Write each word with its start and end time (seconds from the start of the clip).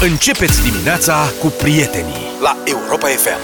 Începeți 0.00 0.62
dimineața 0.62 1.32
cu 1.40 1.46
prietenii 1.46 2.14
la 2.42 2.56
Europa 2.64 3.06
FM. 3.06 3.38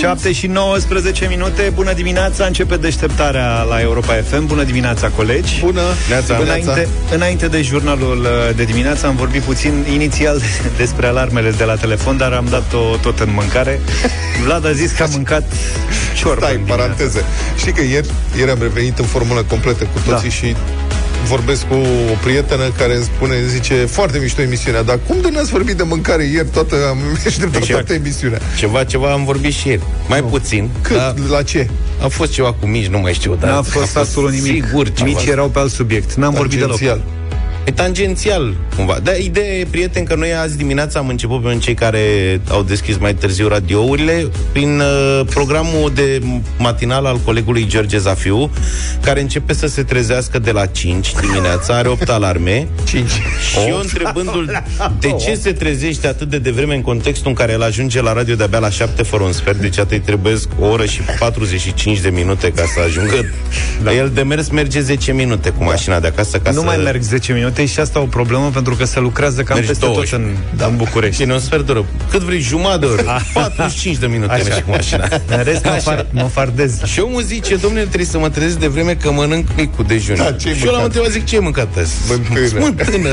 7 0.00 0.32
și 0.32 0.46
19 0.46 1.26
minute, 1.28 1.72
bună 1.74 1.92
dimineața, 1.92 2.44
începe 2.46 2.76
deșteptarea 2.76 3.62
la 3.62 3.80
Europa 3.80 4.12
FM. 4.28 4.46
Bună 4.46 4.62
dimineața, 4.62 5.08
colegi. 5.08 5.60
Bună, 5.60 5.80
neața, 6.08 6.36
înainte, 6.36 6.72
neața. 6.74 7.14
înainte 7.14 7.48
de 7.48 7.62
jurnalul 7.62 8.18
uh, 8.20 8.56
de 8.56 8.64
dimineață 8.64 9.06
am 9.06 9.16
vorbit 9.16 9.42
puțin 9.42 9.84
inițial 9.92 10.40
despre 10.76 11.06
alarmele 11.06 11.50
de 11.50 11.64
la 11.64 11.74
telefon, 11.74 12.16
dar 12.16 12.32
am 12.32 12.46
dat-o 12.50 12.96
tot 12.96 13.20
în 13.20 13.28
mâncare. 13.34 13.80
Vlad 14.44 14.66
a 14.66 14.72
zis 14.72 14.92
că 14.92 15.02
a 15.02 15.06
mâncat 15.10 15.52
ciorbă 16.14 16.44
Stai, 16.44 16.56
paranteză. 16.56 17.24
Știi 17.56 17.72
că 17.72 17.82
ieri, 17.82 18.08
ieri 18.36 18.50
am 18.50 18.58
revenit 18.60 18.98
în 18.98 19.04
formulă 19.04 19.42
completă 19.42 19.84
cu 19.84 20.10
toții 20.10 20.28
da. 20.28 20.34
și 20.34 20.56
vorbesc 21.24 21.66
cu 21.66 21.74
o 22.12 22.16
prietenă 22.22 22.70
care 22.78 22.94
îmi 22.94 23.04
spune, 23.04 23.34
zice, 23.46 23.74
foarte 23.74 24.18
mișto 24.18 24.42
emisiunea, 24.42 24.82
dar 24.82 24.98
cum 25.06 25.16
de 25.20 25.28
n-ați 25.32 25.50
vorbit 25.50 25.76
de 25.76 25.82
mâncare 25.82 26.24
ieri 26.24 26.48
toată, 26.48 26.76
am 26.88 26.98
așteptat 27.26 27.60
deci, 27.60 27.70
toată 27.70 27.92
emisiunea? 27.92 28.40
Ceva, 28.56 28.84
ceva 28.84 29.12
am 29.12 29.24
vorbit 29.24 29.52
și 29.52 29.68
ieri. 29.68 29.82
Mai 30.08 30.20
nu. 30.20 30.26
puțin. 30.26 30.70
Cât? 30.82 30.96
Dar 30.96 31.14
la 31.30 31.42
ce? 31.42 31.68
A 32.02 32.06
fost 32.08 32.32
ceva 32.32 32.52
cu 32.52 32.66
mici, 32.66 32.86
nu 32.86 32.98
mai 32.98 33.12
știu, 33.12 33.34
dar... 33.34 33.50
N-a 33.50 33.62
fost 33.62 33.96
absolut 33.96 34.32
nimic. 34.32 34.64
Sigur, 34.64 34.92
ceva. 34.92 35.08
Mici 35.08 35.24
erau 35.26 35.48
pe 35.48 35.58
alt 35.58 35.70
subiect. 35.70 36.14
N-am 36.14 36.32
vorbit 36.32 36.58
deloc. 36.58 36.78
E 37.64 37.70
tangențial, 37.70 38.54
cumva. 38.76 38.98
Dar 39.02 39.18
ideea 39.18 39.54
e, 39.54 39.66
prieten, 39.70 40.04
că 40.04 40.14
noi 40.14 40.34
azi 40.34 40.56
dimineața 40.56 40.98
am 40.98 41.08
început 41.08 41.42
pe 41.42 41.58
cei 41.60 41.74
care 41.74 42.00
au 42.48 42.62
deschis 42.62 42.96
mai 42.96 43.14
târziu 43.14 43.48
radiourile 43.48 44.26
prin 44.52 44.80
uh, 44.80 45.20
programul 45.30 45.92
de 45.94 46.22
matinal 46.58 47.06
al 47.06 47.20
colegului 47.24 47.66
George 47.66 47.98
Zafiu, 47.98 48.50
care 49.00 49.20
începe 49.20 49.52
să 49.52 49.66
se 49.66 49.82
trezească 49.82 50.38
de 50.38 50.50
la 50.50 50.66
5 50.66 51.12
dimineața, 51.20 51.74
are 51.74 51.88
8 51.88 52.08
alarme. 52.08 52.68
5. 52.88 53.10
Și 53.10 53.68
eu 53.68 53.78
întrebându-l 53.78 54.62
de 54.98 55.12
ce 55.12 55.34
se 55.34 55.52
trezește 55.52 56.06
atât 56.06 56.28
de 56.28 56.38
devreme 56.38 56.74
în 56.74 56.82
contextul 56.82 57.28
în 57.28 57.34
care 57.34 57.52
el 57.52 57.62
ajunge 57.62 58.02
la 58.02 58.12
radio 58.12 58.34
de-abia 58.34 58.58
la 58.58 58.70
7 58.70 59.02
fără 59.02 59.22
un 59.22 59.32
sfert, 59.32 59.58
deci 59.58 59.78
atât 59.78 60.04
trebuie 60.04 60.34
o 60.60 60.66
oră 60.66 60.84
și 60.84 61.00
45 61.18 62.00
de 62.00 62.08
minute 62.08 62.52
ca 62.52 62.62
să 62.74 62.80
ajungă. 62.86 63.24
Da. 63.82 63.94
El 63.94 64.10
de 64.14 64.22
mers 64.22 64.48
merge 64.48 64.80
10 64.80 65.12
minute 65.12 65.50
cu 65.50 65.64
mașina 65.64 66.00
de 66.00 66.06
acasă 66.06 66.38
ca 66.38 66.50
nu 66.50 66.58
să... 66.58 66.64
mai 66.64 66.76
merg 66.76 67.02
10 67.02 67.32
minute 67.32 67.51
minute 67.52 67.72
și 67.72 67.80
asta 67.80 68.00
o 68.00 68.06
problemă 68.06 68.50
pentru 68.52 68.74
că 68.74 68.84
se 68.84 69.00
lucrează 69.00 69.42
cam 69.42 69.56
Mergi 69.56 69.70
peste 69.70 69.86
tot 69.86 70.12
în, 70.12 70.36
da. 70.56 70.66
în 70.66 70.76
București. 70.76 71.22
Bine, 71.22 71.34
un 71.34 71.40
sfert 71.40 71.66
de 71.66 71.72
oră. 71.72 71.84
Cât 72.10 72.20
vrei, 72.20 72.40
jumătate 72.40 72.78
de 72.78 72.86
oră. 72.86 73.02
45 73.34 73.96
de 73.96 74.06
minute 74.06 74.32
Așa. 74.32 74.42
mergi 74.42 74.62
cu 74.62 74.70
mașina. 74.70 75.08
În 75.26 75.42
rest, 75.42 75.64
mă, 75.64 75.70
far, 75.70 76.06
mă 76.10 76.28
fardez. 76.32 76.82
Și 76.84 77.00
omul 77.00 77.22
zice, 77.22 77.56
domnule, 77.56 77.82
trebuie 77.82 78.06
să 78.06 78.18
mă 78.18 78.28
trezesc 78.28 78.58
de 78.58 78.66
vreme 78.66 78.94
că 78.94 79.12
mănânc 79.12 79.46
micul 79.56 79.84
dejun. 79.84 80.16
Da, 80.16 80.36
și 80.38 80.66
eu 80.66 80.72
l-am 80.72 80.84
întrebat, 80.84 81.10
zic, 81.10 81.24
ce 81.24 81.34
ai 81.34 81.40
mănâncat 81.40 81.76
azi? 81.76 81.94
Mântână. 82.08 82.60
Mântână. 82.60 83.08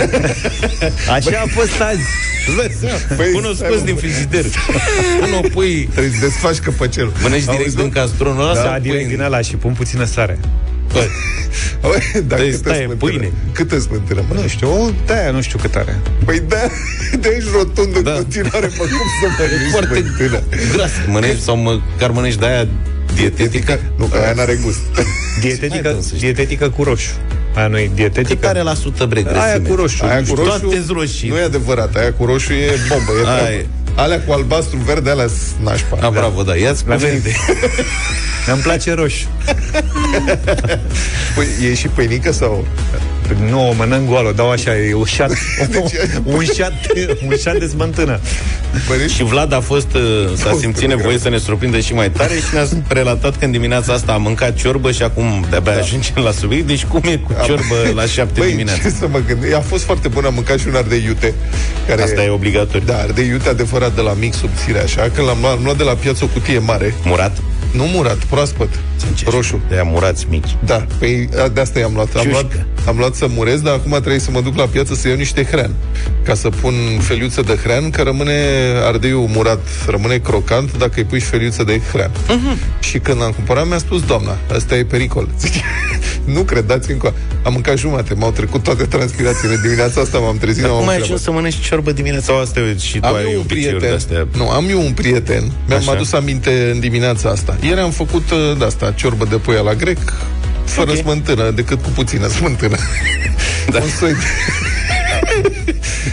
Așa 1.15 1.43
a 1.43 1.47
fost 1.47 1.81
azi. 1.81 2.01
Păi, 3.17 3.31
Până 3.33 3.53
scos 3.55 3.83
din 3.83 3.95
frigider. 3.95 4.45
Până 5.19 5.35
o 5.35 5.47
pui... 5.53 5.89
Trebuie 5.91 6.13
să 6.13 6.19
desfaci 6.19 6.57
căpăcelul. 6.57 7.13
Mănânci 7.21 7.43
direct 7.43 7.75
din 7.75 7.89
castronul 7.89 8.49
ăla? 8.49 8.63
Da, 8.63 8.79
direct 8.79 9.09
din 9.09 9.21
ăla 9.21 9.41
și 9.41 9.55
pun 9.55 9.73
puțină 9.73 10.03
sare. 10.03 10.39
Păi, 10.91 12.21
dar 12.29 12.39
câtă 12.39 12.57
stai, 12.57 12.95
pâine. 12.97 13.31
Câtă 13.51 13.79
smântână 13.79 14.23
Nu 14.33 14.47
știu, 14.47 14.69
o, 14.69 14.89
de 15.05 15.29
nu 15.31 15.41
știu 15.41 15.59
cât 15.61 15.75
are. 15.75 15.99
Păi 16.25 16.41
da, 16.47 16.57
de 17.19 17.27
aici 17.27 17.43
rotund 17.53 17.95
în 17.95 18.03
da. 18.03 18.11
continuare, 18.11 18.69
mă, 18.77 18.83
cum 18.83 19.07
să 19.21 19.27
mănânci 19.39 19.71
Foarte 19.71 19.95
smântână? 19.95 20.43
gras. 20.73 20.91
Mănânci 21.07 21.39
sau 21.39 21.55
măcar 21.55 22.11
mănânci 22.11 22.35
de 22.35 22.45
aia 22.45 22.67
dietetică? 23.15 23.79
Nu, 23.95 24.05
că 24.05 24.17
aia 24.17 24.33
n-are 24.33 24.59
gust. 24.63 24.79
Dietetică, 25.41 25.99
dietetică 26.19 26.69
cu 26.69 26.83
roșu. 26.83 27.11
Aia 27.55 27.67
nu 27.67 27.77
e 27.79 27.91
dietetică. 27.93 28.33
Cât 28.33 28.49
are 28.49 28.61
la 28.61 28.73
sută 28.73 29.05
bre 29.05 29.23
Aia 29.33 29.61
cu 29.61 29.75
roșu. 29.75 30.05
Aia 30.05 30.23
cu 30.23 30.35
roșu, 30.35 30.59
Toate 30.59 30.85
roșii. 30.87 31.29
Nu 31.29 31.37
e 31.37 31.41
adevărat. 31.41 31.95
Aia 31.95 32.13
cu 32.13 32.25
roșu 32.25 32.53
e 32.53 32.71
bombă. 32.89 33.11
E 33.23 33.45
aia, 33.45 33.65
Alea 33.99 34.21
cu 34.21 34.31
albastru 34.31 34.77
verde, 34.77 35.09
alea 35.09 35.25
nașpa. 35.61 35.97
A, 36.01 36.09
bravo, 36.09 36.43
da, 36.43 36.55
ia-ți 36.55 36.83
cuvinte. 36.85 37.35
Îmi 38.51 38.61
place 38.67 38.93
roșu. 38.93 39.27
păi, 41.35 41.47
e 41.69 41.73
și 41.73 41.87
pâinică 41.87 42.31
sau... 42.31 42.67
Nu, 43.49 43.69
o 43.69 43.73
mănânc 43.73 44.07
goală, 44.07 44.33
dau 44.35 44.51
așa, 44.51 44.77
e 44.77 44.93
ușat, 44.93 45.31
deci, 45.71 45.91
un, 46.23 46.43
șat, 46.55 46.73
un 47.27 47.35
șat 47.41 47.57
de 47.57 47.67
smântână. 47.67 48.19
Și 49.07 49.23
Vlad 49.23 49.53
a 49.53 49.59
fost, 49.59 49.93
uh, 49.93 50.01
s-a 50.35 50.55
simțit 50.59 50.87
nevoie 50.87 51.17
să 51.17 51.29
ne 51.29 51.37
surprindă 51.37 51.79
și 51.79 51.93
mai 51.93 52.09
tare 52.09 52.33
și 52.33 52.53
ne-a 52.53 52.65
relatat 52.87 53.37
că 53.37 53.45
în 53.45 53.51
dimineața 53.51 53.93
asta 53.93 54.13
a 54.13 54.17
mâncat 54.17 54.55
ciorbă 54.55 54.91
și 54.91 55.03
acum 55.03 55.45
de-abia 55.49 55.73
da. 55.73 55.79
ajungem 55.79 56.23
la 56.23 56.31
subiect. 56.31 56.67
Deci 56.67 56.85
cum 56.85 57.01
e 57.05 57.15
cu 57.15 57.35
ciorbă 57.45 57.75
la 57.95 58.05
șapte 58.05 58.39
Băi, 58.39 58.49
dimineața? 58.49 58.81
ce 58.81 58.89
să 58.89 59.07
mă 59.11 59.19
gândesc? 59.27 59.55
A 59.55 59.59
fost 59.61 59.83
foarte 59.83 60.07
bun, 60.07 60.25
am 60.25 60.33
mâncat 60.33 60.59
și 60.59 60.67
un 60.67 60.75
ardei 60.75 61.03
iute. 61.05 61.33
Care 61.87 62.01
asta 62.01 62.23
e 62.23 62.29
obligatoriu. 62.29 62.87
Da, 62.87 62.97
ardei 62.97 63.27
iute 63.27 63.49
adevărat 63.49 63.95
de 63.95 64.01
la 64.01 64.13
mic 64.13 64.33
subțire, 64.33 64.79
așa, 64.79 65.09
când 65.13 65.27
l-am 65.27 65.37
luat, 65.41 65.53
am 65.53 65.63
luat 65.63 65.77
de 65.77 65.83
la 65.83 65.93
piață 65.93 66.23
o 66.23 66.27
cutie 66.27 66.59
mare. 66.59 66.93
Murat? 67.03 67.37
Nu 67.71 67.83
murat, 67.83 68.17
proaspăt. 68.17 68.69
Sincer, 69.05 69.33
roșu. 69.33 69.61
De 69.69 69.81
murați 69.83 70.25
mici. 70.29 70.55
Da, 70.65 70.85
păi 70.99 71.29
de 71.53 71.61
asta 71.61 71.79
i-am 71.79 71.91
luat. 71.93 72.15
Am 72.15 72.27
luat, 72.29 72.65
am 72.87 72.97
luat 72.97 73.15
să 73.15 73.27
murez, 73.29 73.61
dar 73.61 73.73
acum 73.73 73.91
trebuie 73.91 74.19
să 74.19 74.31
mă 74.31 74.41
duc 74.41 74.57
la 74.57 74.65
piață 74.65 74.93
să 74.93 75.07
iau 75.07 75.17
niște 75.17 75.43
hrean. 75.43 75.71
Ca 76.23 76.33
să 76.33 76.49
pun 76.49 76.73
feliuță 76.99 77.41
de 77.41 77.59
hrean, 77.63 77.89
că 77.89 78.01
rămâne 78.01 78.33
ardeiul 78.83 79.27
murat, 79.27 79.61
rămâne 79.87 80.17
crocant 80.17 80.77
dacă 80.77 80.93
îi 80.95 81.03
pui 81.03 81.19
feliuță 81.19 81.63
de 81.63 81.81
hrean. 81.91 82.11
Uh-huh. 82.11 82.79
Și 82.79 82.99
când 82.99 83.21
am 83.21 83.31
cumpărat, 83.31 83.67
mi-a 83.67 83.77
spus 83.77 84.01
doamna, 84.05 84.37
asta 84.55 84.75
e 84.75 84.83
pericol. 84.83 85.27
Zice, 85.39 85.61
nu 86.25 86.41
credați 86.41 86.91
încă. 86.91 87.13
Am 87.43 87.53
mâncat 87.53 87.77
jumate, 87.77 88.13
m-au 88.13 88.31
trecut 88.31 88.63
toate 88.63 88.83
transpirațiile. 88.83 89.59
Dimineața 89.61 90.01
asta 90.01 90.17
m-am 90.17 90.37
trezit. 90.37 90.61
Dar 90.61 90.71
cum 90.71 90.87
ai 90.87 90.97
ajuns 90.97 91.21
să 91.21 91.31
mănânci 91.31 91.59
ciorbă 91.59 91.91
dimineața 91.91 92.39
asta 92.39 92.59
și 92.79 92.99
tu 92.99 93.07
am 93.07 93.15
ai 93.15 93.35
un 93.35 93.43
prieten, 93.43 93.99
Nu, 94.35 94.49
am 94.49 94.69
eu 94.69 94.81
un 94.81 94.91
prieten. 94.91 95.51
Mi-am 95.67 95.89
adus 95.89 96.13
aminte 96.13 96.69
în 96.73 96.79
dimineața 96.79 97.29
asta. 97.29 97.48
Ieri 97.61 97.79
am 97.79 97.91
făcut 97.91 98.31
uh, 98.31 98.57
de 98.57 98.65
asta, 98.65 98.91
ciorbă 98.91 99.25
de 99.25 99.35
pui 99.35 99.61
la 99.63 99.73
grec, 99.73 100.13
fără 100.63 100.89
okay. 100.89 101.01
smântână, 101.01 101.51
decât 101.51 101.83
cu 101.83 101.89
puțină 101.89 102.27
smântână. 102.27 102.77
Da. 103.71 103.79
Un 103.83 103.89
soi 103.89 104.11
de... 104.13 104.19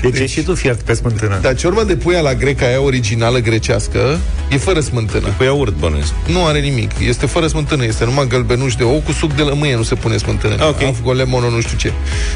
Deci, 0.00 0.18
deci 0.18 0.30
și 0.30 0.42
tu 0.42 0.54
fiert 0.54 0.80
pe 0.80 0.92
smântână. 0.92 1.38
Dar 1.42 1.54
ciorba 1.54 1.84
de 1.84 1.96
pui 1.96 2.18
la 2.22 2.34
greca 2.34 2.66
aia 2.66 2.80
originală 2.80 3.38
grecească 3.38 4.18
e 4.50 4.56
fără 4.56 4.80
smântână. 4.80 5.28
Pui 5.36 5.48
urt, 5.48 5.74
bănuiesc. 5.78 6.12
Nu 6.26 6.44
are 6.44 6.58
nimic. 6.58 6.90
Este 6.98 7.26
fără 7.26 7.46
smântână. 7.46 7.84
Este 7.84 8.04
numai 8.04 8.26
gălbenuș 8.28 8.74
de 8.74 8.82
ou 8.82 9.02
cu 9.04 9.12
suc 9.12 9.34
de 9.34 9.42
lămâie. 9.42 9.76
Nu 9.76 9.82
se 9.82 9.94
pune 9.94 10.16
smântână. 10.16 10.54
Okay. 10.64 10.86
Am 10.86 10.92
făcut 10.92 11.16
lemon, 11.16 11.42
nu 11.54 11.60
știu 11.60 11.76
ce. 11.76 11.92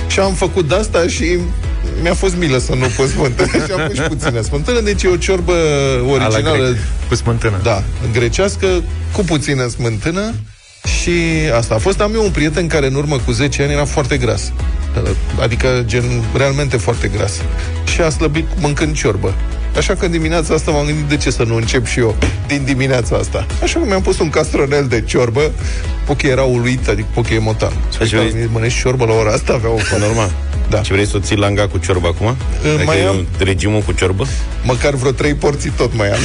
Și 0.08 0.18
am 0.18 0.32
făcut 0.32 0.68
de 0.68 0.74
asta 0.74 1.06
și 1.06 1.38
mi-a 2.02 2.14
fost 2.14 2.36
milă 2.36 2.58
să 2.58 2.74
nu 2.74 2.86
pun 2.96 3.06
smântână 3.06 3.50
și 3.66 3.72
am 3.72 3.86
pus 3.86 3.94
și 3.94 4.02
puțină 4.02 4.40
smântână. 4.40 4.80
Deci 4.80 5.02
e 5.02 5.08
o 5.08 5.16
ciorbă 5.16 5.52
originală. 6.10 6.76
Cu 7.08 7.14
smântână. 7.14 7.60
Da, 7.62 7.82
grecească, 8.12 8.66
cu 9.12 9.22
puțină 9.22 9.66
smântână. 9.66 10.34
Și 11.00 11.12
asta 11.56 11.74
a 11.74 11.78
fost. 11.78 12.00
Am 12.00 12.14
eu 12.14 12.24
un 12.24 12.30
prieten 12.30 12.66
care 12.66 12.86
în 12.86 12.94
urmă 12.94 13.18
cu 13.18 13.32
10 13.32 13.62
ani 13.62 13.72
era 13.72 13.84
foarte 13.84 14.16
gras. 14.16 14.52
Adică, 15.40 15.82
gen, 15.86 16.04
realmente 16.34 16.76
foarte 16.76 17.08
gras. 17.08 17.40
Și 17.84 18.00
a 18.00 18.08
slăbit 18.08 18.46
mâncând 18.60 18.94
ciorbă. 18.94 19.34
Așa 19.76 19.94
că 19.94 20.04
în 20.04 20.10
dimineața 20.10 20.54
asta 20.54 20.70
m-am 20.70 20.86
gândit 20.86 21.04
de 21.04 21.16
ce 21.16 21.30
să 21.30 21.42
nu 21.42 21.54
încep 21.54 21.86
și 21.86 21.98
eu 21.98 22.16
din 22.46 22.62
dimineața 22.64 23.16
asta. 23.16 23.46
Așa 23.62 23.78
că 23.78 23.86
mi-am 23.86 24.02
pus 24.02 24.18
un 24.18 24.30
castronel 24.30 24.86
de 24.86 25.00
ciorbă. 25.00 25.50
Poche 26.06 26.28
era 26.28 26.42
uluit, 26.42 26.88
adică 26.88 27.08
Poche 27.14 27.34
e 27.34 27.38
motan. 27.38 27.72
Mănânci 28.52 28.80
ciorbă 28.80 29.04
la 29.04 29.12
ora 29.12 29.30
asta, 29.32 29.52
avea 29.52 29.70
o 29.70 29.98
Normal. 29.98 30.30
Da. 30.70 30.82
Și 30.82 30.92
vrei 30.92 31.06
să 31.06 31.16
o 31.16 31.20
ții 31.20 31.36
langa 31.36 31.68
cu 31.68 31.78
ciorbă 31.78 32.06
acum? 32.06 32.26
Adică 32.26 32.82
mai 32.84 33.04
am... 33.04 33.26
Regimul 33.38 33.80
cu 33.80 33.92
ciorbă? 33.92 34.26
Măcar 34.62 34.94
vreo 34.94 35.10
trei 35.10 35.34
porții 35.34 35.70
tot 35.70 35.96
mai 35.96 36.10
am. 36.10 36.18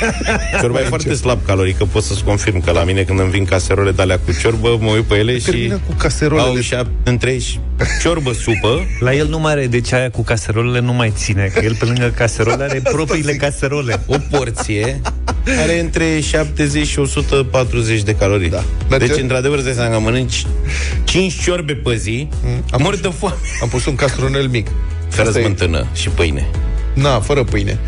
Ciorba 0.60 0.80
e 0.80 0.84
foarte 0.84 1.14
slab 1.14 1.38
calorică, 1.46 1.84
pot 1.84 2.02
să-ți 2.02 2.24
confirm 2.24 2.60
că 2.60 2.70
la 2.70 2.84
mine 2.84 3.02
când 3.02 3.20
îmi 3.20 3.30
vin 3.30 3.44
caserole 3.44 3.90
de 3.90 4.02
alea 4.02 4.18
cu 4.18 4.32
ciorbă, 4.40 4.78
mă 4.80 4.90
uit 4.90 5.04
pe 5.04 5.14
ele 5.14 5.38
și 5.38 5.72
cu 5.86 5.92
caserolele. 5.92 6.48
au 6.48 6.60
și 6.60 6.76
între 7.02 7.38
și 7.38 7.58
ciorbă, 8.02 8.32
supă. 8.32 8.86
La 8.98 9.14
el 9.14 9.28
nu 9.28 9.38
mai 9.38 9.52
are, 9.52 9.66
deci 9.66 9.92
aia 9.92 10.10
cu 10.10 10.22
caserolele 10.22 10.80
nu 10.80 10.92
mai 10.92 11.12
ține, 11.16 11.50
că 11.54 11.64
el 11.64 11.74
pe 11.74 11.84
lângă 11.84 12.12
caserole 12.16 12.64
are 12.64 12.79
propriile 12.82 13.32
caserole. 13.32 14.00
O 14.06 14.16
porție 14.30 15.00
are 15.62 15.80
între 15.80 16.20
70 16.20 16.86
și 16.86 16.98
140 16.98 18.02
de 18.02 18.14
calorii. 18.14 18.48
Da. 18.48 18.64
Deci, 18.98 19.18
într-adevăr, 19.20 19.58
îți 19.58 19.76
dai 19.76 19.98
mănânci 20.02 20.46
5 21.04 21.42
ciorbe 21.42 21.72
pe 21.72 21.96
zi, 21.96 22.28
mm, 22.44 22.64
am 22.70 22.82
mor 22.82 22.96
de 22.96 23.12
foame. 23.18 23.36
Am 23.62 23.68
pus 23.68 23.86
un 23.86 23.94
castronel 23.94 24.48
mic. 24.48 24.66
Fără 25.08 25.30
smântână 25.30 25.86
și 25.92 26.08
pâine. 26.08 26.50
Na, 26.94 27.20
fără 27.20 27.44
pâine. 27.44 27.78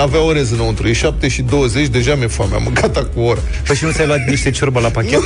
Avea 0.00 0.20
orez 0.20 0.50
înăuntru. 0.50 0.88
E 0.88 0.92
7 0.92 1.28
și 1.28 1.42
20, 1.42 1.86
deja 1.86 2.14
mi-e 2.14 2.26
foame. 2.26 2.54
Am 2.54 2.62
mâncat 2.62 3.12
cu 3.14 3.20
o 3.20 3.24
oră. 3.24 3.40
Păi 3.66 3.76
și 3.76 3.84
nu 3.84 3.90
ți-ai 3.90 4.06
luat 4.06 4.28
niște 4.28 4.50
ciorbă 4.50 4.80
la 4.80 4.88
pachet? 4.88 5.20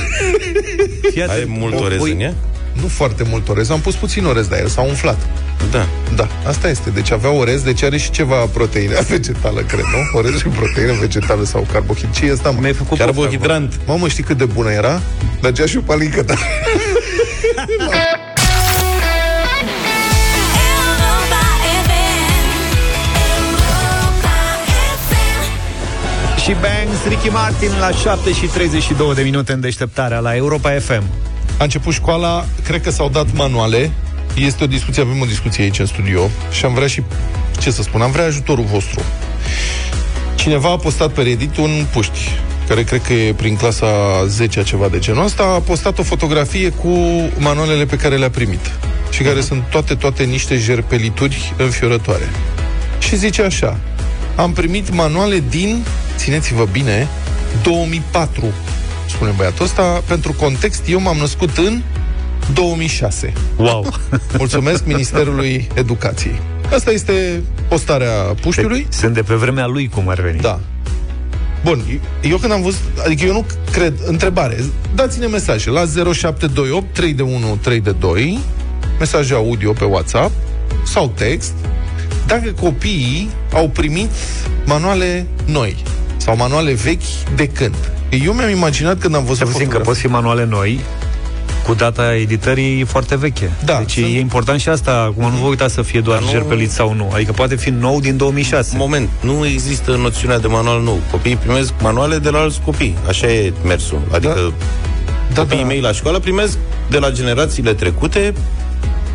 Fiat 1.13 1.29
Ai 1.29 1.45
mult 1.47 1.75
o, 1.75 1.83
orez 1.83 2.01
în 2.01 2.21
ea? 2.21 2.35
nu 2.81 2.89
foarte 2.89 3.23
mult 3.29 3.49
orez, 3.49 3.71
am 3.71 3.81
pus 3.81 3.95
puțin 3.95 4.25
orez, 4.25 4.47
dar 4.47 4.59
el 4.59 4.69
s-a 4.69 4.81
umflat. 4.81 5.19
Da. 5.71 5.87
Da, 6.15 6.29
asta 6.47 6.69
este. 6.69 6.91
Deci 6.91 7.11
avea 7.11 7.31
orez, 7.31 7.63
deci 7.63 7.83
are 7.83 7.97
și 7.97 8.11
ceva 8.11 8.37
proteine 8.37 8.95
vegetală, 9.09 9.61
cred, 9.61 9.85
nu? 9.85 10.19
Orez 10.19 10.37
și 10.37 10.47
proteine 10.47 10.93
vegetală 11.01 11.45
sau 11.45 11.67
carbohid. 11.73 12.11
Ce 12.11 12.27
e 12.27 12.33
asta, 12.33 12.51
mă? 12.51 12.59
Mi-ai 12.61 12.73
făcut 12.73 12.99
carbohidrant. 12.99 13.81
Mamă, 13.87 14.09
știi 14.09 14.23
cât 14.23 14.39
de 14.39 14.45
bună 14.45 14.71
era? 14.71 15.01
dar 15.41 15.69
și 15.69 15.77
o 15.77 15.81
palincă, 15.81 16.23
da. 16.23 16.35
și 26.51 26.57
Banks, 26.61 27.05
Ricky 27.09 27.29
Martin 27.29 27.71
la 27.81 27.91
7 27.91 28.33
și 28.33 28.47
32 28.47 29.15
de 29.15 29.23
minute 29.23 29.53
în 29.53 29.61
deșteptarea 29.61 30.19
la 30.19 30.37
Europa 30.37 30.71
FM. 30.71 31.03
A 31.61 31.63
început 31.63 31.93
școala, 31.93 32.47
cred 32.65 32.83
că 32.83 32.91
s-au 32.91 33.09
dat 33.09 33.27
manuale. 33.33 33.91
Este 34.35 34.65
o 34.65 34.67
discuție, 34.67 35.03
avem 35.03 35.21
o 35.21 35.25
discuție 35.25 35.65
aici 35.65 35.79
în 35.79 35.87
studio 35.87 36.31
și 36.51 36.65
am 36.65 36.75
vrea 36.75 36.87
și, 36.87 37.03
ce 37.59 37.71
să 37.71 37.83
spun, 37.83 38.01
am 38.01 38.11
vrea 38.11 38.25
ajutorul 38.25 38.65
vostru. 38.65 39.01
Cineva 40.35 40.71
a 40.71 40.77
postat 40.77 41.13
pe 41.13 41.23
Reddit 41.23 41.57
un 41.57 41.87
puști, 41.93 42.19
care 42.69 42.83
cred 42.83 43.03
că 43.03 43.13
e 43.13 43.33
prin 43.33 43.57
clasa 43.57 43.87
10 44.27 44.63
ceva 44.63 44.89
de 44.89 44.99
genul 44.99 45.25
ăsta, 45.25 45.43
a 45.43 45.61
postat 45.61 45.99
o 45.99 46.03
fotografie 46.03 46.69
cu 46.69 46.89
manualele 47.39 47.85
pe 47.85 47.97
care 47.97 48.17
le-a 48.17 48.31
primit 48.31 48.71
și 49.11 49.23
care 49.23 49.41
sunt 49.41 49.63
toate, 49.71 49.95
toate 49.95 50.23
niște 50.23 50.57
jerpelituri 50.57 51.55
înfiorătoare. 51.57 52.29
Și 52.99 53.17
zice 53.17 53.43
așa, 53.43 53.79
am 54.37 54.53
primit 54.53 54.95
manuale 54.95 55.43
din, 55.49 55.85
țineți-vă 56.17 56.69
bine, 56.73 57.09
2004, 57.63 58.45
spune 59.11 59.33
băiatul 59.37 59.65
ăsta. 59.65 60.03
Pentru 60.07 60.33
context, 60.33 60.83
eu 60.89 61.01
m-am 61.01 61.17
născut 61.17 61.57
în 61.57 61.83
2006. 62.55 63.33
Wow! 63.57 63.87
Mulțumesc 64.39 64.85
Ministerului 64.87 65.69
Educației. 65.75 66.41
Asta 66.75 66.91
este 66.91 67.43
postarea 67.69 68.13
puștiului. 68.41 68.87
Sunt 68.89 69.15
de 69.15 69.23
pe 69.23 69.35
vremea 69.35 69.67
lui, 69.67 69.89
cum 69.89 70.09
ar 70.09 70.21
veni. 70.21 70.41
Da. 70.41 70.61
Bun, 71.65 72.01
eu 72.23 72.37
când 72.37 72.53
am 72.53 72.63
văzut, 72.63 72.81
adică 73.05 73.25
eu 73.25 73.33
nu 73.33 73.45
cred, 73.73 73.95
întrebare, 74.07 74.65
dați-ne 74.95 75.27
mesaje 75.27 75.71
la 75.71 75.81
0728 75.81 76.93
3 76.93 77.13
de 77.13 77.23
1 77.23 77.59
3 77.63 77.81
de 77.81 77.91
2, 77.91 78.39
mesaje 78.99 79.35
audio 79.35 79.73
pe 79.73 79.85
WhatsApp 79.85 80.33
sau 80.85 81.13
text, 81.15 81.53
dacă 82.27 82.53
copiii 82.61 83.31
au 83.53 83.69
primit 83.69 84.11
manuale 84.65 85.27
noi 85.45 85.77
sau 86.17 86.37
manuale 86.37 86.73
vechi 86.73 87.35
de 87.35 87.49
când. 87.49 87.93
Eu 88.11 88.33
mi-am 88.33 88.51
imaginat 88.51 88.99
când 88.99 89.15
am 89.15 89.25
văzut 89.25 89.49
puțin 89.49 89.69
că 89.69 89.79
pot 89.79 89.97
fi 89.97 90.07
manuale 90.07 90.45
noi, 90.45 90.81
cu 91.67 91.75
data 91.75 92.15
editării 92.15 92.85
foarte 92.85 93.17
veche. 93.17 93.51
Da, 93.65 93.79
deci 93.79 93.93
sunt... 93.93 94.07
e 94.07 94.19
important 94.19 94.61
și 94.61 94.69
asta, 94.69 95.13
cum 95.17 95.31
nu 95.31 95.37
vă 95.37 95.47
uitați 95.47 95.75
să 95.75 95.83
fie 95.83 96.01
doar 96.01 96.21
nu... 96.21 96.29
jerpelit 96.29 96.71
sau 96.71 96.95
nu. 96.95 97.11
Adică 97.15 97.33
poate 97.33 97.57
fi 97.57 97.71
nou 97.71 98.01
din 98.01 98.17
2006. 98.17 98.77
Moment, 98.77 99.09
nu 99.21 99.47
există 99.47 99.97
noțiunea 99.97 100.39
de 100.39 100.47
manual 100.47 100.83
nou. 100.83 101.01
Copiii 101.11 101.37
primesc 101.37 101.73
manuale 101.83 102.19
de 102.19 102.31
la 102.31 102.39
alți 102.39 102.61
copii. 102.65 102.97
Așa 103.09 103.27
e 103.27 103.53
mersul. 103.65 104.01
Adică 104.13 104.53
da. 105.33 105.41
copiii 105.41 105.59
da, 105.59 105.63
da. 105.63 105.73
mei 105.73 105.81
la 105.81 105.93
școală 105.93 106.19
primesc 106.19 106.59
de 106.91 106.99
la 106.99 107.11
generațiile 107.11 107.73
trecute 107.73 108.35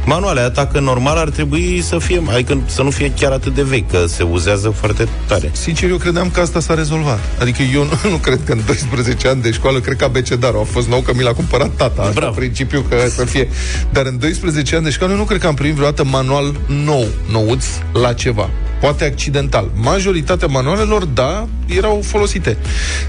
manuale. 0.05 0.39
Atacă 0.39 0.79
normal 0.79 1.17
ar 1.17 1.29
trebui 1.29 1.81
să 1.81 1.97
fie, 1.97 2.21
adică 2.33 2.61
să 2.65 2.81
nu 2.81 2.89
fie 2.89 3.11
chiar 3.19 3.31
atât 3.31 3.55
de 3.55 3.61
vechi, 3.61 3.91
că 3.91 4.05
se 4.07 4.23
uzează 4.23 4.69
foarte 4.69 5.07
tare. 5.27 5.49
Sincer, 5.51 5.89
eu 5.89 5.97
credeam 5.97 6.29
că 6.29 6.39
asta 6.39 6.59
s-a 6.59 6.73
rezolvat. 6.73 7.19
Adică 7.39 7.61
eu 7.61 7.83
nu, 7.83 8.09
nu 8.13 8.17
cred 8.17 8.39
că 8.45 8.51
în 8.51 8.59
12 8.65 9.27
ani 9.27 9.41
de 9.41 9.51
școală, 9.51 9.79
cred 9.79 9.97
că 9.97 10.03
abecedarul 10.03 10.59
a 10.59 10.63
fost 10.63 10.87
nou, 10.87 10.99
că 10.99 11.13
mi 11.15 11.23
l-a 11.23 11.33
cumpărat 11.33 11.69
tata. 11.75 12.01
Asta 12.01 12.33
principiu 12.35 12.85
că 12.89 12.95
să 13.09 13.25
fie. 13.25 13.49
Dar 13.91 14.05
în 14.05 14.19
12 14.19 14.75
ani 14.75 14.83
de 14.83 14.89
școală, 14.89 15.13
eu 15.13 15.19
nu 15.19 15.25
cred 15.25 15.39
că 15.39 15.47
am 15.47 15.55
primit 15.55 15.75
vreodată 15.75 16.03
manual 16.03 16.55
nou, 16.67 17.05
nouț, 17.31 17.65
la 17.93 18.13
ceva 18.13 18.49
poate 18.79 19.05
accidental. 19.05 19.71
Majoritatea 19.75 20.47
manualelor, 20.47 21.05
da, 21.05 21.47
erau 21.65 22.01
folosite. 22.03 22.57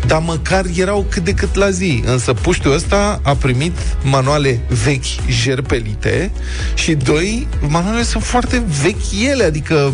Dar 0.06 0.22
măcar 0.22 0.64
erau 0.76 1.06
cât 1.10 1.24
de 1.24 1.34
cât 1.34 1.54
la 1.54 1.70
zi. 1.70 2.02
Însă 2.06 2.32
puștiul 2.32 2.74
ăsta 2.74 3.20
a 3.22 3.34
primit 3.34 3.78
manuale 4.02 4.60
vechi, 4.84 5.28
jerpelite 5.28 6.30
și 6.74 6.94
doi, 6.94 7.46
manualele 7.68 8.02
sunt 8.02 8.22
foarte 8.22 8.62
vechi 8.82 9.28
ele, 9.30 9.44
adică 9.44 9.92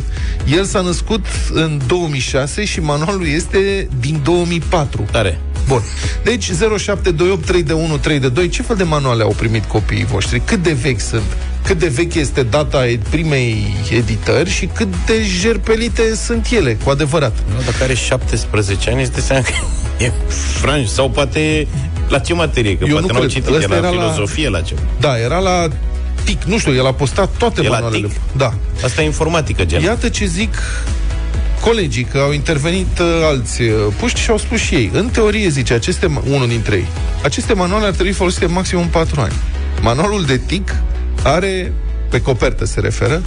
el 0.56 0.64
s-a 0.64 0.80
născut 0.80 1.26
în 1.52 1.80
2006 1.86 2.64
și 2.64 2.80
manualul 2.80 3.26
este 3.26 3.88
din 4.00 4.20
2004. 4.24 5.04
Tare. 5.10 5.40
Bun. 5.66 5.82
Deci 6.24 6.50
0728 6.50 7.46
3 7.46 7.62
de 7.62 7.72
1 7.72 7.96
3 7.96 8.18
de 8.18 8.28
2, 8.28 8.48
ce 8.48 8.62
fel 8.62 8.76
de 8.76 8.82
manuale 8.82 9.22
au 9.22 9.34
primit 9.36 9.64
copiii 9.64 10.04
voștri? 10.04 10.40
Cât 10.44 10.62
de 10.62 10.72
vechi 10.72 11.00
sunt? 11.00 11.36
cât 11.64 11.78
de 11.78 11.88
veche 11.88 12.18
este 12.18 12.42
data 12.42 12.84
primei 13.10 13.74
editări 13.90 14.50
și 14.50 14.66
cât 14.66 14.88
de 15.06 15.22
jerpelite 15.40 16.14
sunt 16.14 16.46
ele, 16.50 16.76
cu 16.84 16.90
adevărat. 16.90 17.32
Nu, 17.54 17.62
dacă 17.64 17.82
are 17.82 17.94
17 17.94 18.90
ani, 18.90 19.02
este 19.02 19.20
seama 19.20 19.42
că 19.42 19.52
e 20.04 20.12
franj, 20.60 20.86
sau 20.86 21.10
poate 21.10 21.66
la 22.08 22.18
ce 22.18 22.34
materie, 22.34 22.78
că 22.78 22.84
Eu 22.84 22.92
poate 22.92 23.12
nu 23.12 23.18
n-au 23.18 23.28
citit, 23.28 23.48
e 23.48 23.66
la 23.66 23.88
filozofie, 23.90 24.48
la, 24.48 24.58
la 24.58 24.64
ce. 24.64 24.74
Da, 25.00 25.18
era 25.18 25.38
la 25.38 25.68
TIC, 26.24 26.42
nu 26.42 26.58
știu, 26.58 26.74
el 26.74 26.86
a 26.86 26.92
postat 26.92 27.30
toate 27.38 27.62
e 27.64 27.68
manualele. 27.68 28.10
Da. 28.36 28.54
Asta 28.84 29.02
e 29.02 29.04
informatică, 29.04 29.64
gen. 29.64 29.82
Iată 29.82 30.08
ce 30.08 30.24
zic 30.24 30.54
colegii, 31.64 32.04
că 32.04 32.18
au 32.18 32.32
intervenit 32.32 32.98
uh, 32.98 33.06
alți 33.24 33.62
uh, 33.62 33.70
puști 33.98 34.20
și 34.20 34.30
au 34.30 34.38
spus 34.38 34.58
și 34.58 34.74
ei. 34.74 34.90
În 34.92 35.08
teorie, 35.08 35.48
zice, 35.48 35.74
aceste, 35.74 36.10
unul 36.30 36.48
dintre 36.48 36.76
ei, 36.76 36.86
aceste 37.22 37.52
manuale 37.52 37.86
ar 37.86 37.92
trebui 37.92 38.12
folosite 38.12 38.46
maximum 38.46 38.86
4 38.86 39.20
ani. 39.20 39.32
Manualul 39.80 40.24
de 40.24 40.36
TIC 40.36 40.74
are, 41.22 41.72
pe 42.10 42.20
copertă 42.20 42.64
se 42.64 42.80
referă, 42.80 43.22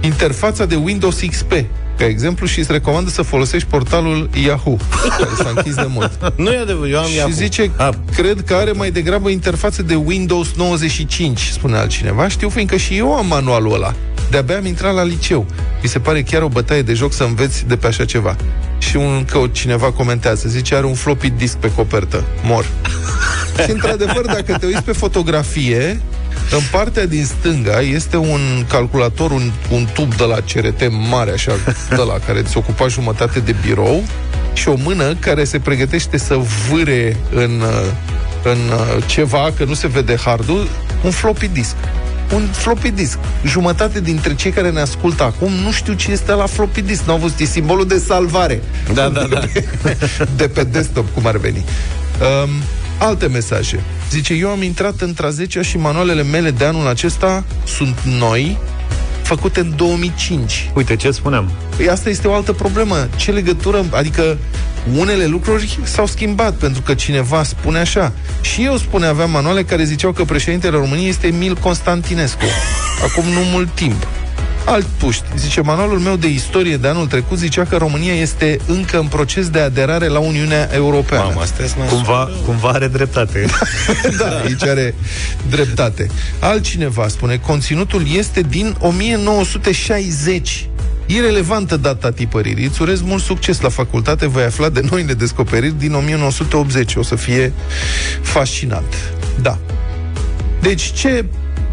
interfața 0.00 0.64
de 0.64 0.74
Windows 0.74 1.20
XP, 1.30 1.52
ca 1.98 2.04
exemplu, 2.04 2.46
și 2.46 2.58
îți 2.58 2.72
recomandă 2.72 3.10
să 3.10 3.22
folosești 3.22 3.68
portalul 3.68 4.30
Yahoo, 4.46 4.76
care 5.18 5.30
s-a 5.36 5.52
închis 5.56 5.74
de 5.74 5.86
mult. 5.88 6.18
Nu 6.36 6.50
e 6.50 6.58
adevărat, 6.58 6.90
eu 6.92 6.98
am 6.98 7.06
Și 7.06 7.16
Yahoo. 7.16 7.32
zice, 7.32 7.70
A. 7.76 7.94
cred 8.16 8.42
că 8.46 8.54
are 8.54 8.72
mai 8.72 8.90
degrabă 8.90 9.28
interfață 9.28 9.82
de 9.82 9.94
Windows 9.94 10.48
95, 10.56 11.40
spune 11.40 11.76
altcineva. 11.76 12.28
Știu, 12.28 12.48
fiindcă 12.48 12.76
și 12.76 12.96
eu 12.96 13.14
am 13.14 13.26
manualul 13.26 13.74
ăla. 13.74 13.94
De-abia 14.34 14.56
am 14.56 14.66
intrat 14.66 14.94
la 14.94 15.02
liceu. 15.02 15.46
Mi 15.82 15.88
se 15.88 15.98
pare 15.98 16.22
chiar 16.22 16.42
o 16.42 16.48
bătaie 16.48 16.82
de 16.82 16.92
joc 16.92 17.12
să 17.12 17.24
înveți 17.24 17.66
de 17.66 17.76
pe 17.76 17.86
așa 17.86 18.04
ceva. 18.04 18.36
Și 18.78 18.96
un, 18.96 19.24
că 19.30 19.40
cineva 19.52 19.92
comentează, 19.92 20.48
zice, 20.48 20.74
are 20.74 20.86
un 20.86 20.94
floppy 20.94 21.30
disk 21.30 21.56
pe 21.56 21.72
copertă. 21.72 22.24
Mor. 22.42 22.66
și 23.64 23.70
într-adevăr, 23.70 24.26
dacă 24.26 24.56
te 24.58 24.66
uiți 24.66 24.82
pe 24.82 24.92
fotografie, 24.92 26.00
în 26.50 26.60
partea 26.70 27.06
din 27.06 27.24
stânga 27.24 27.80
este 27.80 28.16
un 28.16 28.64
calculator, 28.68 29.30
un, 29.30 29.50
un 29.70 29.86
tub 29.92 30.14
de 30.14 30.24
la 30.24 30.36
CRT 30.52 30.90
mare, 31.10 31.30
așa, 31.30 31.52
de 31.88 32.02
la 32.06 32.18
care 32.26 32.42
ți 32.42 32.56
ocupa 32.56 32.88
jumătate 32.88 33.40
de 33.40 33.54
birou 33.66 34.02
și 34.52 34.68
o 34.68 34.74
mână 34.76 35.14
care 35.14 35.44
se 35.44 35.58
pregătește 35.58 36.18
să 36.18 36.38
vâre 36.70 37.16
în, 37.34 37.62
în 38.42 38.58
ceva, 39.06 39.52
că 39.56 39.64
nu 39.64 39.74
se 39.74 39.86
vede 39.86 40.16
hardul, 40.16 40.68
un 41.02 41.10
floppy 41.10 41.48
disk 41.48 41.76
un 42.34 42.48
floppy 42.52 42.90
disk. 42.90 43.18
Jumătate 43.44 44.00
dintre 44.00 44.34
cei 44.34 44.50
care 44.50 44.70
ne 44.70 44.80
ascultă 44.80 45.22
acum 45.22 45.52
nu 45.52 45.72
știu 45.72 45.92
ce 45.92 46.10
este 46.10 46.32
la 46.32 46.46
floppy 46.46 46.82
disk. 46.82 47.02
Nu 47.04 47.12
au 47.12 47.18
văzut, 47.18 47.38
e 47.38 47.44
simbolul 47.44 47.86
de 47.86 47.98
salvare. 47.98 48.62
Da, 48.94 49.08
da, 49.08 49.26
da. 49.26 49.40
De 50.36 50.48
pe 50.48 50.64
desktop, 50.64 51.14
cum 51.14 51.26
ar 51.26 51.36
veni. 51.36 51.64
Um, 52.44 52.50
alte 52.98 53.26
mesaje. 53.26 53.82
Zice, 54.10 54.34
eu 54.34 54.48
am 54.48 54.62
intrat 54.62 55.00
într-a 55.00 55.30
10 55.30 55.62
și 55.62 55.76
manualele 55.76 56.22
mele 56.22 56.50
de 56.50 56.64
anul 56.64 56.86
acesta 56.86 57.44
sunt 57.66 57.98
noi, 58.18 58.58
făcute 59.24 59.60
în 59.60 59.72
2005. 59.76 60.70
Uite, 60.74 60.96
ce 60.96 61.10
spuneam? 61.10 61.50
Păi 61.76 61.88
asta 61.88 62.08
este 62.08 62.28
o 62.28 62.34
altă 62.34 62.52
problemă. 62.52 63.08
Ce 63.16 63.30
legătură, 63.30 63.84
adică 63.90 64.38
unele 64.98 65.26
lucruri 65.26 65.78
s-au 65.82 66.06
schimbat, 66.06 66.54
pentru 66.54 66.82
că 66.82 66.94
cineva 66.94 67.42
spune 67.42 67.78
așa. 67.78 68.12
Și 68.40 68.64
eu 68.64 68.76
spune, 68.76 69.06
aveam 69.06 69.30
manuale 69.30 69.62
care 69.62 69.84
ziceau 69.84 70.12
că 70.12 70.24
președintele 70.24 70.76
României 70.76 71.08
este 71.08 71.26
Emil 71.26 71.54
Constantinescu. 71.54 72.44
Acum 73.06 73.24
nu 73.24 73.40
mult 73.52 73.68
timp 73.74 74.06
alt 74.64 74.84
puști. 74.84 75.24
Zice, 75.36 75.60
manualul 75.60 75.98
meu 75.98 76.16
de 76.16 76.28
istorie 76.28 76.76
de 76.76 76.88
anul 76.88 77.06
trecut 77.06 77.38
zicea 77.38 77.64
că 77.64 77.76
România 77.76 78.12
este 78.12 78.58
încă 78.66 78.98
în 78.98 79.06
proces 79.06 79.48
de 79.48 79.58
aderare 79.58 80.06
la 80.06 80.18
Uniunea 80.18 80.68
Europeană. 80.72 81.24
Mamă, 81.24 81.40
astea 81.40 81.66
cumva, 81.88 82.30
cumva 82.46 82.68
are 82.68 82.88
dreptate. 82.88 83.46
da, 84.18 84.40
aici 84.44 84.62
are 84.62 84.94
dreptate. 85.48 86.10
Altcineva 86.38 87.08
spune, 87.08 87.36
conținutul 87.36 88.02
este 88.16 88.40
din 88.40 88.76
1960. 88.78 90.68
Irelevantă 91.06 91.76
data 91.76 92.10
tipăririi. 92.10 92.66
Îți 92.66 92.82
urez 92.82 93.00
mult 93.00 93.22
succes 93.22 93.60
la 93.60 93.68
facultate. 93.68 94.26
Voi 94.26 94.42
afla 94.42 94.68
de 94.68 94.80
noile 94.90 95.14
descoperiri 95.14 95.78
din 95.78 95.94
1980. 95.94 96.94
O 96.94 97.02
să 97.02 97.14
fie 97.14 97.52
fascinant. 98.20 98.94
Da. 99.40 99.58
Deci, 100.60 100.92
ce 100.92 101.24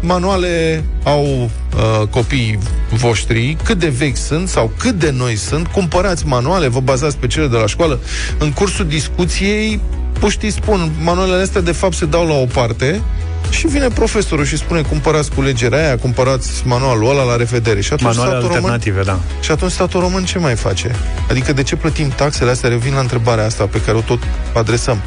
manuale 0.02 0.84
au 1.04 1.24
uh, 1.24 2.08
copiii 2.10 2.58
voștri, 2.90 3.56
cât 3.64 3.78
de 3.78 3.88
vechi 3.88 4.16
sunt 4.16 4.48
sau 4.48 4.72
cât 4.78 4.98
de 4.98 5.10
noi 5.10 5.36
sunt, 5.36 5.66
cumpărați 5.66 6.26
manuale, 6.26 6.68
vă 6.68 6.80
bazați 6.80 7.16
pe 7.16 7.26
cele 7.26 7.46
de 7.46 7.56
la 7.56 7.66
școală. 7.66 8.00
În 8.38 8.52
cursul 8.52 8.86
discuției, 8.86 9.80
puștii 10.22 10.50
spun, 10.50 10.90
manualele 11.00 11.42
astea 11.42 11.60
de 11.60 11.72
fapt 11.72 11.94
se 11.94 12.06
dau 12.06 12.26
la 12.26 12.34
o 12.34 12.44
parte 12.44 13.02
și 13.50 13.66
vine 13.66 13.88
profesorul 13.88 14.44
și 14.44 14.56
spune 14.56 14.80
cumpărați 14.80 15.30
culegerea 15.30 15.78
aia, 15.78 15.98
cumpărați 15.98 16.62
manualul 16.66 17.10
ăla, 17.10 17.22
la 17.22 17.36
revedere. 17.36 17.80
Și 17.80 17.92
atunci 17.92 18.16
Manuale 18.16 18.36
alternative, 18.36 19.00
român, 19.00 19.20
da. 19.20 19.40
Și 19.40 19.50
atunci 19.50 19.70
statul 19.70 20.00
român 20.00 20.24
ce 20.24 20.38
mai 20.38 20.54
face? 20.54 20.90
Adică 21.30 21.52
de 21.52 21.62
ce 21.62 21.76
plătim 21.76 22.08
taxele 22.08 22.50
astea? 22.50 22.68
Revin 22.68 22.94
la 22.94 23.00
întrebarea 23.00 23.44
asta 23.44 23.64
pe 23.64 23.80
care 23.80 23.96
o 23.96 24.00
tot 24.00 24.18
adresăm. 24.54 25.00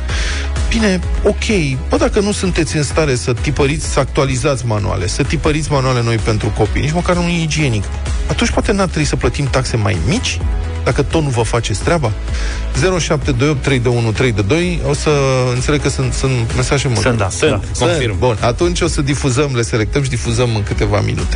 Bine, 0.69 0.99
ok, 1.23 1.77
bă, 1.89 1.97
dacă 1.97 2.19
nu 2.19 2.31
sunteți 2.31 2.77
în 2.77 2.83
stare 2.83 3.15
să 3.15 3.33
tipăriți, 3.33 3.87
să 3.87 3.99
actualizați 3.99 4.65
manuale, 4.65 5.07
să 5.07 5.23
tipăriți 5.23 5.71
manuale 5.71 6.01
noi 6.03 6.15
pentru 6.15 6.53
copii, 6.57 6.81
nici 6.81 6.93
măcar 6.93 7.15
nu 7.15 7.27
e 7.27 7.41
igienic, 7.41 7.83
atunci 8.29 8.49
poate 8.49 8.71
n-ar 8.71 8.87
trebui 8.87 9.07
să 9.07 9.15
plătim 9.15 9.45
taxe 9.45 9.77
mai 9.77 9.97
mici 10.07 10.39
dacă 10.85 11.01
tot 11.01 11.21
nu 11.21 11.29
vă 11.29 11.41
faceți 11.41 11.83
treaba? 11.83 12.11
0728 12.99 14.87
o 14.87 14.93
să 14.93 15.09
înțeleg 15.53 15.81
că 15.81 15.89
sunt, 15.89 16.13
sunt 16.13 16.55
mesaje 16.55 16.87
multe. 16.87 17.01
Sunt, 17.01 17.17
da. 17.17 17.29
Sunt, 17.29 17.51
da. 17.51 17.85
confirm. 17.85 18.17
Bun, 18.17 18.37
atunci 18.41 18.81
o 18.81 18.87
să 18.87 19.01
difuzăm, 19.01 19.51
le 19.55 19.61
selectăm 19.61 20.03
și 20.03 20.09
difuzăm 20.09 20.55
în 20.55 20.63
câteva 20.63 20.99
minute. 20.99 21.35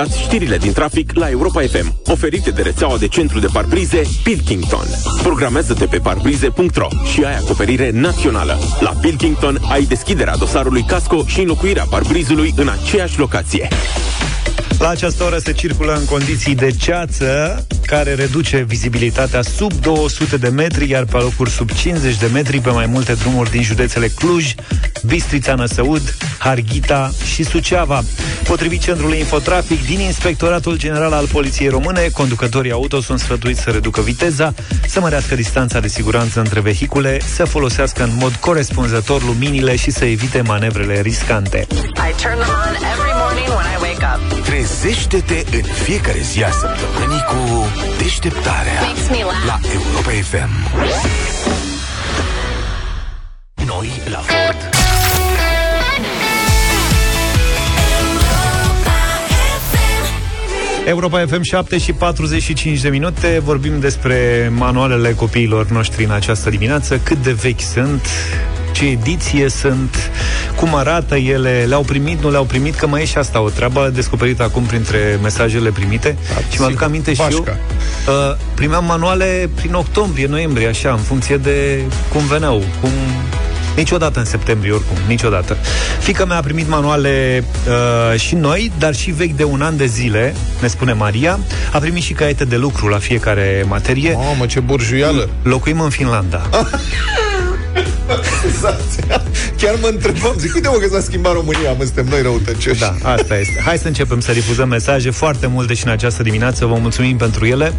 Ascultați 0.00 0.28
știrile 0.28 0.56
din 0.56 0.72
trafic 0.72 1.12
la 1.14 1.30
Europa 1.30 1.60
FM, 1.60 1.94
oferite 2.06 2.50
de 2.50 2.62
rețeaua 2.62 2.98
de 2.98 3.08
centru 3.08 3.38
de 3.38 3.46
parbrize 3.52 4.02
Pilkington. 4.24 4.86
Programează-te 5.22 5.86
pe 5.86 5.98
parbrize.ro 5.98 6.88
și 7.12 7.24
ai 7.24 7.36
acoperire 7.36 7.90
națională. 7.90 8.58
La 8.80 8.90
Pilkington 8.90 9.58
ai 9.70 9.82
deschiderea 9.82 10.36
dosarului 10.36 10.82
casco 10.82 11.24
și 11.26 11.40
înlocuirea 11.40 11.86
parbrizului 11.90 12.54
în 12.56 12.68
aceeași 12.68 13.18
locație. 13.18 13.68
La 14.80 14.88
această 14.88 15.24
oră 15.24 15.38
se 15.38 15.52
circulă 15.52 15.94
în 15.94 16.04
condiții 16.04 16.54
de 16.54 16.70
ceață, 16.70 17.66
care 17.86 18.14
reduce 18.14 18.64
vizibilitatea 18.68 19.42
sub 19.42 19.72
200 19.72 20.36
de 20.36 20.48
metri, 20.48 20.90
iar 20.90 21.04
pe 21.04 21.16
locuri 21.16 21.50
sub 21.50 21.70
50 21.70 22.16
de 22.16 22.26
metri 22.32 22.60
pe 22.60 22.70
mai 22.70 22.86
multe 22.86 23.12
drumuri 23.14 23.50
din 23.50 23.62
județele 23.62 24.08
Cluj, 24.08 24.54
Bistrița 25.06 25.54
Năsăud, 25.54 26.16
Harghita 26.38 27.12
și 27.34 27.42
Suceava. 27.42 28.02
Potrivit 28.44 28.80
Centrului 28.80 29.18
Infotrafic 29.18 29.86
din 29.86 30.00
Inspectoratul 30.00 30.76
General 30.76 31.12
al 31.12 31.26
Poliției 31.26 31.68
Române, 31.68 32.08
conducătorii 32.12 32.72
auto 32.72 33.00
sunt 33.00 33.18
sfătuiți 33.18 33.60
să 33.60 33.70
reducă 33.70 34.00
viteza, 34.00 34.54
să 34.86 35.00
mărească 35.00 35.34
distanța 35.34 35.80
de 35.80 35.88
siguranță 35.88 36.38
între 36.40 36.60
vehicule, 36.60 37.20
să 37.34 37.44
folosească 37.44 38.02
în 38.02 38.10
mod 38.18 38.32
corespunzător 38.32 39.24
luminile 39.24 39.76
și 39.76 39.90
să 39.90 40.04
evite 40.04 40.40
manevrele 40.40 41.00
riscante. 41.00 41.66
I 41.70 42.22
turn 42.22 42.38
them 42.38 42.54
on 42.66 42.74
every 42.92 43.19
morning 43.40 43.56
when 43.56 43.66
I 43.66 43.76
wake 43.80 44.02
up. 44.02 44.44
Trezește-te 44.44 45.44
în 45.56 45.62
fiecare 45.62 46.18
zi 46.20 46.42
a 46.42 46.50
săptămânii 46.50 47.24
cu 47.28 47.66
deșteptarea 47.98 48.80
Makes 48.80 49.08
me 49.08 49.22
laugh. 49.22 49.44
la 49.46 49.58
Europa 49.72 50.10
FM. 50.10 50.50
Noi 53.66 53.90
la 54.10 54.18
Ford 54.18 54.68
Europa 60.86 61.24
FM 61.26 61.42
7 61.42 61.78
și 61.78 61.92
45 61.92 62.80
de 62.80 62.88
minute 62.88 63.40
Vorbim 63.44 63.80
despre 63.80 64.50
manualele 64.56 65.12
copiilor 65.14 65.68
noștri 65.70 66.04
în 66.04 66.10
această 66.10 66.50
dimineață 66.50 66.98
Cât 66.98 67.22
de 67.22 67.32
vechi 67.32 67.60
sunt 67.60 68.06
ce 68.80 68.86
ediție 68.86 69.48
sunt, 69.48 70.10
cum 70.54 70.74
arată 70.74 71.16
ele, 71.16 71.64
le-au 71.68 71.82
primit, 71.82 72.22
nu 72.22 72.30
le-au 72.30 72.44
primit, 72.44 72.74
că 72.74 72.86
mai 72.86 73.02
e 73.02 73.04
și 73.04 73.18
asta 73.18 73.40
o 73.40 73.48
treabă 73.48 73.90
descoperită 73.94 74.42
acum 74.42 74.62
printre 74.62 75.18
mesajele 75.22 75.70
primite. 75.70 76.16
Da, 76.34 76.40
și 76.52 76.60
mă 76.60 76.66
aduc 76.66 76.82
aminte 76.82 77.14
și 77.14 77.20
eu, 77.20 77.26
Pașca. 77.26 77.58
uh, 78.08 78.36
primeam 78.54 78.84
manuale 78.84 79.50
prin 79.54 79.74
octombrie, 79.74 80.26
noiembrie, 80.26 80.68
așa, 80.68 80.90
în 80.90 80.98
funcție 80.98 81.36
de 81.36 81.80
cum 82.12 82.26
veneau, 82.26 82.62
cum 82.80 82.90
Niciodată 83.76 84.18
în 84.18 84.24
septembrie, 84.24 84.72
oricum, 84.72 84.96
niciodată. 85.06 85.56
Fica 86.00 86.24
mea 86.24 86.36
a 86.36 86.40
primit 86.40 86.68
manuale 86.68 87.44
uh, 87.68 88.20
și 88.20 88.34
noi, 88.34 88.72
dar 88.78 88.94
și 88.94 89.10
vechi 89.10 89.36
de 89.36 89.44
un 89.44 89.62
an 89.62 89.76
de 89.76 89.86
zile, 89.86 90.34
ne 90.60 90.68
spune 90.68 90.92
Maria. 90.92 91.38
A 91.72 91.78
primit 91.78 92.02
și 92.02 92.12
caiete 92.12 92.44
de 92.44 92.56
lucru 92.56 92.86
la 92.86 92.98
fiecare 92.98 93.64
materie. 93.68 94.12
Mamă, 94.12 94.46
ce 94.46 94.60
burjuială! 94.60 95.28
Locuim 95.42 95.80
în 95.80 95.90
Finlanda. 95.90 96.48
Senzația. 98.42 99.22
Chiar 99.58 99.74
mă 99.80 99.86
întrebam, 99.86 100.34
zic, 100.38 100.54
uite 100.54 100.68
mă 100.68 100.74
că 100.76 100.88
s-a 100.88 101.00
schimbat 101.00 101.32
România, 101.32 101.72
mă, 101.72 101.84
suntem 101.84 102.06
noi 102.08 102.22
răutăcioși. 102.22 102.80
Da, 102.80 102.94
asta 103.02 103.38
este. 103.38 103.60
Hai 103.64 103.78
să 103.78 103.86
începem 103.86 104.20
să 104.20 104.32
difuzăm 104.32 104.68
mesaje 104.68 105.10
foarte 105.10 105.46
multe 105.46 105.74
și 105.74 105.84
în 105.86 105.90
această 105.92 106.22
dimineață. 106.22 106.66
Vă 106.66 106.74
mulțumim 106.80 107.16
pentru 107.16 107.46
ele. 107.46 107.72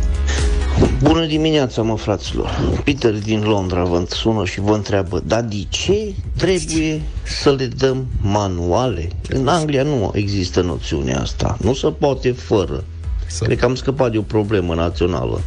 Bună 1.02 1.26
dimineața, 1.26 1.82
mă, 1.82 1.98
fraților! 1.98 2.82
Peter 2.84 3.14
din 3.14 3.42
Londra 3.44 3.84
vă 3.84 4.04
sună 4.10 4.46
și 4.46 4.60
vă 4.60 4.74
întreabă, 4.74 5.22
dar 5.26 5.42
de 5.42 5.66
ce 5.70 6.14
trebuie 6.38 7.02
să 7.24 7.52
le 7.58 7.66
dăm 7.66 8.06
manuale? 8.22 9.08
În 9.30 9.48
Anglia 9.48 9.84
nu 9.84 10.12
există 10.14 10.62
noțiunea 10.62 11.20
asta. 11.22 11.58
Nu 11.62 11.74
se 11.74 11.88
poate 11.88 12.32
fără. 12.32 12.84
Să- 13.28 13.44
Cred 13.44 13.58
că 13.60 13.66
am 13.66 13.76
scăpat 13.76 14.12
de 14.12 14.18
o 14.18 14.22
problemă 14.22 14.74
națională. 14.74 15.42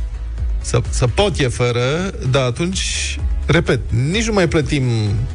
Să, 0.65 0.81
să 0.91 1.07
pot 1.07 1.39
e 1.39 1.49
fără, 1.49 2.11
dar 2.31 2.43
atunci, 2.43 3.19
repet, 3.47 3.81
nici 4.11 4.27
nu 4.27 4.33
mai 4.33 4.49
plătim 4.49 4.83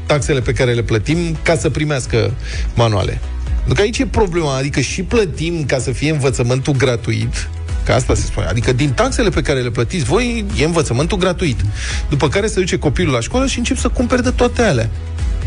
taxele 0.06 0.40
pe 0.40 0.54
care 0.54 0.74
le 0.74 0.82
plătim 0.82 1.38
ca 1.44 1.56
să 1.56 1.70
primească 1.70 2.34
manuale. 2.76 3.22
Pentru 3.56 3.74
că 3.74 3.82
aici 3.82 3.98
e 3.98 4.06
problema, 4.06 4.56
adică 4.56 4.80
și 4.80 5.04
plătim 5.04 5.66
ca 5.66 5.80
să 5.80 5.92
fie 5.92 6.12
învățământul 6.12 6.74
gratuit, 6.74 7.50
Că 7.84 7.96
asta 7.96 8.14
se 8.14 8.22
spune. 8.22 8.46
Adică 8.46 8.74
din 8.74 8.90
taxele 8.90 9.30
pe 9.30 9.42
care 9.42 9.62
le 9.62 9.70
plătiți 9.70 10.04
voi, 10.04 10.46
e 10.58 10.64
învățământul 10.64 11.18
gratuit. 11.18 11.60
După 12.10 12.28
care 12.28 12.48
se 12.48 12.60
duce 12.60 12.78
copilul 12.78 13.14
la 13.14 13.20
școală 13.20 13.48
și 13.48 13.58
încep 13.58 13.78
să 13.78 13.88
cumpere 13.88 14.22
de 14.22 14.30
toate 14.30 14.62
alea. 14.62 14.90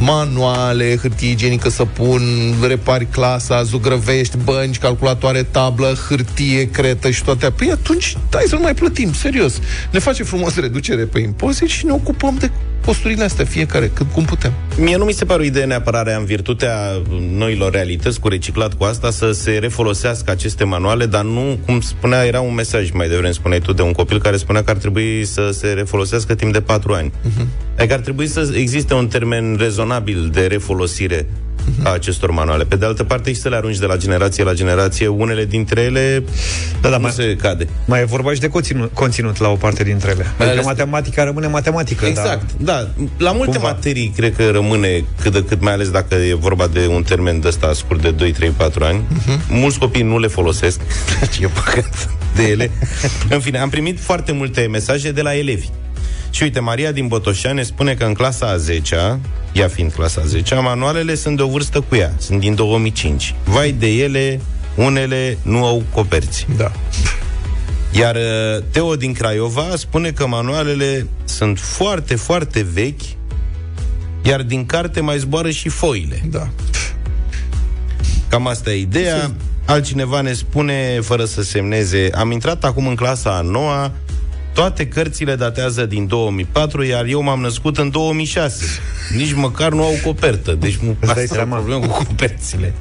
Manuale, 0.05 0.97
hârtie 0.97 1.31
igienică 1.31 1.69
să 1.69 1.85
pun, 1.85 2.23
repari 2.67 3.07
clasa, 3.07 3.63
zugrăvești, 3.63 4.37
bănci, 4.45 4.79
calculatoare, 4.79 5.43
tablă, 5.43 5.95
hârtie, 6.09 6.71
cretă 6.71 7.11
și 7.11 7.25
toate. 7.25 7.51
Păi 7.51 7.71
atunci, 7.71 8.17
hai 8.33 8.45
să 8.47 8.55
nu 8.55 8.61
mai 8.61 8.75
plătim, 8.75 9.13
serios. 9.13 9.61
Ne 9.91 9.99
face 9.99 10.23
frumos 10.23 10.57
reducere 10.57 11.03
pe 11.03 11.21
impozit 11.21 11.69
și 11.69 11.85
ne 11.85 11.93
ocupăm 11.93 12.37
de 12.39 12.51
posturile 12.81 13.25
astea, 13.25 13.45
fiecare, 13.45 13.91
cât 13.95 14.07
cum 14.13 14.25
putem. 14.25 14.53
Mie 14.77 14.97
nu 14.97 15.05
mi 15.05 15.13
se 15.13 15.25
pare 15.25 15.43
o 15.43 15.45
idee 15.45 15.65
neapărat 15.65 16.05
rea 16.05 16.17
în 16.17 16.25
virtutea 16.25 17.03
noilor 17.31 17.73
realități 17.73 18.21
cu 18.21 18.29
reciclat 18.29 18.75
cu 18.75 18.85
asta 18.85 19.11
să 19.11 19.31
se 19.33 19.51
refolosească 19.51 20.31
aceste 20.31 20.65
manuale, 20.65 21.07
dar 21.07 21.25
nu, 21.25 21.59
cum 21.67 21.81
spunea, 21.81 22.25
era 22.25 22.41
un 22.41 22.55
mesaj 22.55 22.91
mai 22.91 23.09
devreme, 23.09 23.33
spuneai 23.33 23.61
tu, 23.61 23.73
de 23.73 23.83
un 23.83 23.93
copil 23.93 24.21
care 24.21 24.37
spunea 24.37 24.65
că 24.65 24.71
ar 24.71 24.77
trebui 24.77 25.25
să 25.25 25.51
se 25.53 25.67
refolosească 25.67 26.35
timp 26.35 26.53
de 26.53 26.61
patru 26.61 26.93
ani. 26.93 27.11
Uh-huh. 27.11 27.47
Adică 27.79 27.95
ar 27.95 28.01
trebui 28.01 28.27
să 28.27 28.53
existe 28.55 28.95
un 28.95 29.07
termen 29.07 29.57
rezonabil 29.59 29.91
de 30.01 30.47
refolosire 30.47 31.27
a 31.83 31.91
acestor 31.93 32.31
manuale. 32.31 32.65
Pe 32.65 32.77
de 32.77 32.85
altă 32.85 33.05
parte, 33.05 33.33
și 33.33 33.41
să 33.41 33.49
le 33.49 33.57
arunci 33.57 33.77
de 33.79 33.87
la 33.87 33.97
generație 33.97 34.45
la 34.45 34.53
generație, 34.53 35.07
unele 35.07 35.45
dintre 35.45 35.81
ele 35.81 36.25
Da, 36.81 36.89
da, 36.89 36.97
nu 36.97 37.03
mai- 37.03 37.11
se 37.13 37.37
cade. 37.41 37.67
Mai 37.85 38.01
e 38.01 38.05
vorba 38.05 38.33
și 38.35 38.41
de 38.41 38.49
conținut, 38.49 38.91
conținut 38.95 39.39
la 39.39 39.49
o 39.49 39.55
parte 39.55 39.83
dintre 39.85 40.11
ele. 40.11 40.27
Adică 40.37 40.51
ales- 40.51 40.65
matematica 40.65 41.25
rămâne 41.25 41.47
matematică. 41.47 42.05
Exact, 42.07 42.51
da. 42.57 42.89
La 43.17 43.33
multe 43.33 43.53
Cumva. 43.53 43.69
materii 43.71 44.13
cred 44.17 44.37
că 44.37 44.51
rămâne 44.51 45.05
cât 45.21 45.33
de 45.33 45.45
cât, 45.45 45.61
mai 45.61 45.73
ales 45.73 45.91
dacă 45.91 46.15
e 46.15 46.35
vorba 46.35 46.67
de 46.67 46.87
un 46.87 47.03
termen 47.03 47.41
de 47.41 47.49
ăsta 47.49 47.73
scurt 47.73 48.03
de 48.03 48.11
2, 48.11 48.33
3, 48.33 48.49
4 48.51 48.85
ani. 48.85 49.01
Uh-huh. 49.01 49.39
Mulți 49.49 49.79
copii 49.79 50.03
nu 50.03 50.19
le 50.19 50.27
folosesc. 50.27 50.81
e 51.41 51.47
păcat 51.47 52.09
de 52.37 52.43
ele. 52.43 52.71
în 53.31 53.41
fine, 53.41 53.59
am 53.59 53.69
primit 53.69 54.01
foarte 54.01 54.33
multe 54.33 54.67
mesaje 54.71 55.13
de 55.13 55.23
la 55.23 55.37
elevi. 55.37 55.67
Și 56.31 56.43
uite, 56.43 56.61
Maria 56.61 56.93
din 56.93 57.07
Botoșani 57.07 57.55
ne 57.55 57.63
spune 57.63 57.95
că 57.95 58.05
în 58.05 58.13
clasa 58.15 58.47
a 58.47 58.57
10-a, 58.57 59.19
ea 59.53 59.69
fiind 59.69 59.93
clasa 59.93 60.23
a 60.25 60.39
10-a, 60.39 60.61
manualele 60.61 61.15
sunt 61.15 61.37
de 61.37 61.43
o 61.43 61.49
vârstă 61.49 61.81
cu 61.81 61.95
ea, 61.95 62.13
sunt 62.19 62.41
din 62.41 62.55
2005. 62.55 63.35
Vai 63.45 63.73
de 63.73 63.87
ele, 63.87 64.41
unele 64.77 65.39
nu 65.43 65.65
au 65.65 65.83
coperți. 65.93 66.47
Da. 66.57 66.73
Iar 67.93 68.15
uh, 68.15 68.65
Teo 68.71 68.97
din 68.97 69.13
Craiova 69.13 69.67
spune 69.77 70.11
că 70.11 70.27
manualele 70.27 71.07
sunt 71.25 71.59
foarte, 71.59 72.15
foarte 72.15 72.67
vechi, 72.73 73.03
iar 74.23 74.43
din 74.43 74.67
carte 74.67 75.01
mai 75.01 75.19
zboară 75.19 75.51
și 75.51 75.69
foile. 75.69 76.23
Da. 76.31 76.49
Cam 78.29 78.47
asta 78.47 78.71
e 78.71 78.81
ideea. 78.81 79.33
Altcineva 79.65 80.21
ne 80.21 80.33
spune, 80.33 81.01
fără 81.01 81.25
să 81.25 81.43
semneze, 81.43 82.11
am 82.15 82.31
intrat 82.31 82.65
acum 82.65 82.87
în 82.87 82.95
clasa 82.95 83.37
a 83.37 83.41
noua, 83.41 83.93
toate 84.53 84.87
cărțile 84.87 85.35
datează 85.35 85.87
din 85.87 86.07
2004, 86.07 86.83
iar 86.83 87.05
eu 87.05 87.23
m-am 87.23 87.41
născut 87.41 87.79
în 87.79 87.91
2006. 87.91 88.65
Nici 89.17 89.33
măcar 89.33 89.73
nu 89.73 89.83
au 89.85 89.95
copertă. 90.05 90.53
Deci 90.53 90.77
nu 90.77 90.97
dai 91.01 91.09
asta 91.09 91.21
e 91.21 91.27
o 91.31 91.35
seama. 91.35 91.57
problemă 91.57 91.87
cu 91.87 92.03
coperțile. 92.05 92.73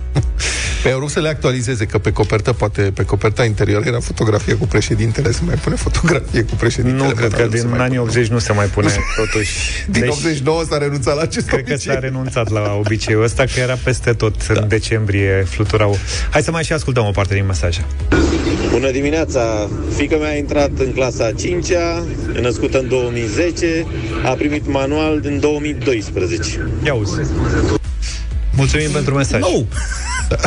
Păi 0.84 0.92
au 0.92 0.98
vrut 0.98 1.10
să 1.12 1.20
le 1.20 1.28
actualizeze, 1.30 1.86
că 1.86 1.98
pe 1.98 2.12
copertă, 2.12 2.54
poate 2.54 2.82
pe 2.82 3.04
coperta 3.04 3.44
interioară 3.46 3.86
era 3.88 4.00
fotografie 4.00 4.54
cu 4.54 4.68
președintele, 4.68 5.32
se 5.32 5.40
mai 5.46 5.56
pune 5.56 5.75
fotografie 5.75 6.42
cu 6.44 6.56
președintele. 6.56 7.08
Nu, 7.08 7.13
cred 7.13 7.34
că 7.34 7.36
manualul 7.36 7.58
se 7.58 7.62
din 7.62 7.70
mai 7.70 7.80
anii 7.80 7.98
pune. 7.98 8.10
80 8.10 8.28
nu 8.28 8.40
se 8.40 8.54
mai 8.54 8.66
pune, 8.66 8.88
totuși. 9.25 9.51
Din 9.90 10.01
Deci, 10.01 10.10
89 10.10 10.63
s-a 10.70 10.78
renunțat 10.78 11.16
la 11.16 11.22
acest 11.22 11.48
Cred 11.48 11.63
că 11.66 11.72
obicei. 11.72 11.94
s-a 11.94 12.00
renunțat 12.00 12.50
la 12.50 12.74
obiceiul 12.86 13.24
ăsta, 13.24 13.44
că 13.54 13.60
era 13.60 13.78
peste 13.84 14.13
tot 14.13 14.36
în 14.48 14.68
decembrie 14.68 15.46
fluturau. 15.50 15.98
Hai 16.30 16.42
să 16.44 16.51
mai 16.51 16.63
și 16.63 16.74
ascultăm 16.74 17.06
o 17.06 17.12
parte 17.12 17.34
din 17.34 17.46
mesaje. 17.46 17.86
Bună 18.72 18.92
dimineața! 18.92 19.70
Fica 19.96 20.18
mea 20.18 20.30
a 20.30 20.36
intrat 20.36 20.70
în 20.78 20.92
clasa 20.92 21.26
a 21.26 21.32
5-a, 21.32 22.04
e 22.36 22.42
născută 22.42 22.80
în 22.80 22.88
2010, 22.88 23.86
a 24.26 24.30
primit 24.30 24.68
manual 24.68 25.20
din 25.20 25.40
2012. 25.40 26.70
Ia 26.86 26.94
uzi. 26.94 27.12
Mulțumim 28.56 28.92
pentru 28.92 29.14
mesaj. 29.14 29.40
Nou! 29.40 29.68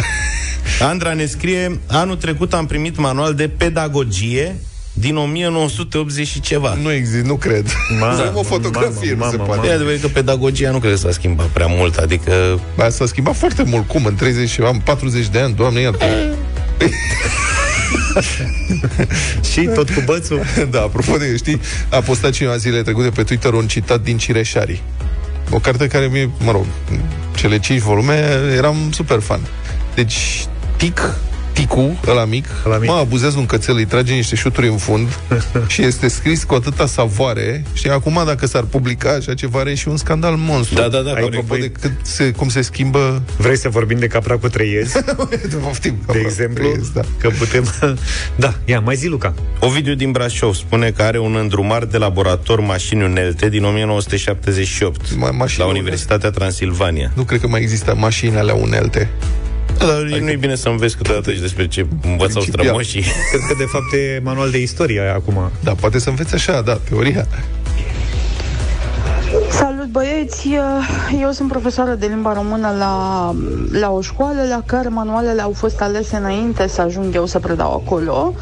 Andra 0.91 1.13
ne 1.13 1.27
scrie, 1.27 1.81
anul 1.87 2.17
trecut 2.17 2.55
am 2.55 2.67
primit 2.67 2.99
manual 2.99 3.35
de 3.35 3.49
pedagogie 3.49 4.57
din 4.93 5.17
1980 5.17 6.27
și 6.27 6.41
ceva. 6.41 6.79
Nu 6.83 6.93
există, 6.93 7.27
nu 7.27 7.37
cred. 7.37 7.67
Mamă, 8.01 8.17
Să 8.17 8.23
am 8.23 8.37
o 8.37 8.43
fotografie, 8.43 9.15
mamă, 9.15 9.25
nu 9.25 9.31
se 9.31 9.37
mamă, 9.37 9.53
poate. 9.53 9.69
E 9.69 9.73
adevărat 9.73 10.01
că 10.01 10.09
pedagogia 10.09 10.71
nu 10.71 10.79
cred 10.79 10.93
că 10.93 10.99
s-a 10.99 11.11
schimbat 11.11 11.47
prea 11.47 11.67
mult, 11.67 11.97
adică 11.97 12.61
Ba, 12.77 12.89
s-a 12.89 13.07
schimbat 13.07 13.37
foarte 13.37 13.63
mult. 13.63 13.89
Cum? 13.89 14.05
În 14.05 14.15
30 14.15 14.49
și 14.49 14.61
am 14.61 14.81
40 14.85 15.29
de 15.29 15.39
ani, 15.39 15.55
doamne 15.55 15.81
iartă. 15.81 16.05
Și 19.53 19.61
tot 19.75 19.91
cu 19.91 20.03
bățul. 20.05 20.41
da, 20.71 20.81
apropo 20.81 21.17
de, 21.17 21.37
știi, 21.37 21.61
a 21.91 22.01
postat 22.01 22.31
cineva 22.31 22.57
zilele 22.57 22.83
trecute 22.83 23.09
pe 23.09 23.23
Twitter 23.23 23.53
un 23.53 23.67
citat 23.67 24.01
din 24.01 24.17
Cireșarii. 24.17 24.83
O 25.51 25.59
carte 25.59 25.87
care 25.87 26.07
mi 26.07 26.31
mă 26.39 26.51
rog, 26.51 26.65
cele 27.35 27.59
cinci 27.59 27.81
volume, 27.81 28.25
eram 28.57 28.77
super 28.93 29.21
fan. 29.21 29.41
Deci, 29.95 30.47
tic, 30.77 31.01
Ticu, 31.55 32.01
ăla 32.07 32.25
mic, 32.25 32.47
Ăla 32.67 32.79
mic. 32.79 32.89
mă 32.89 32.95
abuzează 32.95 33.39
un 33.39 33.47
cățel, 33.47 33.77
îi 33.77 33.85
trage 33.85 34.15
niște 34.15 34.35
șuturi 34.37 34.67
în 34.69 34.77
fund 34.77 35.19
și 35.67 35.83
este 35.83 36.09
scris 36.09 36.45
cu 36.45 36.55
atâta 36.55 36.87
savoare 36.87 37.65
și 37.73 37.89
acum 37.89 38.23
dacă 38.27 38.47
s-ar 38.47 38.63
publica 38.63 39.11
așa 39.11 39.35
ceva 39.35 39.59
are 39.59 39.75
și 39.75 39.89
un 39.89 39.97
scandal 39.97 40.35
monstru. 40.37 40.75
Da, 40.75 40.89
da, 40.89 41.01
da, 41.01 41.11
Apropo 41.11 41.43
corect. 41.49 41.81
de 41.81 41.89
cât 41.89 42.07
se, 42.07 42.31
cum 42.31 42.49
se 42.49 42.63
schimbă 42.63 43.23
Vrei 43.37 43.57
să 43.57 43.69
vorbim 43.69 43.99
de 43.99 44.07
capra 44.07 44.37
cu 44.37 44.49
trei 44.49 44.71
iezi? 44.73 44.97
Poftim, 45.63 45.95
De 46.13 46.19
exemplu, 46.25 46.77
da. 46.95 47.01
că 47.21 47.29
putem... 47.39 47.65
Da, 48.37 48.55
ia, 48.65 48.81
mai 48.81 48.95
zi, 48.97 49.07
Luca. 49.07 49.35
Ovidiu 49.61 49.95
din 49.95 50.11
Brașov 50.11 50.55
spune 50.55 50.91
că 50.91 51.03
are 51.03 51.19
un 51.19 51.37
îndrumar 51.37 51.85
de 51.85 51.99
laborator 51.99 52.61
mașini 52.61 53.03
unelte 53.03 53.49
din 53.49 53.65
1978 53.65 55.01
Ma- 55.01 55.13
mașini 55.33 55.59
la 55.59 55.65
unelte? 55.65 55.81
Universitatea 55.81 56.31
Transilvania. 56.31 57.11
Nu 57.15 57.23
cred 57.23 57.41
că 57.41 57.47
mai 57.49 57.61
există 57.61 57.95
mașini 57.99 58.37
alea 58.37 58.55
unelte. 58.55 59.09
Da, 59.87 59.93
dar 59.93 60.03
nu 60.21 60.31
e 60.31 60.37
bine 60.37 60.55
să 60.55 60.69
înveți 60.69 60.97
câteodată 60.97 61.33
și 61.33 61.41
despre 61.41 61.69
ce 61.69 61.87
învățau 62.03 62.43
Principial. 62.43 62.65
strămoșii. 62.65 63.03
Cred 63.31 63.41
că, 63.49 63.55
de 63.59 63.65
fapt, 63.65 63.93
e 63.93 64.21
manual 64.23 64.51
de 64.51 64.59
istorie 64.61 65.01
acum. 65.01 65.51
Da, 65.63 65.73
poate 65.75 65.99
să 65.99 66.09
înveți 66.09 66.35
așa, 66.35 66.61
da, 66.61 66.75
teoria. 66.89 67.27
Salut 69.95 70.09
băieți, 70.13 70.49
eu 71.21 71.31
sunt 71.31 71.49
profesoară 71.49 71.95
de 71.95 72.07
limba 72.07 72.33
română 72.33 72.75
la, 72.79 73.35
la 73.81 73.91
o 73.91 74.01
școală 74.01 74.41
la 74.49 74.63
care 74.67 74.89
manualele 74.89 75.43
au 75.43 75.53
fost 75.53 75.81
alese 75.81 76.17
înainte 76.17 76.67
să 76.67 76.81
ajung 76.81 77.15
eu 77.15 77.27
să 77.27 77.39
predau 77.39 77.83
acolo. 77.85 78.33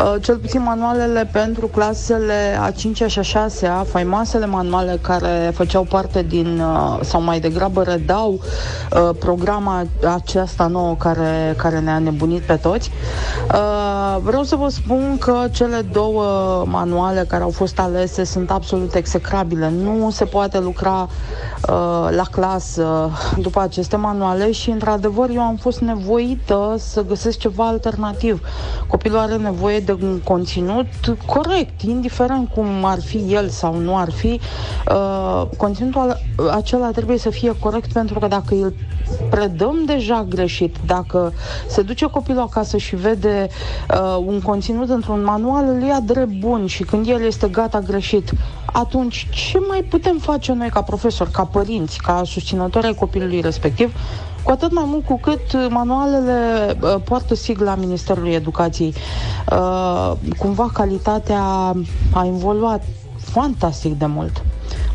Uh, 0.00 0.14
Cel 0.22 0.36
puțin 0.36 0.62
manualele 0.62 1.28
pentru 1.32 1.66
clasele 1.66 2.58
a 2.60 2.70
5-a 2.70 3.06
și 3.06 3.18
a 3.18 3.46
6-a, 3.46 3.86
faimoasele 3.88 4.46
manuale 4.46 4.98
care 5.02 5.52
făceau 5.54 5.82
parte 5.82 6.22
din, 6.22 6.60
uh, 6.60 6.98
sau 7.02 7.22
mai 7.22 7.40
degrabă 7.40 7.82
redau 7.82 8.32
uh, 8.32 9.10
programa 9.18 9.84
aceasta 10.14 10.66
nouă 10.66 10.94
care, 10.98 11.54
care 11.56 11.80
ne-a 11.80 11.98
nebunit 11.98 12.42
pe 12.42 12.54
toți. 12.54 12.90
Uh, 13.52 13.92
Vreau 14.22 14.42
să 14.42 14.56
vă 14.56 14.68
spun 14.68 15.16
că 15.20 15.44
cele 15.50 15.80
două 15.92 16.24
manuale 16.66 17.24
care 17.28 17.42
au 17.42 17.50
fost 17.50 17.78
alese 17.78 18.24
sunt 18.24 18.50
absolut 18.50 18.94
execrabile. 18.94 19.72
Nu 19.82 20.10
se 20.10 20.24
poate 20.24 20.58
lucra 20.58 20.93
uh, 21.02 22.08
la 22.10 22.24
clasă 22.30 23.10
după 23.38 23.60
aceste 23.60 23.96
manuale 23.96 24.52
și, 24.52 24.70
într-adevăr, 24.70 25.30
eu 25.30 25.40
am 25.40 25.56
fost 25.56 25.80
nevoită 25.80 26.74
să 26.78 27.04
găsesc 27.04 27.38
ceva 27.38 27.66
alternativ. 27.66 28.40
Copilul 28.86 29.18
are 29.18 29.36
nevoie 29.36 29.80
de 29.80 29.92
un 30.02 30.20
conținut 30.24 30.86
corect, 31.26 31.82
indiferent 31.82 32.48
cum 32.48 32.84
ar 32.84 33.00
fi 33.00 33.24
el 33.28 33.48
sau 33.48 33.76
nu 33.76 33.96
ar 33.96 34.10
fi. 34.10 34.40
Uh, 34.90 35.42
conținutul 35.56 36.16
acela 36.50 36.90
trebuie 36.90 37.18
să 37.18 37.30
fie 37.30 37.58
corect 37.58 37.92
pentru 37.92 38.18
că 38.18 38.26
dacă 38.26 38.54
îl 38.54 38.74
predăm 39.30 39.84
deja 39.86 40.26
greșit, 40.28 40.76
dacă 40.86 41.32
se 41.68 41.82
duce 41.82 42.06
copilul 42.06 42.40
acasă 42.42 42.76
și 42.76 42.96
vede 42.96 43.48
uh, 43.90 44.16
un 44.26 44.40
conținut 44.40 44.88
într-un 44.88 45.24
manual, 45.24 45.64
îl 45.68 45.82
ia 45.82 46.00
drept 46.00 46.38
bun 46.38 46.66
și 46.66 46.82
când 46.82 47.08
el 47.08 47.22
este 47.22 47.48
gata 47.48 47.80
greșit, 47.80 48.30
atunci 48.72 49.28
ce 49.30 49.58
mai 49.68 49.82
putem 49.82 50.18
face 50.18 50.52
noi 50.52 50.68
ca 50.68 50.82
profesori, 50.86 51.30
ca 51.30 51.44
părinți, 51.44 51.98
ca 51.98 52.22
susținători 52.24 52.86
ai 52.86 52.94
copilului 52.94 53.40
respectiv, 53.40 53.94
cu 54.42 54.50
atât 54.50 54.72
mai 54.72 54.84
mult 54.86 55.04
cu 55.04 55.18
cât 55.18 55.70
manualele 55.70 56.38
uh, 56.80 56.94
poartă 57.04 57.34
sigla 57.34 57.74
Ministerului 57.74 58.32
Educației. 58.32 58.94
Uh, 59.52 60.12
cumva 60.38 60.70
calitatea 60.72 61.42
a 62.12 62.26
evoluat 62.26 62.82
fantastic 63.16 63.98
de 63.98 64.06
mult. 64.06 64.42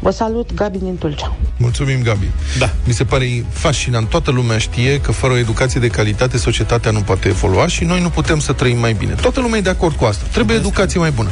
Vă 0.02 0.12
salut, 0.12 0.54
Gabi 0.54 0.78
din 0.78 0.98
Tulcea. 0.98 1.36
Mulțumim, 1.58 2.02
Gabi. 2.02 2.30
Da. 2.60 2.70
Mi 2.84 2.94
se 2.94 3.04
pare 3.04 3.46
fascinant. 3.50 4.10
Toată 4.10 4.32
lumea 4.32 4.58
știe 4.58 5.00
că 5.02 5.12
fără 5.12 5.34
o 5.34 5.38
educație 5.38 5.80
de 5.80 5.88
calitate, 5.88 6.38
societatea 6.38 6.92
nu 6.92 7.00
poate 7.00 7.28
evolua 7.28 7.68
și 7.68 7.84
noi 7.84 8.02
nu 8.02 8.10
putem 8.10 8.40
să 8.40 8.54
trăim 8.54 8.78
mai 8.80 8.94
bine. 8.94 9.14
Toată 9.14 9.40
lumea 9.40 9.58
e 9.58 9.62
de 9.62 9.70
acord 9.70 9.96
cu 9.96 10.06
asta. 10.06 10.26
Trebuie 10.32 10.56
educație 10.56 11.00
mai 11.00 11.12
bună. 11.12 11.30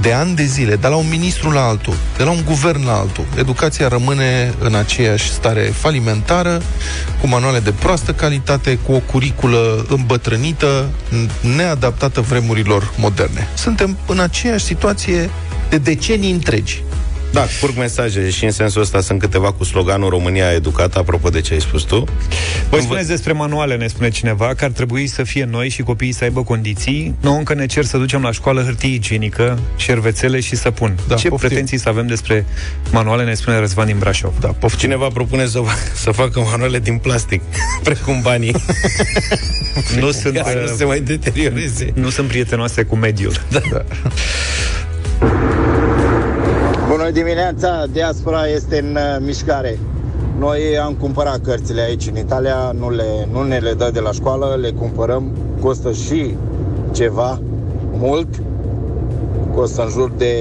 De 0.00 0.12
ani 0.12 0.34
de 0.34 0.44
zile, 0.44 0.76
de 0.76 0.86
la 0.86 0.96
un 0.96 1.08
ministru 1.08 1.50
la 1.50 1.66
altul, 1.66 1.94
de 2.16 2.22
la 2.22 2.30
un 2.30 2.42
guvern 2.44 2.84
la 2.84 2.98
altul, 2.98 3.24
educația 3.38 3.88
rămâne 3.88 4.54
în 4.58 4.74
aceeași 4.74 5.30
stare 5.30 5.60
falimentară, 5.60 6.62
cu 7.20 7.26
manuale 7.26 7.58
de 7.58 7.72
proastă 7.72 8.12
calitate, 8.12 8.78
cu 8.86 8.92
o 8.92 8.98
curiculă 8.98 9.86
îmbătrânită, 9.88 10.88
neadaptată 11.56 12.20
vremurilor 12.20 12.92
moderne. 12.96 13.48
Suntem 13.56 13.96
în 14.06 14.18
aceeași 14.18 14.64
situație 14.64 15.30
de 15.68 15.78
decenii 15.78 16.30
întregi. 16.30 16.82
Da, 17.34 17.46
curg 17.60 17.76
mesaje 17.78 18.30
și 18.30 18.44
în 18.44 18.50
sensul 18.50 18.80
ăsta 18.80 19.00
sunt 19.00 19.18
câteva 19.20 19.52
cu 19.52 19.64
sloganul 19.64 20.08
România 20.08 20.52
educată, 20.52 20.98
apropo 20.98 21.28
de 21.28 21.40
ce 21.40 21.52
ai 21.54 21.60
spus 21.60 21.82
tu. 21.82 22.04
Voi 22.70 22.80
spuneți 22.80 23.08
despre 23.08 23.32
manuale, 23.32 23.76
ne 23.76 23.86
spune 23.86 24.08
cineva, 24.10 24.54
că 24.54 24.64
ar 24.64 24.70
trebui 24.70 25.06
să 25.06 25.22
fie 25.22 25.44
noi 25.44 25.68
și 25.68 25.82
copiii 25.82 26.12
să 26.12 26.24
aibă 26.24 26.42
condiții. 26.42 27.14
Noi 27.20 27.36
încă 27.38 27.54
ne 27.54 27.66
cer 27.66 27.84
să 27.84 27.96
ducem 27.96 28.22
la 28.22 28.32
școală 28.32 28.62
hârtie 28.62 28.94
igienică, 28.94 29.58
șervețele 29.76 30.40
și 30.40 30.56
săpun. 30.56 30.98
Da, 31.08 31.14
Ce 31.14 31.28
poftim. 31.28 31.48
pretenții 31.48 31.78
să 31.78 31.88
avem 31.88 32.06
despre 32.06 32.46
manuale, 32.92 33.24
ne 33.24 33.34
spune 33.34 33.58
Răzvan 33.58 33.86
din 33.86 33.98
Brașov. 33.98 34.32
Da, 34.40 34.48
poftim. 34.48 34.78
Cineva 34.78 35.08
propune 35.08 35.46
să, 35.46 35.60
să 35.94 36.10
facă 36.10 36.40
manuale 36.40 36.78
din 36.78 36.98
plastic, 36.98 37.40
precum 37.84 38.20
banii, 38.22 38.54
Nu 40.00 40.10
sunt, 40.10 40.36
ca 40.36 40.42
să 40.44 40.54
nu 40.54 40.62
uh, 40.62 40.74
se 40.76 40.84
mai 40.84 41.00
deterioreze. 41.00 41.92
nu 41.94 42.10
sunt 42.10 42.28
prietenoase 42.28 42.82
cu 42.82 42.96
mediul. 42.96 43.32
Da. 43.50 43.60
Bună 47.04 47.16
dimineața, 47.16 47.84
diaspora 47.92 48.46
este 48.46 48.78
în 48.78 48.96
uh, 48.96 49.16
mișcare. 49.26 49.78
Noi 50.38 50.78
am 50.84 50.94
cumpărat 50.94 51.40
cărțile 51.40 51.80
aici 51.80 52.06
în 52.06 52.16
Italia, 52.16 52.72
nu, 52.78 52.90
le, 52.90 53.28
nu 53.32 53.42
ne 53.42 53.58
le 53.58 53.72
dă 53.72 53.90
de 53.92 54.00
la 54.00 54.12
școală, 54.12 54.58
le 54.60 54.70
cumpărăm, 54.70 55.36
costă 55.60 55.92
și 55.92 56.36
ceva, 56.92 57.40
mult, 57.92 58.28
costă 59.54 59.82
în 59.82 59.88
jur 59.88 60.12
de 60.16 60.34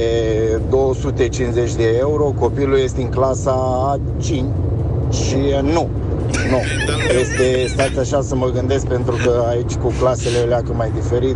250 0.70 1.74
de 1.74 1.96
euro, 2.00 2.24
copilul 2.24 2.78
este 2.78 3.02
în 3.02 3.10
clasa 3.10 3.52
a 3.92 4.00
5 4.22 4.44
și 5.12 5.36
uh, 5.36 5.62
nu, 5.62 5.90
nu. 6.50 6.62
Este, 7.22 7.66
stați 7.68 8.00
așa 8.00 8.22
să 8.22 8.36
mă 8.36 8.52
gândesc 8.54 8.86
pentru 8.86 9.16
că 9.24 9.46
aici 9.50 9.74
cu 9.74 9.94
clasele 10.00 10.40
leacă 10.40 10.74
mai 10.76 10.92
diferit, 10.94 11.36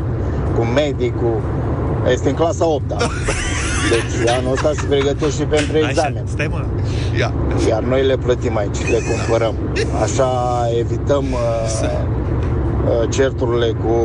cu 0.57 0.63
medii, 0.63 1.11
cu... 1.11 1.41
Este 2.11 2.29
în 2.29 2.35
clasa 2.35 2.67
8 2.67 2.83
Deci 3.89 4.29
anul 4.37 4.51
ăsta 4.51 4.71
se 4.73 4.85
pregătește 4.89 5.41
și 5.41 5.47
pentru 5.47 5.77
examen. 5.77 6.23
stai 6.25 6.47
mă. 6.51 6.65
Ia. 7.19 7.33
Iar 7.69 7.83
noi 7.83 8.03
le 8.05 8.17
plătim 8.17 8.57
aici, 8.57 8.89
le 8.91 8.99
cumpărăm. 9.09 9.55
Așa 10.01 10.29
evităm 10.79 11.23
uh, 11.23 11.89
uh, 12.85 13.09
certurile 13.09 13.67
cu 13.67 13.95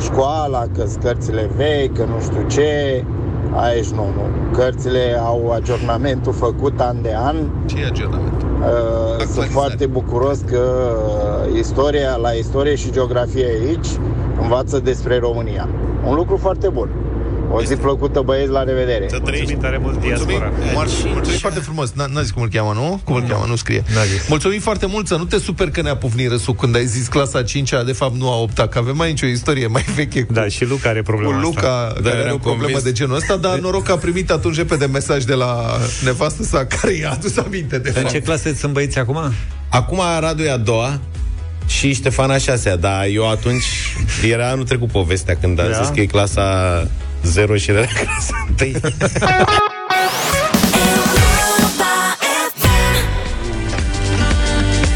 școala, 0.00 0.64
că 0.76 0.84
cărțile 1.02 1.50
vechi, 1.56 1.96
că 1.96 2.04
nu 2.04 2.20
știu 2.20 2.46
ce. 2.48 3.04
Aici 3.56 3.88
nu, 3.88 4.04
nu. 4.16 4.56
Cărțile 4.56 5.20
au 5.24 5.50
aggiornamentul 5.52 6.32
făcut 6.32 6.80
an 6.80 6.96
de 7.02 7.14
an. 7.16 7.36
Ce 7.66 7.80
e 7.80 7.86
aggiornament? 7.86 8.42
Uh, 8.42 8.46
sunt 8.58 9.20
Actualizare. 9.20 9.48
foarte 9.52 9.86
bucuros 9.86 10.38
că 10.38 10.60
uh, 11.50 11.58
istoria, 11.58 12.16
la 12.16 12.30
istorie 12.30 12.74
și 12.74 12.90
geografie 12.90 13.46
aici 13.46 13.86
învață 14.42 14.78
despre 14.78 15.18
România. 15.18 15.68
Un 16.06 16.14
lucru 16.14 16.36
foarte 16.36 16.68
bun. 16.68 16.88
O 17.50 17.62
zi 17.62 17.74
plăcută, 17.76 18.20
băieți, 18.20 18.50
la 18.50 18.62
revedere! 18.62 19.06
Să 19.10 19.18
trăiești. 19.18 19.52
Mulțumim 19.52 19.60
tare 19.62 19.78
mult, 19.78 20.00
diaspora. 20.00 20.52
Mulțumim, 20.74 21.12
mulțumim 21.12 21.38
foarte 21.38 21.60
frumos. 21.60 21.90
N- 21.92 22.12
N-a 22.12 22.20
zis 22.22 22.30
cum 22.30 22.42
îl 22.42 22.48
cheamă, 22.48 22.72
nu? 22.74 23.00
Cum 23.04 23.14
îl 23.14 23.22
cheamă, 23.28 23.44
nu 23.48 23.56
scrie. 23.56 23.82
N-a 23.94 24.04
zis. 24.04 24.28
Mulțumim 24.28 24.60
foarte 24.60 24.86
mult, 24.86 25.06
să 25.06 25.16
nu 25.16 25.24
te 25.24 25.38
super 25.38 25.70
că 25.70 25.82
ne-a 25.82 25.96
pufnit 25.96 26.28
râsul 26.28 26.54
când 26.54 26.76
ai 26.76 26.86
zis 26.86 27.06
clasa 27.06 27.42
5-a, 27.42 27.82
de 27.82 27.92
fapt 27.92 28.14
nu 28.16 28.30
a 28.30 28.36
8 28.40 28.54
că 28.68 28.78
avem 28.78 29.00
aici 29.00 29.22
o 29.22 29.26
istorie 29.26 29.66
mai 29.66 29.84
veche 29.94 30.22
cu, 30.22 30.32
Da, 30.32 30.48
și 30.48 30.64
Luca 30.64 30.88
are 30.88 30.98
cu 30.98 31.04
problema 31.04 31.32
asta. 31.36 31.46
Luca, 31.46 31.92
Da, 31.94 32.00
care 32.02 32.08
are 32.14 32.18
eram 32.18 32.34
o 32.34 32.38
problemă 32.38 32.62
convins. 32.62 32.82
de 32.82 32.92
genul 32.92 33.16
ăsta, 33.16 33.36
dar 33.36 33.58
noroc 33.58 33.82
că 33.84 33.92
a 33.92 33.96
primit 33.96 34.30
atunci 34.30 34.56
repede 34.56 34.86
mesaj 34.86 35.24
de 35.24 35.34
la 35.34 35.66
nevastă 36.04 36.42
sa, 36.42 36.64
care 36.66 36.92
i-a 36.92 37.10
adus 37.10 37.36
aminte 37.36 37.78
de 37.78 37.88
În 37.88 37.94
fapt. 37.94 38.10
ce 38.10 38.20
clase 38.20 38.54
sunt 38.54 38.72
băieți 38.72 38.98
acum? 38.98 39.32
Acum 39.68 40.00
Radu 40.20 40.42
e 40.42 40.50
a 40.50 40.56
doua 40.56 41.00
și 41.66 41.92
Ștefan 41.94 42.30
a 42.30 42.38
șasea, 42.38 42.76
dar 42.76 43.06
eu 43.12 43.30
atunci 43.30 43.64
era 44.28 44.48
anul 44.50 44.64
trecut 44.64 44.88
povestea 44.88 45.36
când 45.40 45.60
a 45.60 45.62
Da? 45.68 45.80
zis 45.82 45.88
că 45.94 46.00
e 46.00 46.06
clasa 46.06 46.42
0 47.24 47.56
și 47.56 47.70
era 47.70 47.84
clasa 47.84 48.46
1. 48.60 48.70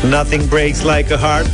Nothing 0.09 0.43
Breaks 0.49 0.83
Like 0.83 1.15
a 1.15 1.17
Heart. 1.17 1.51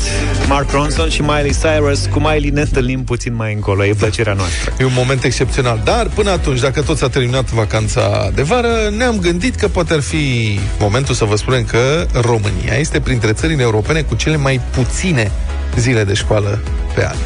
Mark 0.49 0.71
Ronson 0.71 1.09
și 1.09 1.23
Miley 1.23 1.55
Cyrus 1.63 2.07
Cu 2.07 2.19
Miley 2.19 2.51
ne 2.51 2.61
întâlnim 2.61 3.05
puțin 3.05 3.35
mai 3.35 3.53
încolo. 3.53 3.85
E 3.85 3.95
plăcerea 3.99 4.33
noastră. 4.33 4.73
E 4.79 4.85
un 4.85 4.93
moment 4.95 5.25
excepțional 5.25 5.81
Dar 5.85 6.07
până 6.15 6.31
atunci, 6.31 6.61
dacă 6.61 6.83
tot 6.83 6.97
s-a 6.97 7.09
terminat 7.09 7.51
vacanța 7.51 8.31
de 8.35 8.43
vară 8.43 8.93
Ne-am 8.97 9.19
gândit 9.19 9.55
că 9.55 9.69
poate 9.69 9.93
ar 9.93 10.01
fi 10.01 10.59
momentul 10.79 11.15
să 11.15 11.25
vă 11.25 11.37
spunem 11.37 11.65
că 11.65 12.07
România 12.21 12.75
este 12.79 13.01
printre 13.01 13.33
țările 13.33 13.63
europene 13.63 14.03
Cu 14.03 14.15
cele 14.15 14.37
mai 14.37 14.61
puține 14.71 15.31
zile 15.79 16.05
de 16.05 16.15
școală 16.15 16.63
pe 16.95 17.07
an 17.07 17.17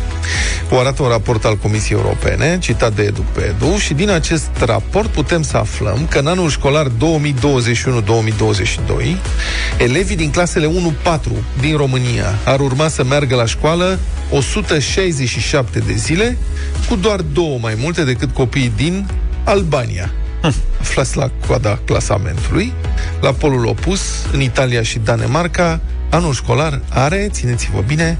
o 0.70 0.78
arată 0.78 1.02
un 1.02 1.08
raport 1.08 1.44
al 1.44 1.56
Comisiei 1.56 1.98
Europene, 1.98 2.58
citat 2.60 2.94
de 2.94 3.02
Educ 3.02 3.24
pe 3.24 3.40
Edu, 3.40 3.76
și 3.76 3.94
din 3.94 4.10
acest 4.10 4.50
raport 4.64 5.08
putem 5.08 5.42
să 5.42 5.56
aflăm 5.56 6.06
că 6.10 6.18
în 6.18 6.26
anul 6.26 6.50
școlar 6.50 6.86
2021-2022, 6.86 6.90
elevii 9.78 10.16
din 10.16 10.30
clasele 10.30 10.66
1-4 10.66 10.70
din 11.60 11.76
România 11.76 12.38
ar 12.44 12.60
urma 12.60 12.88
să 12.88 13.04
meargă 13.04 13.34
la 13.34 13.44
școală 13.44 13.98
167 14.30 15.78
de 15.78 15.92
zile, 15.92 16.36
cu 16.88 16.96
doar 16.96 17.20
două 17.20 17.58
mai 17.60 17.74
multe 17.78 18.04
decât 18.04 18.34
copiii 18.34 18.72
din 18.76 19.06
Albania. 19.44 20.10
Aflați 20.80 21.16
la 21.16 21.30
coada 21.46 21.78
clasamentului. 21.84 22.72
La 23.20 23.32
polul 23.32 23.66
opus, 23.66 24.00
în 24.32 24.40
Italia 24.40 24.82
și 24.82 24.98
Danemarca, 24.98 25.80
anul 26.10 26.32
școlar 26.32 26.80
are, 26.90 27.28
țineți-vă 27.30 27.80
bine, 27.86 28.18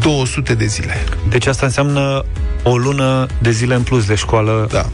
200 0.00 0.54
de 0.54 0.64
zile. 0.66 0.94
Deci 1.28 1.46
asta 1.46 1.66
înseamnă 1.66 2.24
o 2.62 2.76
lună 2.76 3.26
de 3.42 3.50
zile 3.50 3.74
în 3.74 3.82
plus 3.82 4.06
de 4.06 4.14
școală 4.14 4.66
Da. 4.72 4.86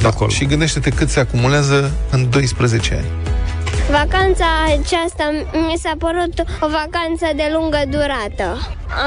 de 0.00 0.06
acolo. 0.06 0.30
Și 0.30 0.44
gândește-te 0.46 0.90
cât 0.90 1.08
se 1.08 1.20
acumulează 1.20 1.90
în 2.10 2.30
12 2.30 2.94
ani. 2.94 3.06
Vacanța 3.90 4.44
aceasta 4.66 5.30
mi 5.52 5.76
s-a 5.82 5.92
părut 5.98 6.34
o 6.60 6.66
vacanță 6.68 7.26
de 7.36 7.50
lungă 7.52 7.82
durată. 7.88 8.48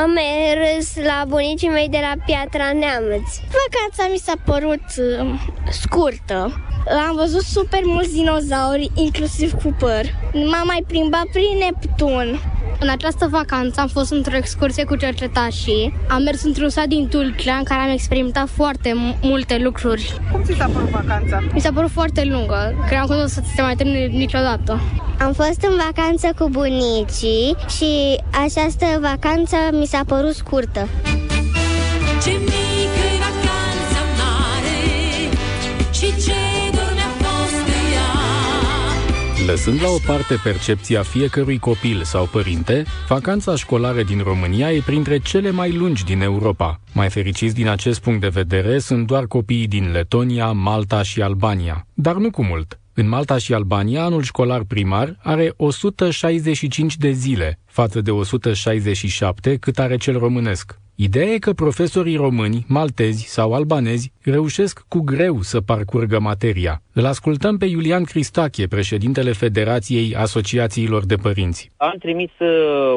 Am 0.01 0.10
mers 0.12 0.88
la 1.06 1.23
bunicii 1.27 1.67
mei 1.69 1.88
de 1.89 1.97
la 2.01 2.13
Piatra 2.25 2.71
Neamț. 2.79 3.27
Vacanța 3.60 4.03
mi 4.12 4.21
s-a 4.25 4.34
părut 4.45 4.86
uh, 4.97 5.39
scurtă. 5.71 6.62
Am 7.08 7.15
văzut 7.15 7.41
super 7.41 7.80
mulți 7.84 8.13
dinozauri, 8.13 8.91
inclusiv 8.93 9.54
cu 9.54 9.76
păr. 9.80 10.02
M-am 10.34 10.63
mai 10.65 10.84
plimbat 10.88 11.26
prin 11.32 11.58
Neptun. 11.60 12.39
În 12.80 12.89
această 12.89 13.28
vacanță 13.32 13.80
am 13.82 13.88
fost 13.88 14.12
într-o 14.12 14.36
excursie 14.36 14.84
cu 14.84 14.96
cercetașii. 14.96 15.93
Am 16.10 16.22
mers 16.24 16.43
într-un 16.43 16.69
sat 16.69 16.86
din 16.86 17.08
Tulcea 17.08 17.56
în 17.56 17.63
care 17.63 17.82
am 17.82 17.89
experimentat 17.91 18.48
foarte 18.50 18.89
m- 18.89 19.19
multe 19.22 19.58
lucruri. 19.58 20.19
Cum 20.32 20.43
ți 20.43 20.54
s-a 20.58 20.65
părut 20.74 20.89
vacanța? 20.89 21.39
Mi 21.54 21.60
s-a 21.62 21.72
părut 21.74 21.89
foarte 21.89 22.24
lungă. 22.26 22.76
Credeam 22.86 23.08
că 23.08 23.13
nu 23.13 23.24
o 23.24 23.28
să 23.28 23.41
se 23.56 23.62
mai 23.62 23.76
termine 23.76 24.06
niciodată. 24.06 24.80
Am 25.19 25.34
fost 25.34 25.62
în 25.69 25.76
vacanță 25.86 26.30
cu 26.39 26.50
bunicii 26.50 27.56
și 27.78 28.19
această 28.46 28.86
vacanță 29.02 29.56
mi 29.72 29.86
s-a 29.86 30.02
părut 30.08 30.34
scurtă. 30.36 30.88
Ce 32.24 32.30
mică 32.30 32.72
Lăsând 39.47 39.82
la 39.82 39.89
o 39.89 39.97
parte 40.06 40.36
percepția 40.43 41.01
fiecărui 41.01 41.60
copil 41.60 42.03
sau 42.03 42.25
părinte, 42.25 42.84
vacanța 43.08 43.56
școlară 43.56 44.03
din 44.03 44.19
România 44.19 44.71
e 44.71 44.82
printre 44.86 45.19
cele 45.19 45.51
mai 45.51 45.71
lungi 45.71 46.03
din 46.03 46.21
Europa. 46.21 46.79
Mai 46.93 47.10
fericiți 47.10 47.56
din 47.56 47.67
acest 47.67 48.01
punct 48.01 48.21
de 48.21 48.27
vedere 48.27 48.79
sunt 48.79 49.08
doar 49.08 49.25
copiii 49.25 49.67
din 49.67 49.91
Letonia, 49.91 50.51
Malta 50.51 51.03
și 51.03 51.21
Albania, 51.21 51.88
dar 51.93 52.15
nu 52.15 52.29
cu 52.32 52.43
mult. 52.43 52.79
În 52.93 53.08
Malta 53.08 53.38
și 53.38 53.53
Albania, 53.53 54.03
anul 54.03 54.21
școlar 54.21 54.63
primar 54.63 55.19
are 55.23 55.53
165 55.58 56.97
de 56.97 57.12
zile, 57.12 57.60
față 57.65 58.01
de 58.01 58.12
167 58.12 59.56
cât 59.56 59.79
are 59.79 59.97
cel 59.97 60.17
românesc. 60.17 60.82
Ideea 60.95 61.25
e 61.25 61.38
că 61.38 61.51
profesorii 61.53 62.15
români, 62.15 62.65
maltezi 62.67 63.25
sau 63.27 63.53
albanezi 63.53 64.12
reușesc 64.23 64.86
cu 64.88 64.99
greu 64.99 65.41
să 65.41 65.62
parcurgă 65.62 66.19
materia. 66.19 66.82
Îl 66.93 67.06
ascultăm 67.06 67.58
pe 67.58 67.65
Iulian 67.65 68.03
Cristache, 68.03 68.67
președintele 68.67 69.32
Federației 69.32 70.15
Asociațiilor 70.15 71.06
de 71.06 71.15
Părinți. 71.15 71.71
Am 71.77 71.95
trimis 71.99 72.32
uh, 72.39 72.47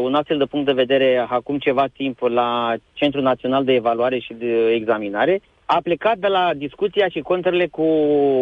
un 0.02 0.14
astfel 0.14 0.38
de 0.38 0.44
punct 0.44 0.66
de 0.66 0.72
vedere 0.72 1.26
acum 1.28 1.58
ceva 1.58 1.86
timp 1.92 2.18
la 2.18 2.74
Centrul 2.92 3.22
Național 3.22 3.64
de 3.64 3.72
Evaluare 3.72 4.18
și 4.18 4.32
de 4.32 4.72
Examinare. 4.74 5.40
A 5.68 5.80
plecat 5.82 6.18
de 6.18 6.26
la 6.26 6.50
discuția 6.56 7.08
și 7.08 7.20
contrele 7.20 7.66
cu 7.66 7.82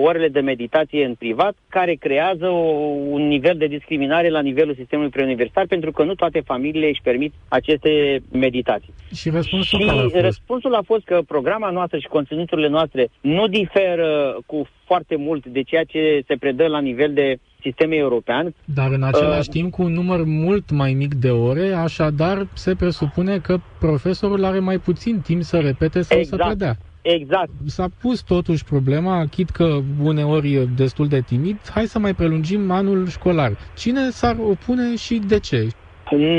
orele 0.02 0.28
de 0.28 0.40
meditație 0.40 1.04
în 1.04 1.14
privat, 1.14 1.54
care 1.68 1.94
creează 1.94 2.46
o, 2.46 2.64
un 3.10 3.26
nivel 3.26 3.56
de 3.56 3.66
discriminare 3.66 4.28
la 4.30 4.40
nivelul 4.40 4.74
sistemului 4.74 5.10
preuniversitar, 5.10 5.66
pentru 5.66 5.90
că 5.92 6.02
nu 6.04 6.14
toate 6.14 6.40
familiile 6.44 6.88
își 6.88 7.00
permit 7.02 7.32
aceste 7.48 8.22
meditații. 8.32 8.94
Și 9.14 9.30
răspunsul 9.30 9.78
Și 9.78 9.86
care 9.86 9.98
a 9.98 10.02
fost? 10.02 10.14
răspunsul 10.14 10.74
a 10.74 10.82
fost 10.84 11.04
că 11.04 11.20
programa 11.26 11.70
noastră 11.70 11.98
și 11.98 12.06
conținuturile 12.06 12.68
noastre 12.68 13.08
nu 13.20 13.46
diferă 13.46 14.38
cu 14.46 14.66
foarte 14.86 15.16
mult 15.16 15.46
de 15.46 15.62
ceea 15.62 15.84
ce 15.84 16.22
se 16.26 16.36
predă 16.36 16.66
la 16.66 16.80
nivel 16.80 17.12
de 17.12 17.36
sistem 17.60 17.92
european. 17.92 18.54
Dar 18.64 18.90
în 18.90 19.02
același 19.02 19.48
Uh, 19.48 19.54
timp 19.54 19.72
cu 19.72 19.82
un 19.82 19.92
număr 19.92 20.24
mult 20.24 20.70
mai 20.70 20.92
mic 20.92 21.14
de 21.14 21.30
ore, 21.30 21.72
așadar 21.72 22.46
se 22.54 22.74
presupune 22.74 23.38
că 23.38 23.56
profesorul 23.78 24.44
are 24.44 24.58
mai 24.58 24.78
puțin 24.78 25.20
timp 25.20 25.42
să 25.42 25.58
repete 25.58 26.00
sau 26.02 26.16
să 26.22 26.34
Exact. 26.34 26.42
predea. 26.42 26.76
Exact. 27.04 27.50
S-a 27.66 27.86
pus 28.00 28.22
totuși 28.22 28.64
problema, 28.64 29.26
chit 29.30 29.50
că 29.50 29.80
uneori 30.02 30.54
e 30.54 30.64
destul 30.76 31.08
de 31.08 31.20
timid, 31.20 31.56
hai 31.74 31.86
să 31.86 31.98
mai 31.98 32.14
prelungim 32.14 32.70
anul 32.70 33.08
școlar. 33.08 33.52
Cine 33.76 34.10
s-ar 34.10 34.36
opune 34.38 34.96
și 34.96 35.20
de 35.26 35.38
ce? 35.38 35.68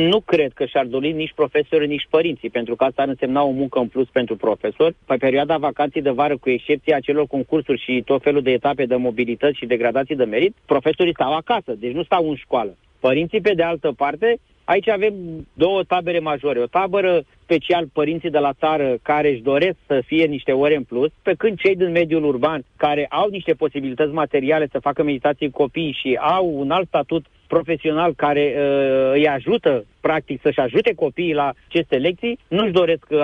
Nu 0.09 0.19
cred 0.19 0.53
că 0.53 0.65
și-ar 0.65 0.85
dori 0.85 1.11
nici 1.11 1.33
profesorii, 1.35 1.87
nici 1.87 2.07
părinții, 2.09 2.49
pentru 2.49 2.75
că 2.75 2.83
asta 2.83 3.01
ar 3.01 3.07
însemna 3.07 3.43
o 3.43 3.49
muncă 3.49 3.79
în 3.79 3.87
plus 3.87 4.07
pentru 4.07 4.35
profesori. 4.35 4.95
Pe 5.05 5.15
perioada 5.15 5.57
vacanței 5.57 6.01
de 6.01 6.09
vară, 6.09 6.37
cu 6.37 6.49
excepția 6.49 6.95
acelor 6.95 7.27
concursuri 7.27 7.81
și 7.81 8.01
tot 8.05 8.21
felul 8.21 8.41
de 8.41 8.51
etape 8.51 8.85
de 8.85 8.95
mobilități 8.95 9.57
și 9.57 9.65
de 9.65 9.77
gradații 9.77 10.15
de 10.15 10.23
merit, 10.23 10.55
profesorii 10.65 11.13
stau 11.13 11.35
acasă, 11.35 11.75
deci 11.79 11.93
nu 11.93 12.03
stau 12.03 12.29
în 12.29 12.35
școală. 12.35 12.77
Părinții, 12.99 13.41
pe 13.41 13.53
de 13.53 13.63
altă 13.63 13.93
parte, 13.97 14.37
aici 14.65 14.87
avem 14.89 15.13
două 15.53 15.83
tabere 15.83 16.19
majore. 16.19 16.59
O 16.59 16.65
tabără 16.65 17.23
special 17.43 17.87
părinții 17.93 18.29
de 18.29 18.37
la 18.37 18.53
țară 18.53 18.97
care 19.01 19.29
își 19.29 19.41
doresc 19.41 19.77
să 19.87 20.01
fie 20.05 20.25
niște 20.25 20.51
ore 20.51 20.75
în 20.75 20.83
plus, 20.83 21.11
pe 21.21 21.33
când 21.37 21.57
cei 21.57 21.75
din 21.75 21.91
mediul 21.91 22.25
urban 22.25 22.63
care 22.77 23.05
au 23.09 23.29
niște 23.29 23.53
posibilități 23.53 24.13
materiale 24.13 24.67
să 24.71 24.79
facă 24.79 25.03
meditații 25.03 25.49
copii 25.49 25.97
și 26.01 26.17
au 26.21 26.51
un 26.55 26.71
alt 26.71 26.87
statut 26.87 27.25
profesional 27.47 28.13
care 28.13 28.55
uh, 28.57 29.11
îi 29.13 29.27
ajută 29.27 29.85
practic 30.07 30.41
să-și 30.41 30.59
ajute 30.59 30.93
copiii 30.93 31.33
la 31.33 31.53
aceste 31.67 31.95
lecții, 31.95 32.39
nu-și 32.47 32.71
doresc 32.71 33.05
uh, 33.09 33.19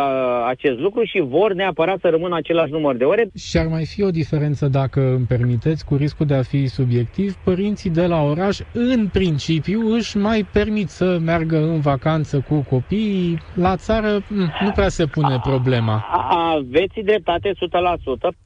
acest 0.48 0.80
lucru 0.80 1.04
și 1.04 1.20
vor 1.20 1.54
neapărat 1.54 2.00
să 2.00 2.08
rămână 2.10 2.36
același 2.36 2.72
număr 2.72 2.96
de 2.96 3.04
ore. 3.04 3.30
Și 3.38 3.58
ar 3.58 3.67
mai 3.67 3.86
fi 3.86 4.04
o 4.04 4.10
diferență, 4.10 4.67
dacă 4.67 5.02
îmi 5.15 5.26
permiteți, 5.26 5.86
cu 5.86 5.96
riscul 5.96 6.26
de 6.26 6.34
a 6.34 6.41
fi 6.41 6.67
subiectiv, 6.67 7.34
părinții 7.44 7.89
de 7.89 8.06
la 8.06 8.22
oraș, 8.22 8.60
în 8.74 9.08
principiu, 9.08 9.80
își 9.96 10.17
mai 10.17 10.46
permit 10.54 10.89
să 10.89 11.17
meargă 11.24 11.58
în 11.58 11.80
vacanță 11.80 12.46
cu 12.48 12.65
copiii. 12.70 13.39
La 13.54 13.76
țară 13.76 14.22
m, 14.28 14.52
nu 14.63 14.72
prea 14.76 14.89
se 14.89 15.06
pune 15.06 15.39
problema. 15.44 16.06
Aveți 16.56 17.00
dreptate 17.04 17.50
100%. 17.50 17.54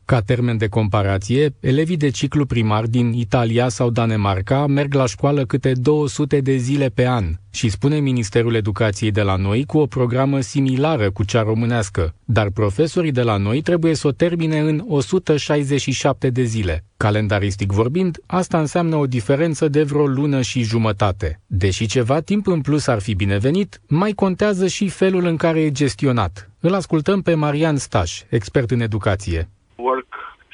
Ca 0.06 0.20
termen 0.22 0.58
de 0.58 0.68
comparație, 0.68 1.50
elevii 1.60 1.98
de 1.98 2.10
ciclu 2.10 2.46
primar 2.46 2.86
din 2.86 3.14
Italia 3.14 3.68
sau 3.68 3.90
Danemarca 3.90 4.68
merg 4.68 4.94
la 4.94 5.06
școală 5.06 5.46
câte 5.46 5.72
200 5.82 6.40
de 6.40 6.56
zile 6.56 6.88
pe 6.96 7.08
an 7.08 7.26
și 7.52 7.70
spune 7.70 7.96
Ministerul 7.96 8.25
Educației 8.34 9.12
de 9.12 9.22
la 9.22 9.36
noi 9.36 9.66
cu 9.66 9.78
o 9.78 9.86
programă 9.86 10.40
similară 10.40 11.12
cu 11.12 11.24
cea 11.24 11.42
românească, 11.42 12.14
dar 12.24 12.50
profesorii 12.50 13.12
de 13.12 13.22
la 13.22 13.38
noi 13.38 13.62
trebuie 13.62 13.94
să 13.94 14.08
o 14.08 14.12
termine 14.12 14.60
în 14.60 14.84
167 14.88 16.30
de 16.30 16.44
zile. 16.44 16.84
Calendaristic 16.98 17.72
vorbind, 17.72 18.18
asta 18.28 18.60
înseamnă 18.60 18.96
o 18.96 19.06
diferență 19.06 19.68
de 19.68 19.84
vreo 19.84 20.06
lună 20.06 20.42
și 20.42 20.64
jumătate. 20.64 21.42
Deși 21.46 21.86
ceva 21.88 22.20
timp 22.20 22.48
în 22.48 22.62
plus 22.62 22.88
ar 22.88 23.02
fi 23.02 23.16
binevenit, 23.16 23.82
mai 23.88 24.12
contează 24.12 24.68
și 24.68 24.90
felul 24.90 25.26
în 25.26 25.38
care 25.38 25.60
e 25.60 25.72
gestionat. 25.72 26.50
Îl 26.60 26.74
ascultăm 26.74 27.22
pe 27.22 27.34
Marian 27.34 27.78
Staș, 27.78 28.22
expert 28.30 28.72
în 28.72 28.80
educație. 28.80 29.50
work 29.76 30.14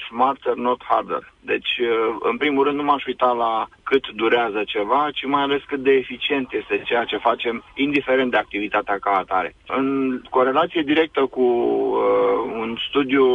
smarter, 0.09 0.55
not 0.55 0.81
harder. 0.83 1.33
Deci, 1.39 1.71
uh, 1.79 2.15
în 2.31 2.37
primul 2.37 2.63
rând, 2.63 2.77
nu 2.77 2.83
m-aș 2.83 3.05
uita 3.05 3.31
la 3.43 3.67
cât 3.91 4.07
durează 4.21 4.61
ceva, 4.65 5.09
ci 5.13 5.25
mai 5.25 5.41
ales 5.41 5.61
cât 5.67 5.79
de 5.79 5.91
eficient 5.91 6.47
este 6.51 6.81
ceea 6.85 7.03
ce 7.03 7.17
facem, 7.17 7.63
indiferent 7.75 8.31
de 8.31 8.37
activitatea 8.37 8.97
ca 9.01 9.11
atare. 9.11 9.55
În 9.67 9.87
corelație 10.29 10.81
directă 10.81 11.21
cu 11.25 11.41
uh, 11.41 11.99
un 12.61 12.77
studiu 12.87 13.25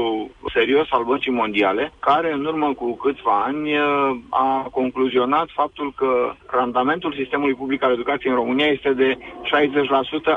serios 0.53 0.87
al 0.91 1.05
Băncii 1.05 1.39
Mondiale, 1.43 1.93
care 2.01 2.33
în 2.33 2.45
urmă 2.45 2.75
cu 2.75 2.97
câțiva 2.97 3.43
ani 3.45 3.79
uh, 3.79 4.17
a 4.31 4.69
concluzionat 4.73 5.49
faptul 5.53 5.93
că 5.97 6.33
randamentul 6.47 7.13
sistemului 7.21 7.55
public 7.55 7.83
al 7.83 7.93
educației 7.93 8.33
în 8.33 8.39
România 8.39 8.67
este 8.67 8.93
de 8.93 9.19
60% 9.19 9.19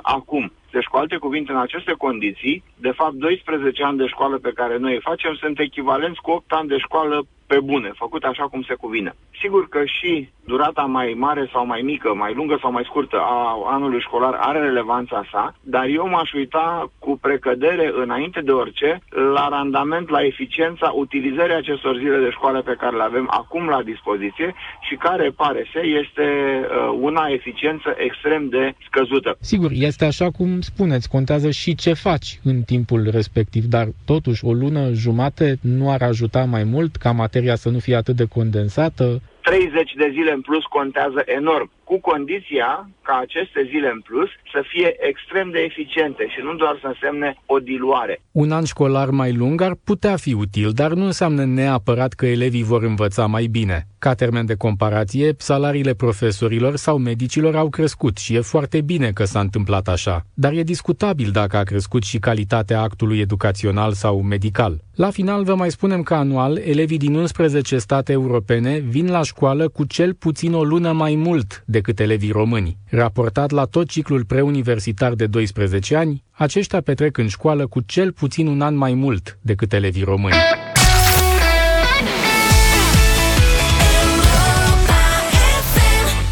acum. 0.02 0.52
Deci, 0.72 0.86
cu 0.86 0.98
alte 0.98 1.18
cuvinte, 1.18 1.52
în 1.52 1.58
aceste 1.58 1.94
condiții, 1.98 2.64
de 2.76 2.92
fapt, 2.92 3.14
12 3.14 3.84
ani 3.84 3.98
de 3.98 4.08
școală 4.08 4.38
pe 4.38 4.52
care 4.56 4.78
noi 4.78 4.94
îi 4.94 5.08
facem 5.10 5.34
sunt 5.34 5.60
echivalenți 5.60 6.22
cu 6.22 6.32
8 6.32 6.52
ani 6.52 6.68
de 6.68 6.78
școală 6.78 7.26
pe 7.52 7.60
bune, 7.70 7.90
făcute 8.04 8.28
așa 8.28 8.46
cum 8.52 8.62
se 8.68 8.74
cuvine. 8.74 9.12
Sigur 9.42 9.64
că 9.70 9.82
și 9.86 10.30
durata 10.52 10.82
mai 10.82 11.10
mare 11.18 11.50
sau 11.54 11.66
mai 11.66 11.82
mică, 11.92 12.10
mai 12.24 12.34
lungă 12.34 12.58
sau 12.62 12.72
mai 12.72 12.84
scurtă 12.90 13.18
a 13.20 13.40
anului 13.76 14.06
școlar 14.08 14.34
are 14.40 14.60
relevanța 14.60 15.20
sa, 15.32 15.56
dar 15.62 15.86
eu 16.00 16.06
m-aș 16.10 16.30
uita 16.34 16.92
cu 17.00 17.12
precădere 17.22 17.92
înainte 18.04 18.42
de 18.42 18.52
orice 18.52 19.02
la 19.36 19.48
randament, 19.50 20.10
la 20.10 20.26
eficiența 20.26 20.88
utilizării 20.96 21.56
acestor 21.56 21.98
zile 21.98 22.20
de 22.26 22.30
școală 22.38 22.62
pe 22.62 22.78
care 22.80 22.96
le 22.96 23.04
avem 23.04 23.28
acum 23.30 23.64
la 23.68 23.82
dispoziție 23.84 24.54
și 24.88 24.96
care, 24.96 25.30
pare 25.44 25.66
să, 25.74 25.82
este 26.02 26.28
uh, 26.28 26.98
una 27.02 27.26
eficiență 27.28 27.90
extrem 27.98 28.50
de 28.50 28.74
scăzută. 28.88 29.38
Sigur, 29.40 29.72
este 29.74 30.06
așa 30.06 30.30
cum 30.38 30.62
spuneți, 30.62 31.10
contează 31.10 31.50
și 31.50 31.76
ce 31.76 31.94
faci 31.94 32.40
în 32.44 32.62
timpul 32.62 33.02
respectiv, 33.12 33.64
dar 33.64 33.88
totuși 34.06 34.46
o 34.46 34.54
lună 34.54 34.84
jumate 34.92 35.58
nu 35.62 35.92
ar 35.92 36.02
ajuta 36.02 36.44
mai 36.44 36.64
mult 36.64 36.96
ca 36.96 37.12
materia 37.40 37.56
să 37.56 37.70
nu 37.70 37.80
fie 37.80 37.96
atât 37.96 38.16
de 38.16 38.26
condensată, 38.26 39.22
30 39.42 39.94
de 39.94 40.10
zile 40.12 40.32
în 40.32 40.42
plus 40.42 40.64
contează 40.64 41.22
enorm, 41.26 41.72
cu 41.90 42.00
condiția 42.12 42.90
ca 43.02 43.20
aceste 43.22 43.62
zile 43.72 43.90
în 43.96 44.02
plus 44.02 44.30
să 44.54 44.60
fie 44.72 44.90
extrem 45.10 45.50
de 45.52 45.60
eficiente 45.60 46.24
și 46.28 46.40
nu 46.44 46.54
doar 46.54 46.76
să 46.82 46.88
însemne 46.88 47.36
o 47.46 47.58
diluare. 47.60 48.22
Un 48.32 48.52
an 48.52 48.64
școlar 48.64 49.10
mai 49.10 49.34
lung 49.34 49.62
ar 49.62 49.76
putea 49.84 50.16
fi 50.16 50.34
util, 50.34 50.70
dar 50.72 50.92
nu 50.94 51.06
înseamnă 51.06 51.46
neapărat 51.46 52.14
că 52.14 52.26
elevii 52.26 52.64
vor 52.64 52.84
învăța 52.84 53.26
mai 53.26 53.46
bine. 53.46 53.88
Ca 54.00 54.14
termen 54.14 54.46
de 54.46 54.56
comparație, 54.56 55.34
salariile 55.38 55.94
profesorilor 55.94 56.76
sau 56.76 56.98
medicilor 56.98 57.56
au 57.56 57.70
crescut 57.70 58.18
și 58.18 58.36
e 58.36 58.40
foarte 58.40 58.82
bine 58.82 59.10
că 59.12 59.24
s-a 59.24 59.40
întâmplat 59.40 59.88
așa, 59.88 60.26
dar 60.34 60.54
e 60.54 60.64
discutabil 60.64 61.30
dacă 61.32 61.58
a 61.58 61.64
crescut 61.64 62.04
și 62.04 62.20
calitatea 62.20 62.82
actului 62.82 63.20
educațional 63.20 63.92
sau 63.92 64.22
medical. 64.22 64.74
La 64.96 65.10
final 65.10 65.44
vă 65.44 65.56
mai 65.56 65.72
spunem 65.72 66.04
că 66.04 66.14
anual 66.14 66.58
elevii 66.58 66.98
din 66.98 67.16
11 67.16 67.78
state 67.78 68.12
europene 68.12 68.78
vin 68.78 69.10
la 69.10 69.24
școală 69.24 69.68
cu 69.70 69.86
cel 69.86 70.14
puțin 70.14 70.54
o 70.54 70.64
lună 70.64 70.92
mai 70.92 71.16
mult 71.16 71.64
decât 71.80 72.00
elevii 72.00 72.32
români. 72.32 72.78
Raportat 72.90 73.52
la 73.52 73.66
tot 73.66 73.90
ciclul 73.90 74.26
preuniversitar 74.26 75.14
de 75.14 75.26
12 75.26 75.96
ani, 75.96 76.24
aceștia 76.32 76.82
petrec 76.82 77.18
în 77.18 77.28
școală 77.28 77.68
cu 77.68 77.80
cel 77.82 78.12
puțin 78.12 78.48
un 78.48 78.62
an 78.62 78.76
mai 78.76 78.94
mult 78.94 79.38
decât 79.42 79.74
elevii 79.74 80.04
români. 80.04 80.36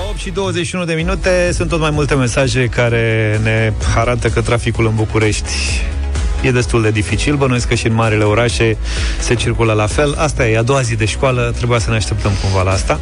8 0.10 0.18
și 0.18 0.32
21 0.32 0.86
de 0.86 0.94
minute 0.94 1.52
Sunt 1.52 1.70
tot 1.70 1.80
mai 1.80 1.92
multe 1.92 2.16
mesaje 2.16 2.66
care 2.66 3.40
ne 3.44 3.74
arată 3.96 4.28
că 4.30 4.42
traficul 4.42 4.86
în 4.86 4.96
București 4.96 5.52
e 6.42 6.52
destul 6.52 6.82
de 6.82 6.92
dificil. 6.92 7.36
Bănuiesc 7.36 7.68
că 7.68 7.76
și 7.76 7.88
în 7.88 7.94
marile 7.94 8.24
orașe 8.24 8.78
se 9.20 9.34
circulă 9.34 9.74
la 9.74 9.88
fel. 9.88 10.16
Asta 10.18 10.48
e 10.48 10.58
a 10.58 10.62
doua 10.62 10.82
zi 10.82 10.96
de 10.96 11.06
școală, 11.06 11.54
trebuia 11.58 11.80
să 11.80 11.90
ne 11.90 11.96
așteptăm 11.96 12.32
cumva 12.42 12.62
la 12.62 12.72
asta. 12.72 13.00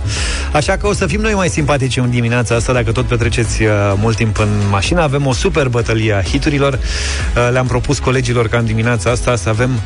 Așa 0.51 0.77
că 0.77 0.87
o 0.87 0.93
să 0.93 1.07
fim 1.07 1.21
noi 1.21 1.33
mai 1.33 1.49
simpatici 1.49 1.97
în 1.97 2.09
dimineața 2.09 2.55
asta, 2.55 2.73
dacă 2.73 2.91
tot 2.91 3.05
petreceți 3.05 3.63
uh, 3.63 3.69
mult 3.95 4.15
timp 4.15 4.39
în 4.39 4.49
mașină. 4.69 5.01
Avem 5.01 5.25
o 5.25 5.33
super 5.33 5.67
bătălie 5.67 6.13
a 6.13 6.21
hiturilor. 6.21 6.73
Uh, 6.73 7.49
le-am 7.51 7.67
propus 7.67 7.99
colegilor 7.99 8.47
ca 8.47 8.57
în 8.57 8.65
dimineața 8.65 9.09
asta 9.09 9.35
să 9.35 9.49
avem 9.49 9.79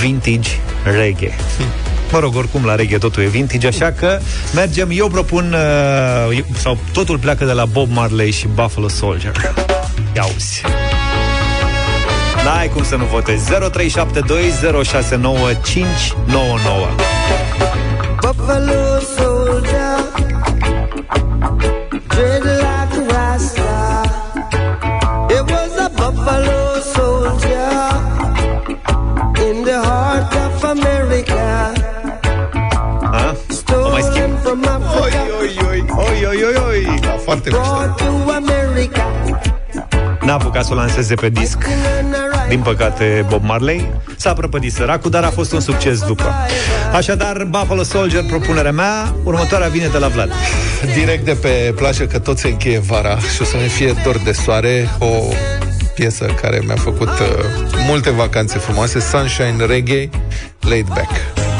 vintage 0.00 0.50
reggae. 0.82 1.36
Mă 2.12 2.18
rog, 2.18 2.36
oricum 2.36 2.64
la 2.64 2.74
reggae 2.74 2.98
totul 2.98 3.22
e 3.22 3.26
vintage, 3.26 3.66
așa 3.66 3.92
că 3.92 4.18
mergem, 4.54 4.88
eu 4.92 5.08
propun, 5.08 5.54
uh, 6.28 6.38
sau 6.58 6.78
totul 6.92 7.18
pleacă 7.18 7.44
de 7.44 7.52
la 7.52 7.64
Bob 7.64 7.88
Marley 7.90 8.30
și 8.30 8.46
Buffalo 8.54 8.88
Soldier. 8.88 9.54
Ia 10.14 10.26
uzi. 10.34 10.62
N-ai 12.46 12.68
cum 12.68 12.84
să 12.84 12.96
nu 12.96 13.04
votezi 13.04 13.52
0372069599 13.52 13.54
Buffalo 18.20 18.98
soldier, 19.16 19.98
dread 22.08 22.42
like 22.44 22.94
a 22.98 23.04
rasta. 23.08 24.00
It 25.28 25.50
was 25.50 25.72
a 25.78 25.88
buffalo 25.88 26.60
soldier 26.94 27.74
in 29.48 29.56
the 29.64 29.78
heart 29.88 30.32
of 30.44 30.62
America. 30.62 31.72
Stolen 33.48 34.36
from 34.42 34.64
Africa, 34.64 35.20
Oi, 35.40 35.50
oi, 35.70 36.24
oi, 36.26 36.42
oi, 36.44 36.56
oi. 36.68 36.98
Da, 37.00 37.16
foarte 37.24 37.50
brought 37.50 37.96
to 37.98 38.32
America. 38.32 39.15
N-a 40.26 40.32
apucat 40.32 40.64
să 40.64 40.72
o 40.72 40.76
lanseze 40.76 41.14
pe 41.14 41.28
disc 41.28 41.58
Din 42.48 42.60
păcate 42.60 43.26
Bob 43.28 43.42
Marley 43.44 43.92
S-a 44.16 44.32
prăpădit 44.32 44.72
săracul, 44.72 45.10
dar 45.10 45.24
a 45.24 45.30
fost 45.30 45.52
un 45.52 45.60
succes 45.60 46.00
după 46.00 46.34
Așadar, 46.92 47.44
Buffalo 47.44 47.82
Soldier, 47.82 48.24
propunerea 48.24 48.72
mea 48.72 49.14
Următoarea 49.24 49.68
vine 49.68 49.86
de 49.86 49.98
la 49.98 50.08
Vlad 50.08 50.30
Direct 50.94 51.24
de 51.24 51.32
pe 51.32 51.72
plajă, 51.76 52.06
că 52.06 52.18
tot 52.18 52.38
se 52.38 52.48
încheie 52.48 52.78
vara 52.78 53.18
și 53.18 53.42
o 53.42 53.44
să 53.44 53.56
ne 53.56 53.66
fie 53.66 53.94
dor 54.04 54.18
de 54.18 54.32
soare, 54.32 54.88
o 54.98 55.22
piesă 55.94 56.24
care 56.40 56.62
mi-a 56.66 56.76
făcut 56.76 57.08
uh, 57.08 57.26
multe 57.86 58.10
vacanțe 58.10 58.58
frumoase, 58.58 59.00
Sunshine 59.00 59.64
Reggae, 59.66 60.08
Laid 60.60 60.86
Back. 60.86 61.10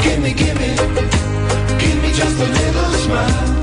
Gimme, 0.01 0.33
gimme, 0.33 0.73
give 1.77 2.01
me 2.01 2.07
just 2.07 2.39
a 2.39 2.45
little 2.45 2.97
smile. 3.03 3.56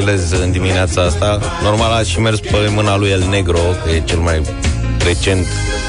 Defilez 0.00 0.30
în 0.30 0.50
dimineața 0.50 1.02
asta. 1.02 1.38
Normal 1.62 1.92
aș 1.92 2.06
și 2.06 2.20
mers 2.20 2.40
pe 2.40 2.70
mâna 2.74 2.96
lui 2.96 3.10
El 3.10 3.24
Negro, 3.30 3.58
că 3.84 3.90
e 3.90 4.00
cel 4.00 4.18
mai 4.18 4.42
recent 5.04 5.46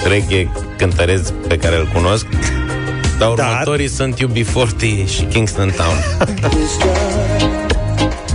reggae 0.08 0.52
cântăresc 0.78 1.34
pe 1.34 1.58
care 1.58 1.76
îl 1.76 1.90
cunosc. 1.94 2.26
Dar 3.20 3.30
următorii 3.30 3.88
sunt 3.88 4.16
UB40 4.16 5.08
și 5.08 5.24
Kingston 5.24 5.74
Town. 5.78 5.96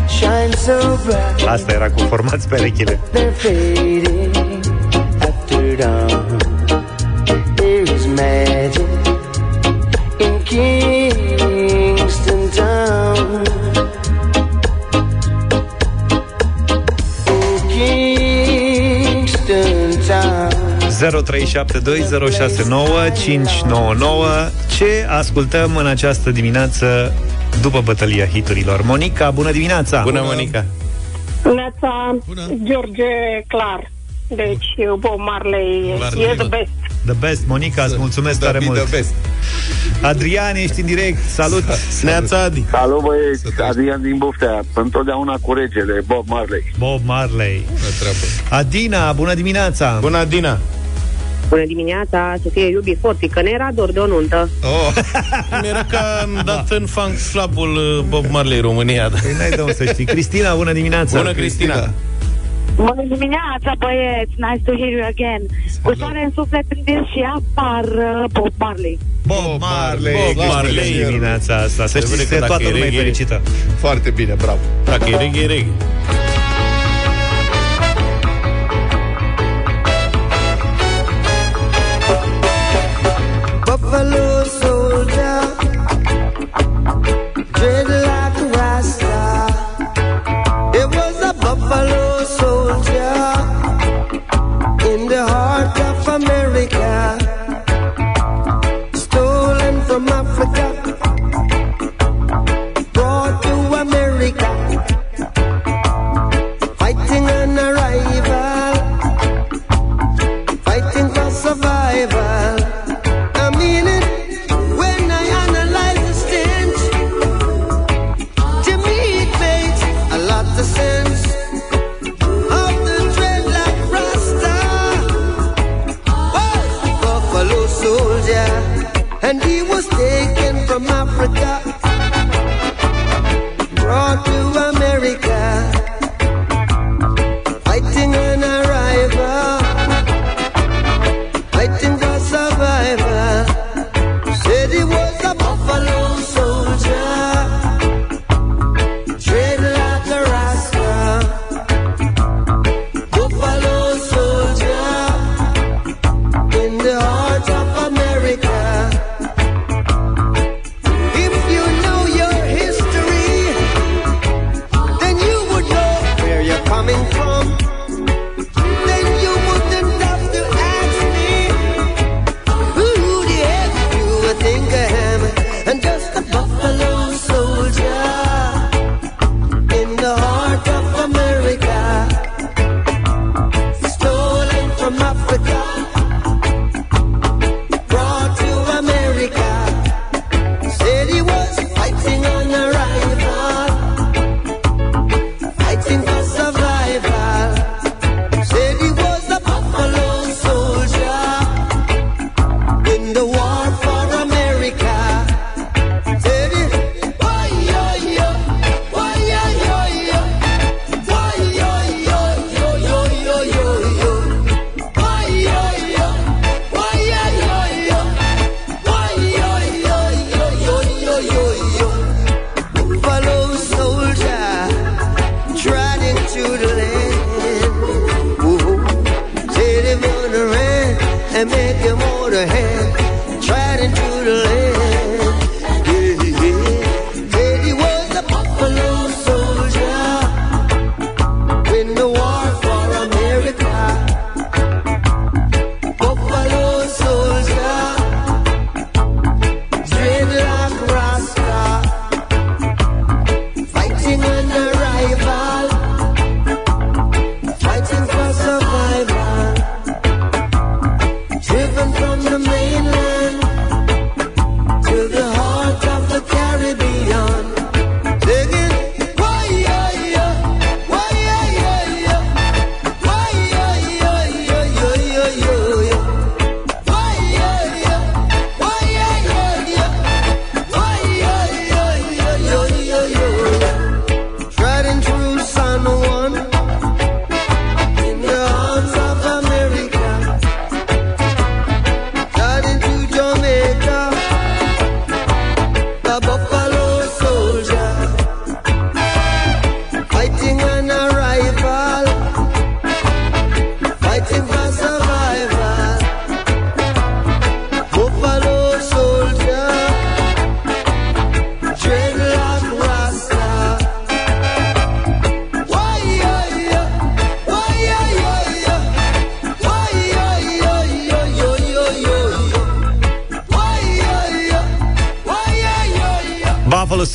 Shine 0.09 0.55
so 0.65 0.97
bright. 1.05 1.49
Asta 1.49 1.73
era 1.73 1.91
cu 1.91 1.99
formați 1.99 2.49
perechile 2.49 3.01
They're 3.13 3.33
fading 3.37 4.37
after 5.21 5.77
dawn. 5.77 6.37
There 7.55 7.95
is 7.95 8.07
magic 8.07 8.56
0372069599 20.97 21.03
Ce 24.77 25.07
ascultăm 25.09 25.77
în 25.77 25.87
această 25.87 26.31
dimineață 26.31 27.13
După 27.61 27.81
bătălia 27.81 28.27
hiturilor? 28.27 28.83
Monica, 28.83 29.31
bună 29.31 29.51
dimineața! 29.51 30.03
Bună, 30.03 30.21
Monica! 30.25 30.65
Neața, 31.43 32.19
George 32.63 33.03
Clar. 33.47 33.91
Deci, 34.29 34.75
Bob 34.99 35.19
Marley 35.19 35.95
Marley. 35.99 36.25
e 36.25 36.35
the 36.35 36.49
best. 36.49 36.71
The 37.05 37.15
best, 37.21 37.47
Monica, 37.47 37.83
îți 37.85 37.97
mulțumesc 37.99 38.41
tare 38.41 38.59
mult 38.65 38.79
the 38.79 38.97
best. 38.97 39.15
Adrian, 40.03 40.57
ești 40.57 40.81
în 40.81 40.87
direct, 40.87 41.19
salut! 41.29 41.65
Neața, 42.03 42.43
Adi! 42.43 42.65
Salut 42.71 43.03
băieți, 43.03 43.61
Adrian 43.69 44.03
din 44.03 44.17
Buftea. 44.19 44.61
Întotdeauna 44.75 45.39
cu 45.41 45.53
regele, 45.53 46.01
Bob 46.07 46.29
Marley. 46.29 46.73
Bob 46.79 47.01
Marley. 47.05 47.65
Adina, 48.51 49.13
bună 49.13 49.35
dimineața! 49.35 49.99
Bună, 50.01 50.17
Adina 50.17 50.59
Bună 51.49 51.65
dimineața, 51.67 52.35
să 52.43 52.49
fie 52.53 52.67
iubi 52.69 52.97
forti, 53.01 53.29
că 53.29 53.43
ne 53.43 53.51
era 53.55 53.69
dor 53.75 53.93
de 53.93 53.99
o 53.99 54.07
nuntă. 54.07 54.49
oh. 54.63 54.95
Mi 55.63 55.69
era 55.69 55.85
ca 55.91 56.19
am 56.23 56.43
dat 56.45 56.71
în 56.71 56.87
fan 56.87 57.11
clubul 57.33 57.77
uh, 57.77 58.05
Bob 58.09 58.25
Marley 58.31 58.61
România 58.61 59.09
da. 59.09 59.17
Păi 59.23 59.33
n-ai 59.39 59.51
de 59.51 59.61
unde 59.61 59.73
să 59.75 59.85
știi 59.85 60.05
Cristina, 60.05 60.55
bună 60.55 60.73
dimineața 60.73 61.19
Bună, 61.19 61.33
Cristina 61.33 61.91
Bună 62.75 63.03
dimineața, 63.09 63.73
băieți! 63.79 64.33
Nice 64.37 64.63
to 64.65 64.73
hear 64.81 64.91
you 64.97 65.05
again! 65.15 65.43
Cu 65.83 65.95
soare 65.99 66.23
în 66.25 66.31
suflet 66.35 66.65
prindem 66.69 67.05
și 67.13 67.21
apar 67.37 67.85
uh, 67.85 68.25
Bob 68.33 68.53
Marley. 68.59 68.99
Bob 69.27 69.61
Marley, 69.61 70.15
Bob 70.35 70.45
Marley. 70.47 71.05
dimineața 71.07 71.55
asta 71.57 71.87
Să 71.87 71.99
Se 71.99 71.99
vede 71.99 72.13
știți 72.15 72.29
că 72.29 72.35
că 72.35 72.41
dacă 72.41 72.47
toată 72.53 72.63
e 72.63 72.71
lumea 72.71 72.87
e 72.87 72.89
reggae- 72.89 73.03
fericită 73.03 73.41
Foarte 73.79 74.11
bine, 74.11 74.35
bravo. 74.43 74.59
Dacă 74.85 75.05
e 75.11 75.17
reggae, 75.17 75.43
e 75.43 75.47
reggae 75.47 75.67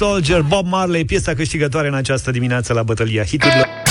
Soldier, 0.02 0.42
Bob 0.42 0.68
Marley, 0.68 1.06
piesa 1.06 1.34
câștigătoare 1.34 1.88
în 1.88 1.94
această 1.94 2.32
dimineață 2.32 2.74
la 2.74 2.84
bătălia 2.84 3.24
hiturilor. 3.24 3.90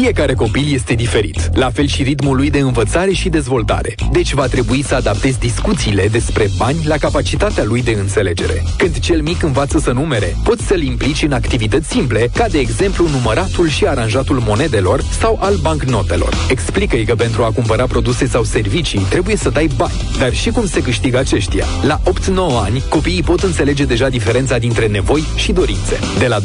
Fiecare 0.00 0.34
copil 0.34 0.72
este 0.72 0.94
diferit, 0.94 1.56
la 1.56 1.70
fel 1.70 1.86
și 1.86 2.02
ritmul 2.02 2.36
lui 2.36 2.50
de 2.50 2.58
învățare 2.58 3.12
și 3.12 3.28
dezvoltare. 3.28 3.94
Deci 4.12 4.32
va 4.32 4.46
trebui 4.46 4.84
să 4.84 4.94
adaptezi 4.94 5.38
discuțiile 5.38 6.08
despre 6.08 6.48
bani 6.56 6.78
la 6.84 6.96
capacitatea 6.96 7.64
lui 7.64 7.82
de 7.82 7.90
înțelegere. 7.90 8.62
Când 8.78 8.98
cel 8.98 9.22
mic 9.22 9.42
învață 9.42 9.78
să 9.78 9.92
numere, 9.92 10.36
poți 10.44 10.66
să-l 10.66 10.82
implici 10.82 11.22
în 11.22 11.32
activități 11.32 11.88
simple, 11.88 12.30
ca 12.34 12.48
de 12.48 12.58
exemplu 12.58 13.08
număratul 13.08 13.68
și 13.68 13.86
aranjatul 13.86 14.42
monedelor 14.46 15.02
sau 15.18 15.38
al 15.40 15.54
bancnotelor. 15.62 16.34
Explică-i 16.48 17.04
că 17.04 17.14
pentru 17.14 17.42
a 17.42 17.50
cumpăra 17.50 17.86
produse 17.86 18.26
sau 18.26 18.44
servicii 18.44 19.06
trebuie 19.08 19.36
să 19.36 19.50
dai 19.50 19.70
bani, 19.76 20.08
dar 20.18 20.32
și 20.32 20.50
cum 20.50 20.66
se 20.66 20.82
câștigă 20.82 21.18
aceștia. 21.18 21.64
La 21.82 22.00
8-9 22.00 22.02
ani, 22.64 22.82
copiii 22.88 23.22
pot 23.22 23.40
înțelege 23.42 23.84
deja 23.84 24.08
diferența 24.08 24.58
dintre 24.58 24.86
nevoi 24.86 25.24
și 25.36 25.52
dorințe. 25.52 25.98
De 26.18 26.26
la 26.26 26.38
12-13 26.40 26.42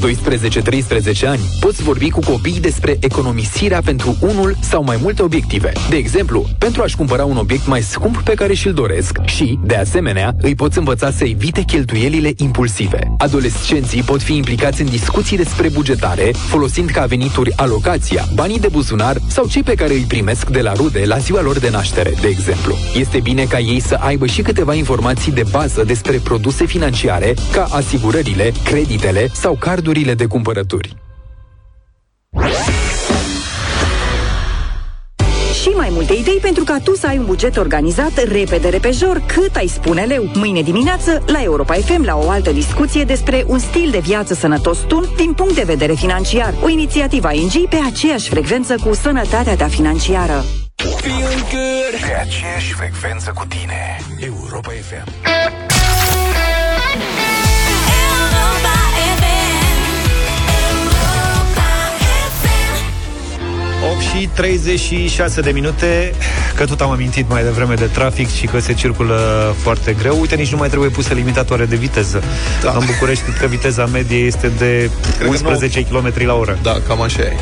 ani, 1.26 1.42
poți 1.60 1.84
vorbi 1.84 2.10
cu 2.10 2.20
copiii 2.20 2.60
despre 2.60 2.98
economie 3.00 3.38
economisirea 3.40 3.82
pentru 3.82 4.18
unul 4.20 4.56
sau 4.62 4.84
mai 4.84 4.98
multe 5.02 5.24
obiective. 5.24 5.72
De 5.90 5.96
exemplu, 5.96 6.46
pentru 6.58 6.82
a-și 6.82 6.96
cumpăra 6.96 7.26
un 7.26 7.38
obiect 7.38 7.68
mai 7.68 7.82
scump 7.82 8.18
pe 8.18 8.34
care 8.34 8.54
și-l 8.54 8.74
doresc 8.74 9.18
și, 9.26 9.60
de 9.64 9.76
asemenea, 9.76 10.34
îi 10.42 10.56
poți 10.56 10.78
învăța 10.78 11.12
să 11.12 11.24
evite 11.26 11.62
cheltuielile 11.62 12.32
impulsive. 12.38 13.12
Adolescenții 13.18 14.04
pot 14.04 14.22
fi 14.22 14.36
implicați 14.36 14.82
în 14.82 14.90
discuții 14.90 15.38
despre 15.38 15.70
bugetare, 15.70 16.32
folosind 16.34 16.90
ca 16.90 17.06
venituri 17.06 17.54
alocația, 17.56 18.26
banii 18.34 18.60
de 18.60 18.68
buzunar 18.68 19.18
sau 19.28 19.48
cei 19.48 19.64
pe 19.64 19.74
care 19.74 19.94
îi 19.94 20.06
primesc 20.08 20.50
de 20.50 20.62
la 20.62 20.74
rude 20.74 21.06
la 21.06 21.18
ziua 21.18 21.42
lor 21.42 21.60
de 21.60 21.70
naștere, 21.70 22.14
de 22.22 22.28
exemplu. 22.28 22.76
Este 22.96 23.20
bine 23.20 23.44
ca 23.44 23.60
ei 23.60 23.80
să 23.80 23.98
aibă 24.00 24.26
și 24.26 24.42
câteva 24.42 24.74
informații 24.74 25.32
de 25.32 25.44
bază 25.52 25.84
despre 25.84 26.18
produse 26.24 26.66
financiare, 26.66 27.34
ca 27.52 27.68
asigurările, 27.72 28.52
creditele 28.64 29.30
sau 29.34 29.56
cardurile 29.56 30.14
de 30.14 30.26
cumpărături. 30.26 30.96
Mai 35.80 35.90
multe 35.92 36.14
idei 36.14 36.38
pentru 36.42 36.64
ca 36.64 36.78
tu 36.84 36.96
să 36.96 37.08
ai 37.08 37.18
un 37.18 37.26
buget 37.26 37.58
organizat 37.58 38.24
repede, 38.32 38.70
repejor, 38.70 39.24
cât 39.26 39.56
ai 39.56 39.68
spune 39.68 40.04
leu. 40.04 40.30
Mâine 40.34 40.62
dimineață, 40.62 41.24
la 41.26 41.44
Europa 41.44 41.74
FM, 41.74 42.04
la 42.04 42.16
o 42.18 42.30
altă 42.30 42.52
discuție 42.52 43.04
despre 43.04 43.44
un 43.48 43.60
stil 43.60 43.90
de 43.92 44.00
viață 44.00 44.34
sănătos 44.34 44.80
tun 44.80 45.06
din 45.16 45.34
punct 45.34 45.56
de 45.56 45.64
vedere 45.64 45.94
financiar. 45.94 46.54
O 46.64 46.70
inițiativă 46.70 47.34
ING 47.34 47.68
pe 47.70 47.80
aceeași 47.92 48.30
frecvență 48.30 48.76
cu 48.84 48.94
sănătatea 48.94 49.56
ta 49.56 49.68
financiară. 49.68 50.44
Pe 52.06 52.14
aceeași 52.22 52.74
frecvență 52.74 53.32
cu 53.36 53.46
tine 53.46 53.98
Europa 54.20 54.70
FM 54.70 55.59
8 63.92 64.02
și 64.02 64.30
36 64.34 65.42
de 65.42 65.52
minute 65.52 66.14
Că 66.56 66.66
tot 66.66 66.82
am 66.82 66.90
amintit 66.92 67.30
mai 67.30 67.44
devreme 67.44 67.74
de 67.74 67.86
trafic 67.86 68.30
Și 68.36 68.46
că 68.46 68.60
se 68.60 68.74
circulă 68.74 69.16
foarte 69.62 69.96
greu 70.00 70.20
Uite, 70.20 70.36
nici 70.36 70.52
nu 70.52 70.58
mai 70.58 70.68
trebuie 70.68 70.90
puse 70.90 71.14
limitatoare 71.14 71.66
de 71.66 71.76
viteză 71.76 72.24
da. 72.64 72.72
În 72.80 72.86
București, 72.86 73.24
cred 73.24 73.38
că 73.38 73.46
viteza 73.46 73.86
medie 73.86 74.18
este 74.18 74.52
de 74.58 74.90
Cred 75.18 75.22
că 75.22 75.28
11 75.28 75.84
km 75.84 76.14
la 76.26 76.34
oră 76.34 76.58
Da, 76.62 76.76
cam 76.88 77.02
așa 77.02 77.22
e. 77.22 77.34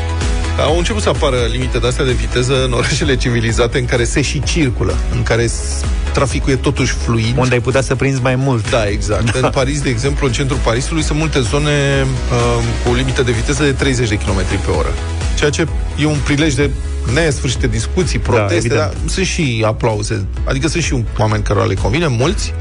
Au 0.64 0.76
început 0.78 1.02
să 1.02 1.08
apară 1.08 1.36
limite 1.50 1.78
de-astea 1.78 2.04
de 2.04 2.12
viteză 2.12 2.64
în 2.64 2.72
orașele 2.72 3.16
civilizate 3.16 3.78
în 3.78 3.84
care 3.84 4.04
se 4.04 4.20
și 4.22 4.42
circulă, 4.42 4.94
în 5.14 5.22
care 5.22 5.46
s- 5.46 5.80
traficul 6.12 6.52
e 6.52 6.56
totuși 6.56 6.92
fluid. 6.92 7.34
Unde 7.36 7.54
ai 7.54 7.60
putea 7.60 7.80
să 7.80 7.94
prinzi 7.94 8.20
mai 8.22 8.34
mult 8.36 8.70
Da, 8.70 8.88
exact. 8.88 9.32
Da. 9.32 9.38
În 9.46 9.50
Paris, 9.52 9.80
de 9.80 9.88
exemplu, 9.88 10.26
în 10.26 10.32
centrul 10.32 10.58
Parisului 10.64 11.02
sunt 11.02 11.18
multe 11.18 11.40
zone 11.40 12.06
uh, 12.06 12.64
cu 12.84 12.90
o 12.90 12.94
limită 12.94 13.22
de 13.22 13.32
viteză 13.32 13.62
de 13.62 13.72
30 13.72 14.08
de 14.08 14.14
km 14.14 14.44
pe 14.64 14.70
oră. 14.78 14.94
Ceea 15.38 15.50
ce 15.50 15.66
e 15.98 16.06
un 16.06 16.18
prilej 16.24 16.54
de 16.54 16.70
nesfârșite 17.14 17.66
discuții, 17.66 18.18
proteste, 18.18 18.54
evident. 18.54 18.78
dar 18.80 18.92
sunt 19.06 19.26
și 19.26 19.62
aplauze. 19.66 20.26
Adică 20.44 20.68
sunt 20.68 20.82
și 20.82 21.04
oameni 21.18 21.42
care 21.42 21.60
le 21.64 21.74
convine, 21.74 22.06
mulți. 22.06 22.54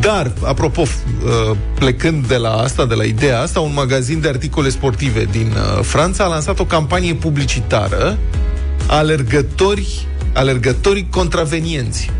Dar, 0.00 0.32
apropo, 0.44 0.82
f- 0.82 0.86
uh, 1.24 1.56
plecând 1.78 2.26
de 2.26 2.36
la 2.36 2.52
asta, 2.56 2.86
de 2.86 2.94
la 2.94 3.04
ideea 3.04 3.40
asta, 3.40 3.60
un 3.60 3.72
magazin 3.74 4.20
de 4.20 4.28
articole 4.28 4.68
sportive 4.68 5.28
din 5.30 5.52
uh, 5.56 5.82
Franța 5.84 6.24
a 6.24 6.26
lansat 6.26 6.58
o 6.58 6.64
campanie 6.64 7.14
publicitară 7.14 8.18
alergători, 8.86 10.06
alergătorii 10.34 11.06
contravenienți 11.10 12.10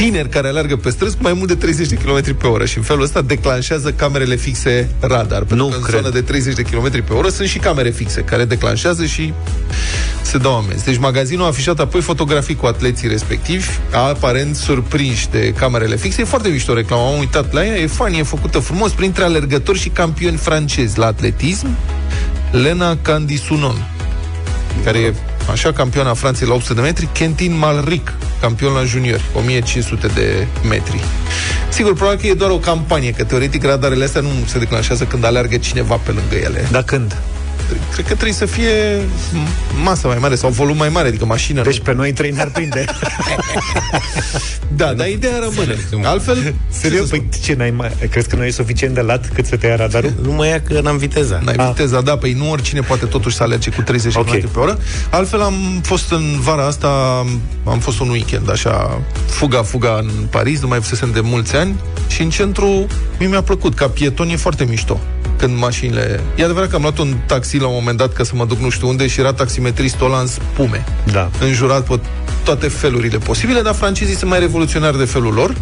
tineri 0.00 0.28
care 0.28 0.48
alergă 0.48 0.76
pe 0.76 0.90
străzi 0.90 1.16
cu 1.16 1.22
mai 1.22 1.32
mult 1.32 1.48
de 1.48 1.54
30 1.54 1.88
de 1.88 1.94
km 1.94 2.36
pe 2.36 2.46
oră 2.46 2.64
și 2.64 2.76
în 2.76 2.82
felul 2.82 3.02
ăsta 3.02 3.22
declanșează 3.22 3.92
camerele 3.92 4.36
fixe 4.36 4.90
radar. 5.00 5.38
Pentru 5.38 5.56
Nu 5.56 5.68
că 5.68 5.76
în 5.76 5.82
cred. 5.82 6.00
zonă 6.00 6.12
de 6.12 6.20
30 6.20 6.54
de 6.54 6.62
km 6.62 7.04
pe 7.04 7.12
oră 7.12 7.28
sunt 7.28 7.48
și 7.48 7.58
camere 7.58 7.90
fixe 7.90 8.20
care 8.20 8.44
declanșează 8.44 9.04
și 9.04 9.32
se 10.22 10.38
dau 10.38 10.56
amenzi. 10.56 10.84
Deci 10.84 10.98
magazinul 10.98 11.44
a 11.44 11.46
afișat 11.46 11.78
apoi 11.78 12.00
fotografii 12.00 12.56
cu 12.56 12.66
atleții 12.66 13.08
respectivi, 13.08 13.66
aparent 13.90 14.56
surprinși 14.56 15.28
de 15.30 15.52
camerele 15.52 15.96
fixe. 15.96 16.20
E 16.20 16.24
foarte 16.24 16.48
mișto 16.48 16.74
reclama, 16.74 17.06
am 17.06 17.18
uitat 17.18 17.52
la 17.52 17.64
ea, 17.64 17.76
e 17.76 17.86
funny, 17.86 18.18
e 18.18 18.22
făcută 18.22 18.58
frumos 18.58 18.92
printre 18.92 19.24
alergători 19.24 19.78
și 19.78 19.88
campioni 19.88 20.36
francezi 20.36 20.98
la 20.98 21.06
atletism. 21.06 21.76
Lena 22.50 22.96
Candisunon, 23.02 23.90
care 24.84 24.98
e 24.98 25.14
așa 25.50 25.72
campioana 25.72 26.14
Franței 26.14 26.46
la 26.46 26.54
800 26.54 26.80
de 26.80 26.86
metri, 26.86 27.08
Quentin 27.16 27.58
Malric, 27.58 28.12
campion 28.40 28.72
la 28.72 28.84
juniori, 28.84 29.22
1500 29.34 30.06
de 30.06 30.46
metri. 30.68 31.04
Sigur, 31.68 31.94
probabil 31.94 32.20
că 32.20 32.26
e 32.26 32.34
doar 32.34 32.50
o 32.50 32.58
campanie, 32.58 33.10
că 33.10 33.24
teoretic 33.24 33.64
radarele 33.64 34.04
astea 34.04 34.20
nu 34.20 34.28
se 34.46 34.58
declanșează 34.58 35.04
când 35.04 35.24
aleargă 35.24 35.56
cineva 35.56 35.94
pe 35.94 36.10
lângă 36.10 36.34
ele. 36.34 36.68
Dar 36.70 36.82
când? 36.82 37.16
Cred 37.92 38.04
că 38.06 38.12
trebuie 38.12 38.32
să 38.32 38.46
fie 38.46 39.00
m- 39.00 39.82
masă 39.82 40.06
mai 40.06 40.16
mare 40.20 40.34
sau 40.34 40.50
volum 40.50 40.76
mai 40.76 40.88
mare, 40.88 41.08
adică 41.08 41.24
mașină. 41.24 41.62
Deci 41.62 41.80
pe 41.80 41.94
noi 41.94 42.12
trei 42.12 42.30
ne-ar 42.30 42.48
prinde 42.48 42.84
Da, 44.76 44.92
dar 44.92 45.08
ideea 45.08 45.32
rămâne. 45.40 46.06
Altfel, 46.08 46.54
Serios? 46.80 47.08
Păi 47.08 47.28
ce, 47.44 47.54
n-ai 47.54 47.70
mai, 47.70 47.90
crezi 48.10 48.28
că 48.28 48.36
nu 48.36 48.44
e 48.44 48.50
suficient 48.50 48.94
de 48.94 49.00
lat 49.00 49.30
cât 49.34 49.46
să 49.46 49.56
te 49.56 49.66
ia 49.66 49.76
radarul? 49.76 50.12
Nu 50.22 50.32
mă 50.32 50.46
ia 50.46 50.62
că 50.62 50.80
n-am 50.80 50.96
viteza. 50.96 51.40
N-ai 51.44 51.66
viteza, 51.68 52.00
da, 52.00 52.16
păi 52.16 52.32
nu 52.32 52.50
oricine 52.50 52.80
poate 52.80 53.04
totuși 53.06 53.36
să 53.36 53.42
alerge 53.42 53.70
cu 53.70 53.82
30 53.82 54.14
Ok. 54.14 54.26
km 54.30 54.50
pe 54.52 54.58
oră. 54.58 54.78
Altfel 55.10 55.40
am 55.42 55.80
fost 55.82 56.12
în 56.12 56.40
vara 56.40 56.66
asta, 56.66 56.88
am 57.64 57.78
fost 57.78 58.00
un 58.00 58.08
weekend, 58.08 58.50
așa, 58.50 59.00
fuga, 59.26 59.62
fuga 59.62 59.98
în 60.02 60.10
Paris, 60.30 60.60
nu 60.60 60.68
mai 60.68 60.78
fusesem 60.80 61.10
de 61.12 61.20
mulți 61.20 61.56
ani 61.56 61.74
și 62.08 62.22
în 62.22 62.30
centru 62.30 62.86
mie 63.18 63.28
mi-a 63.28 63.42
plăcut, 63.42 63.74
ca 63.74 63.88
pieton 63.88 64.28
e 64.28 64.36
foarte 64.36 64.64
mișto 64.64 65.00
când 65.40 65.58
mașinile... 65.58 66.20
E 66.36 66.44
adevărat 66.44 66.68
că 66.68 66.76
am 66.76 66.82
luat 66.82 66.98
un 66.98 67.14
taxi 67.26 67.58
la 67.58 67.66
un 67.66 67.74
moment 67.74 67.98
dat 67.98 68.12
ca 68.12 68.24
să 68.24 68.32
mă 68.34 68.44
duc 68.44 68.58
nu 68.58 68.68
știu 68.68 68.88
unde 68.88 69.06
și 69.06 69.20
era 69.20 69.32
taximetristul 69.32 70.06
ăla 70.06 70.20
în 70.20 70.26
spume. 70.26 70.84
Da. 71.12 71.30
Înjurat 71.40 71.86
pe 71.86 72.00
toate 72.50 72.68
felurile 72.68 73.18
posibile, 73.18 73.60
dar 73.60 73.74
francezii 73.74 74.14
sunt 74.16 74.30
mai 74.30 74.38
revoluționari 74.38 74.98
de 74.98 75.04
felul 75.04 75.32
lor. 75.32 75.54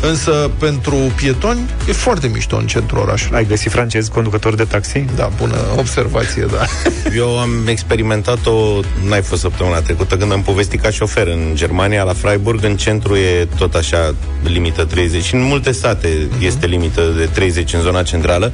Însă 0.00 0.50
pentru 0.58 0.94
pietoni 0.94 1.60
e 1.88 1.92
foarte 1.92 2.26
mișto 2.26 2.56
în 2.56 2.66
centrul 2.66 2.98
orașului. 2.98 3.38
Ai 3.38 3.46
găsit 3.46 3.70
francez 3.70 4.08
conducător 4.08 4.54
de 4.54 4.64
taxi? 4.64 5.04
Da, 5.16 5.30
bună 5.36 5.56
observație, 5.76 6.46
da. 6.50 6.64
Eu 7.22 7.38
am 7.38 7.66
experimentat-o, 7.66 8.80
n-ai 9.08 9.22
fost 9.22 9.40
săptămâna 9.40 9.80
trecută, 9.80 10.16
când 10.16 10.32
am 10.32 10.42
povestit 10.42 10.80
ca 10.80 10.90
șofer 10.90 11.26
în 11.26 11.54
Germania, 11.54 12.02
la 12.02 12.12
Freiburg, 12.12 12.64
în 12.64 12.76
centru 12.76 13.16
e 13.16 13.48
tot 13.56 13.74
așa 13.74 14.14
limită 14.44 14.84
30 14.84 15.22
și 15.22 15.34
în 15.34 15.42
multe 15.42 15.72
state 15.72 16.08
uh-huh. 16.08 16.42
este 16.42 16.66
limită 16.66 17.12
de 17.16 17.24
30 17.24 17.72
în 17.72 17.80
zona 17.80 18.02
centrală. 18.02 18.52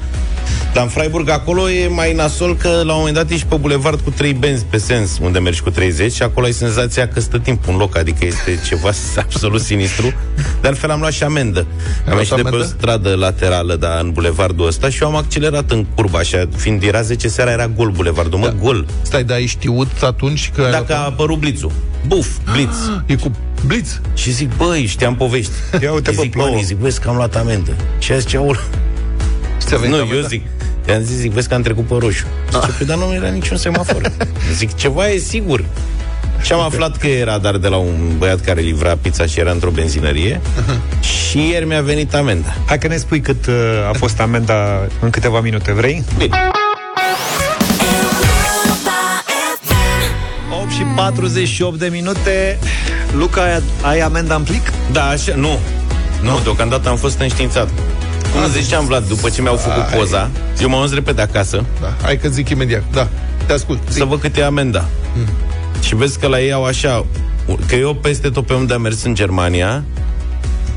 Dar 0.72 0.84
în 0.84 0.90
Freiburg 0.90 1.30
acolo 1.30 1.70
e 1.70 1.88
mai 1.88 2.12
nasol 2.12 2.56
că 2.56 2.68
la 2.68 2.92
un 2.92 2.98
moment 2.98 3.14
dat 3.14 3.30
ești 3.30 3.46
pe 3.46 3.56
bulevard 3.56 4.00
cu 4.00 4.10
trei 4.10 4.32
benzi 4.32 4.64
pe 4.64 4.76
sens 4.76 5.18
unde 5.22 5.38
mergi 5.38 5.62
cu 5.62 5.70
30 5.70 6.12
și 6.12 6.22
acolo 6.22 6.46
ai 6.46 6.52
senzația 6.52 7.08
că 7.08 7.20
stă 7.20 7.38
timp 7.38 7.66
un 7.76 7.82
loc, 7.82 7.96
adică 7.96 8.24
este 8.24 8.58
ceva 8.66 8.90
absolut 9.22 9.60
sinistru. 9.60 10.12
De 10.60 10.68
altfel 10.68 10.90
am 10.90 11.00
luat 11.00 11.12
și 11.12 11.22
amendă. 11.22 11.58
Am 11.58 11.66
luat 12.06 12.18
ieșit 12.18 12.34
de 12.36 12.42
pe 12.42 12.48
o 12.48 12.50
amendă? 12.54 12.66
stradă 12.78 13.14
laterală, 13.14 13.76
da, 13.76 13.98
în 13.98 14.10
bulevardul 14.10 14.66
ăsta 14.66 14.88
și 14.88 15.02
eu 15.02 15.08
am 15.08 15.16
accelerat 15.16 15.70
în 15.70 15.86
curba 15.94 16.18
așa, 16.18 16.48
fiind 16.56 16.82
era 16.82 17.02
10 17.02 17.28
seara, 17.28 17.50
era 17.50 17.66
gol 17.66 17.90
bulevardul, 17.90 18.38
mă, 18.38 18.46
da. 18.46 18.54
gol. 18.62 18.86
Stai, 19.02 19.24
dar 19.24 19.36
ai 19.36 19.46
știut 19.46 20.02
atunci 20.02 20.50
că... 20.54 20.68
Dacă 20.70 20.94
a 20.94 21.04
apărut 21.04 21.38
blițul. 21.38 21.72
Buf, 22.06 22.26
blitz. 22.52 22.76
E 23.06 23.14
cu 23.16 23.30
blitz? 23.66 24.00
Și 24.14 24.30
zic, 24.30 24.56
băi, 24.56 24.86
știam 24.86 25.16
povești. 25.16 25.52
Ia 25.82 25.92
uite, 25.92 26.10
Și 26.10 26.16
bă, 26.16 26.22
zic, 26.22 26.30
plouă. 26.30 26.50
băi, 26.50 26.62
zic, 26.62 26.76
vezi 26.76 27.00
că 27.00 27.08
am 27.08 27.16
luat 27.16 27.36
amendă. 27.36 27.70
Și 27.98 28.12
a 28.12 28.18
zice, 28.18 28.36
aul... 28.36 28.60
ți-a 29.58 29.76
venit 29.76 29.94
Nu, 29.94 30.00
amenda? 30.00 30.16
eu 30.20 30.26
zic, 30.26 30.42
i-am 30.88 31.02
zis, 31.02 31.16
zic, 31.16 31.30
vezi 31.32 31.48
că 31.48 31.54
am 31.54 31.62
trecut 31.62 31.84
pe 31.86 31.94
roșu. 31.98 32.26
Zice, 32.52 32.72
păi, 32.78 32.86
dar 32.86 32.96
nu 32.96 33.14
era 33.14 33.28
niciun 33.28 33.56
semafor. 33.56 34.12
zic, 34.58 34.74
ceva 34.74 35.08
e 35.08 35.18
sigur. 35.18 35.64
Și 36.42 36.52
am 36.52 36.60
aflat 36.60 36.96
că 36.96 37.06
era 37.06 37.38
dar 37.38 37.56
de 37.56 37.68
la 37.68 37.76
un 37.76 38.14
băiat 38.18 38.40
care 38.40 38.60
livra 38.60 38.96
pizza 39.00 39.26
și 39.26 39.40
era 39.40 39.50
într-o 39.50 39.70
benzinărie 39.70 40.40
și 41.00 41.48
ieri 41.50 41.66
mi-a 41.66 41.80
venit 41.80 42.14
amenda. 42.14 42.54
Hai 42.66 42.78
că 42.78 42.88
ne 42.88 42.96
spui 42.96 43.20
cât 43.20 43.46
uh, 43.46 43.54
a 43.88 43.92
fost 43.92 44.20
amenda 44.20 44.86
în 45.00 45.10
câteva 45.10 45.40
minute, 45.40 45.72
vrei? 45.72 46.04
Bine. 46.18 46.36
8 50.62 50.70
și 50.70 50.82
48 50.96 51.78
de 51.78 51.88
minute 51.92 52.58
Luca, 53.12 53.42
ai, 53.42 53.62
ai 53.82 54.00
amenda 54.00 54.34
în 54.34 54.42
plic? 54.42 54.72
Da, 54.92 55.06
așa, 55.08 55.34
nu. 55.34 55.58
Nu, 56.22 56.40
deocamdată 56.42 56.88
am 56.88 56.96
fost 56.96 57.20
înștiințat. 57.20 57.68
Cum 58.32 58.50
ziceam, 58.50 58.86
Vlad, 58.86 59.08
după 59.08 59.28
ce 59.28 59.42
mi-au 59.42 59.56
făcut 59.56 59.92
Ai. 59.92 59.98
poza, 59.98 60.30
eu 60.60 60.68
m-am 60.68 60.80
dus 60.80 60.94
repede 60.94 61.22
acasă 61.22 61.64
Da, 61.80 61.94
hai 62.02 62.16
că 62.16 62.28
zic 62.28 62.48
imediat. 62.48 62.82
Da, 62.92 63.08
te 63.46 63.52
ascult. 63.52 63.80
Zic. 63.88 63.98
să 63.98 64.04
văd 64.04 64.20
cât 64.20 64.36
e 64.36 64.44
amenda. 64.44 64.84
Și 65.86 65.94
vezi 65.94 66.18
că 66.18 66.26
la 66.26 66.40
ei 66.40 66.52
au 66.52 66.64
așa, 66.64 67.06
că 67.66 67.74
eu 67.74 67.94
peste 67.94 68.28
tot 68.30 68.46
pe 68.46 68.54
unde 68.54 68.74
am 68.74 68.80
mers 68.80 69.02
în 69.04 69.14
Germania, 69.14 69.84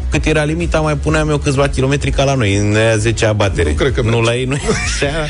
cât 0.10 0.26
era 0.26 0.44
limita, 0.44 0.80
mai 0.80 0.96
puneam 0.96 1.30
eu 1.30 1.38
câțiva 1.38 1.68
kilometri 1.68 2.12
ca 2.12 2.24
la 2.24 2.34
noi, 2.34 2.56
în 2.56 2.76
aia 2.76 2.98
10 2.98 3.26
abatere. 3.26 3.70
Nu 3.70 3.76
cred 3.76 3.94
că 3.94 4.02
Nu 4.02 4.08
merge. 4.10 4.26
la 4.26 4.36
ei, 4.36 4.46
nu 4.46 4.54
e 4.56 4.60
așa. 4.86 5.26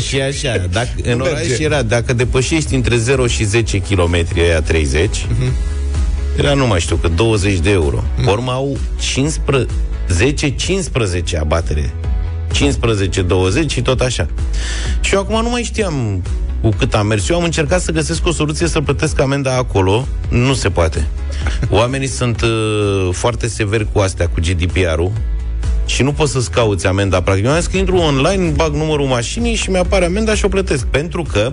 și 0.08 0.20
așa, 0.20 0.66
dacă, 0.70 0.88
în 1.02 1.16
merge. 1.16 1.30
oraș 1.32 1.58
era, 1.58 1.82
dacă 1.82 2.12
depășești 2.12 2.74
între 2.74 2.96
0 2.96 3.26
și 3.26 3.44
10 3.44 3.78
km, 3.78 4.26
aia 4.36 4.60
30, 4.60 5.26
Mhm. 5.28 5.52
era, 6.38 6.54
nu 6.54 6.66
mai 6.66 6.80
știu, 6.80 6.96
că 6.96 7.08
20 7.08 7.58
de 7.58 7.70
euro. 7.70 8.04
Mm. 8.16 8.26
Urmă 8.26 8.50
au 8.52 8.76
15, 9.00 9.72
10-15 10.08 11.36
abatere. 11.40 11.90
15-20 12.52 13.70
și 13.70 13.82
tot 13.82 14.00
așa. 14.00 14.26
Și 15.00 15.14
eu 15.14 15.20
acum 15.20 15.42
nu 15.42 15.50
mai 15.50 15.62
știam 15.62 16.22
cu 16.60 16.68
cât 16.68 16.94
am 16.94 17.06
mers. 17.06 17.28
Eu 17.28 17.36
am 17.36 17.44
încercat 17.44 17.80
să 17.80 17.92
găsesc 17.92 18.26
o 18.26 18.32
soluție 18.32 18.66
să 18.66 18.80
plătesc 18.80 19.20
amenda 19.20 19.56
acolo. 19.56 20.06
Nu 20.28 20.54
se 20.54 20.68
poate. 20.68 21.06
Oamenii 21.70 22.06
sunt 22.06 22.40
uh, 22.40 23.08
foarte 23.12 23.48
severi 23.48 23.86
cu 23.92 23.98
astea, 23.98 24.28
cu 24.28 24.40
GDPR-ul 24.40 25.12
și 25.86 26.02
nu 26.02 26.12
poți 26.12 26.32
să-ți 26.32 26.50
cauți 26.50 26.86
amenda. 26.86 27.22
Practic, 27.22 27.44
eu 27.44 27.50
am 27.50 27.58
zis 27.58 27.66
că 27.66 27.76
intru 27.76 27.96
online, 27.96 28.50
bag 28.50 28.74
numărul 28.74 29.06
mașinii 29.06 29.54
și 29.54 29.70
mi-apare 29.70 30.04
amenda 30.04 30.34
și 30.34 30.44
o 30.44 30.48
plătesc. 30.48 30.86
Pentru 30.86 31.22
că 31.22 31.52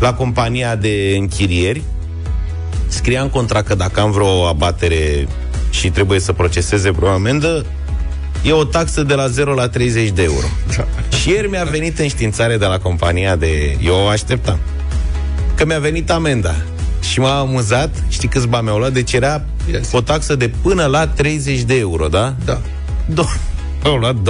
la 0.00 0.14
compania 0.14 0.76
de 0.76 1.14
închirieri 1.18 1.82
scria 2.86 3.22
în 3.22 3.28
contract 3.28 3.66
că 3.66 3.74
dacă 3.74 4.00
am 4.00 4.10
vreo 4.10 4.46
abatere 4.46 5.28
și 5.70 5.90
trebuie 5.90 6.20
să 6.20 6.32
proceseze 6.32 6.90
vreo 6.90 7.08
amendă, 7.08 7.66
e 8.42 8.52
o 8.52 8.64
taxă 8.64 9.02
de 9.02 9.14
la 9.14 9.26
0 9.26 9.54
la 9.54 9.68
30 9.68 10.10
de 10.10 10.22
euro. 10.22 10.46
Și 11.20 11.28
ieri 11.28 11.48
mi-a 11.48 11.64
venit 11.64 11.98
înștiințare 11.98 12.56
de 12.56 12.64
la 12.64 12.78
compania 12.78 13.36
de... 13.36 13.76
Eu 13.84 13.94
o 13.94 14.06
așteptam. 14.06 14.58
Că 15.54 15.64
mi-a 15.64 15.78
venit 15.78 16.10
amenda. 16.10 16.54
Și 17.00 17.20
m-a 17.20 17.38
amuzat, 17.38 17.90
știi 18.08 18.28
câți 18.28 18.48
bani 18.48 18.64
mi-au 18.64 18.78
luat? 18.78 18.92
Deci 18.92 19.12
era 19.12 19.42
yes. 19.70 19.92
o 19.92 20.00
taxă 20.00 20.34
de 20.34 20.50
până 20.62 20.86
la 20.86 21.06
30 21.06 21.60
de 21.60 21.78
euro, 21.78 22.08
da? 22.08 22.34
Da. 22.44 22.60
Do- 23.14 23.49
au 23.84 23.96
luat 23.96 24.14
27,5. 24.14 24.20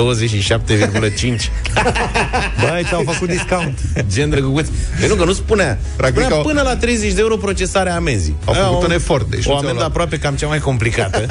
Băi, 2.60 2.82
ți-au 2.84 3.02
făcut 3.06 3.28
discount. 3.28 3.78
Gen 4.12 4.30
drăguți. 4.30 4.70
Păi 4.98 5.08
nu, 5.08 5.14
că 5.14 5.24
nu 5.24 5.32
spunea. 5.32 5.78
Practic 5.96 6.20
spunea 6.20 6.36
au- 6.38 6.42
până 6.44 6.62
la 6.62 6.76
30 6.76 7.12
de 7.12 7.20
euro 7.20 7.36
procesarea 7.36 7.94
amenzii. 7.96 8.36
Au 8.44 8.54
Aia, 8.54 8.62
făcut 8.64 8.82
o- 8.82 8.86
un 8.86 8.92
efort, 8.92 9.30
deci 9.30 9.38
nu 9.38 9.38
o 9.38 9.42
ți-au 9.42 9.56
amendă 9.56 9.74
luat. 9.78 9.88
aproape 9.88 10.18
cam 10.18 10.34
cea 10.34 10.46
mai 10.46 10.58
complicată. 10.58 11.26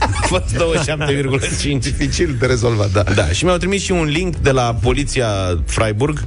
A 0.00 0.26
fost 0.26 0.54
27,5. 0.54 0.58
Dificil 1.80 2.36
de 2.38 2.46
rezolvat, 2.46 2.90
da. 2.92 3.02
Da, 3.14 3.28
și 3.28 3.44
mi-au 3.44 3.56
trimis 3.56 3.82
și 3.82 3.92
un 3.92 4.04
link 4.04 4.36
de 4.36 4.50
la 4.50 4.78
poliția 4.82 5.26
Freiburg 5.66 6.24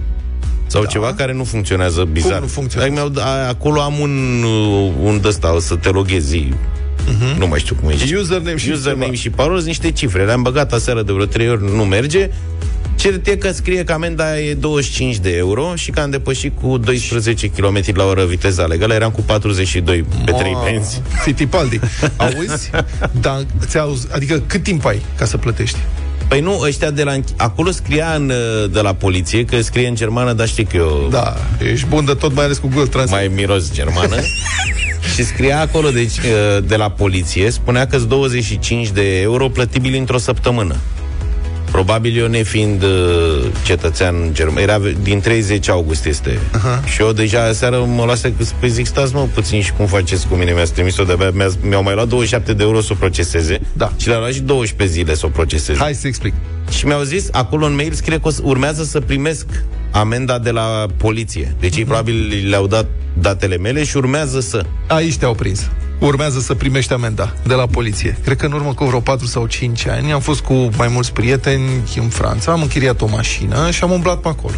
sau 0.67 0.81
da. 0.81 0.87
ceva 0.87 1.13
care 1.13 1.33
nu 1.33 1.43
funcționează 1.43 2.03
bizar. 2.11 2.31
Cum 2.31 2.41
nu 2.41 2.47
funcționează? 2.47 2.93
Adică 3.01 3.11
mi-au, 3.21 3.27
a, 3.27 3.47
acolo 3.47 3.81
am 3.81 3.99
un, 3.99 4.43
uh, 4.43 4.91
un 5.03 5.21
dăsta, 5.21 5.55
o 5.55 5.59
să 5.59 5.75
te 5.75 5.89
loghezi. 5.89 6.47
Uh-huh. 7.07 7.37
Nu 7.37 7.47
mai 7.47 7.59
știu 7.59 7.75
cum 7.75 7.89
e. 7.89 7.93
Username 8.19 8.57
și 8.57 8.69
Username 8.69 9.03
ceva. 9.03 9.15
și 9.15 9.29
parol, 9.29 9.55
sunt 9.55 9.67
niște 9.67 9.91
cifre. 9.91 10.25
Le-am 10.25 10.41
băgat 10.41 10.73
aseară 10.73 11.01
de 11.01 11.11
vreo 11.11 11.25
3 11.25 11.49
ori, 11.49 11.75
nu 11.75 11.83
merge. 11.85 12.29
Cert 12.95 13.27
e 13.27 13.35
că 13.35 13.51
scrie 13.51 13.83
că 13.83 13.93
amenda 13.93 14.39
e 14.39 14.53
25 14.53 15.17
de 15.17 15.35
euro 15.35 15.75
și 15.75 15.91
că 15.91 15.99
am 15.99 16.09
depășit 16.09 16.53
cu 16.61 16.77
12 16.77 17.47
km 17.49 17.81
la 17.93 18.03
oră 18.05 18.25
viteza 18.25 18.65
legală. 18.65 18.93
Eram 18.93 19.11
cu 19.11 19.21
42 19.21 20.05
pe 20.25 20.31
3 20.31 20.51
Ma, 20.51 20.61
benzi. 20.63 21.01
Fitipaldi. 21.23 21.79
Auzi? 22.15 22.69
Da, 23.21 23.41
ți-auzi, 23.65 24.07
adică 24.11 24.43
cât 24.47 24.63
timp 24.63 24.85
ai 24.85 25.01
ca 25.17 25.25
să 25.25 25.37
plătești? 25.37 25.77
Păi 26.29 26.39
nu, 26.41 26.59
ăștia 26.59 26.91
de 26.91 27.03
la... 27.03 27.13
înch- 27.17 27.35
Acolo 27.37 27.71
scria 27.71 28.13
în, 28.15 28.29
uh, 28.29 28.71
de 28.71 28.79
la 28.81 28.93
poliție, 28.93 29.45
că 29.45 29.61
scrie 29.61 29.87
în 29.87 29.95
germană, 29.95 30.33
dar 30.33 30.47
știi 30.47 30.63
că 30.65 30.77
eu... 30.77 31.07
Da, 31.11 31.35
ești 31.71 31.85
bun 31.87 32.05
de 32.05 32.13
tot, 32.13 32.33
mai 32.35 32.43
ales 32.45 32.57
cu 32.57 32.67
Google 32.67 32.89
Translate. 32.89 33.25
Mai 33.27 33.35
miros 33.35 33.71
germană. 33.73 34.15
și 35.15 35.23
scria 35.25 35.59
acolo, 35.59 35.89
deci, 35.89 36.17
uh, 36.17 36.63
de 36.67 36.75
la 36.75 36.89
poliție, 36.89 37.49
spunea 37.49 37.87
că 37.87 37.97
25 37.97 38.89
de 38.89 39.19
euro 39.21 39.47
plătibili 39.49 39.97
într-o 39.97 40.17
săptămână. 40.17 40.75
Probabil 41.71 42.17
eu 42.17 42.27
nefiind 42.27 42.83
uh, 42.83 42.89
cetățean 43.63 44.15
german, 44.31 44.63
era 44.63 44.79
din 45.01 45.19
30 45.19 45.69
august 45.69 46.05
este. 46.05 46.39
Aha. 46.51 46.81
Și 46.85 47.01
eu 47.01 47.11
deja 47.11 47.51
seară 47.53 47.83
mă 47.87 48.03
luase 48.05 48.33
că 48.37 48.43
păi 48.59 48.69
zic, 48.69 48.85
stați 48.85 49.13
mă 49.13 49.27
puțin 49.33 49.61
și 49.61 49.71
cum 49.73 49.85
faceți 49.85 50.27
cu 50.27 50.35
mine, 50.35 50.51
mi-ați 50.51 50.73
trimis-o 50.73 51.03
de 51.03 51.15
mi 51.33 51.45
mi-au 51.61 51.83
mai 51.83 51.93
luat 51.93 52.07
27 52.07 52.53
de 52.53 52.63
euro 52.63 52.81
să 52.81 52.89
o 52.91 52.95
proceseze 52.95 53.59
Da. 53.73 53.91
și 53.97 54.07
le-au 54.07 54.19
luat 54.19 54.33
și 54.33 54.39
12 54.41 54.97
zile 54.97 55.15
să 55.15 55.25
o 55.25 55.29
proceseze. 55.29 55.79
Hai 55.79 55.93
să 55.93 56.07
explic. 56.07 56.33
Și 56.71 56.85
mi-au 56.85 57.01
zis, 57.01 57.27
acolo 57.31 57.65
în 57.65 57.75
mail 57.75 57.91
scrie 57.93 58.15
că 58.19 58.27
o 58.27 58.31
să- 58.31 58.41
urmează 58.43 58.83
să 58.83 58.99
primesc 58.99 59.45
amenda 59.91 60.39
de 60.39 60.51
la 60.51 60.85
poliție. 60.97 61.55
Deci 61.59 61.75
ei 61.77 61.85
probabil 61.85 62.45
le-au 62.49 62.67
dat 62.67 62.85
datele 63.19 63.57
mele 63.57 63.83
și 63.83 63.97
urmează 63.97 64.39
să. 64.39 64.65
Aici 64.87 65.17
te-au 65.17 65.33
prins. 65.33 65.69
Urmează 65.99 66.39
să 66.39 66.53
primești 66.53 66.93
amenda 66.93 67.33
de 67.43 67.53
la 67.53 67.65
poliție. 67.65 68.17
Cred 68.23 68.37
că 68.37 68.45
în 68.45 68.51
urmă 68.51 68.73
cu 68.73 68.85
vreo 68.85 68.99
4 68.99 69.25
sau 69.25 69.45
5 69.45 69.87
ani 69.87 70.11
am 70.11 70.19
fost 70.19 70.39
cu 70.39 70.69
mai 70.77 70.87
mulți 70.87 71.13
prieteni 71.13 71.69
în 71.95 72.07
Franța, 72.07 72.51
am 72.51 72.61
închiriat 72.61 73.01
o 73.01 73.07
mașină 73.07 73.71
și 73.71 73.83
am 73.83 73.91
umblat 73.91 74.17
pe 74.17 74.27
acolo. 74.27 74.55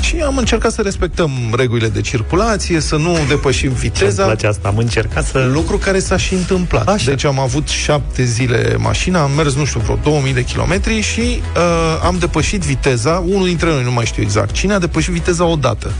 Și 0.00 0.16
am 0.16 0.36
încercat 0.36 0.72
să 0.72 0.82
respectăm 0.82 1.30
regulile 1.56 1.88
de 1.88 2.00
circulație, 2.00 2.80
să 2.80 2.96
nu 2.96 3.18
depășim 3.28 3.68
Ce-mi 3.68 3.80
viteza. 3.80 4.24
place 4.24 4.46
asta? 4.46 4.68
Am 4.68 4.76
încercat 4.76 5.26
să... 5.26 5.50
Lucru 5.52 5.76
care 5.76 5.98
s-a 5.98 6.16
și 6.16 6.34
întâmplat. 6.34 6.88
Așa. 6.88 7.10
Deci 7.10 7.24
am 7.24 7.38
avut 7.38 7.68
șapte 7.68 8.24
zile 8.24 8.76
mașina, 8.78 9.22
am 9.22 9.30
mers, 9.36 9.54
nu 9.54 9.64
știu, 9.64 9.80
vreo 9.80 9.98
2000 10.02 10.32
de 10.32 10.44
kilometri 10.44 11.00
și 11.00 11.20
uh, 11.56 12.00
am 12.04 12.16
depășit 12.18 12.60
viteza, 12.60 13.24
unul 13.26 13.46
dintre 13.46 13.68
noi, 13.68 13.82
nu 13.82 13.92
mai 13.92 14.04
știu 14.04 14.22
exact 14.22 14.52
cine, 14.52 14.72
a 14.72 14.78
depășit 14.78 15.12
viteza 15.12 15.44
odată. 15.44 15.92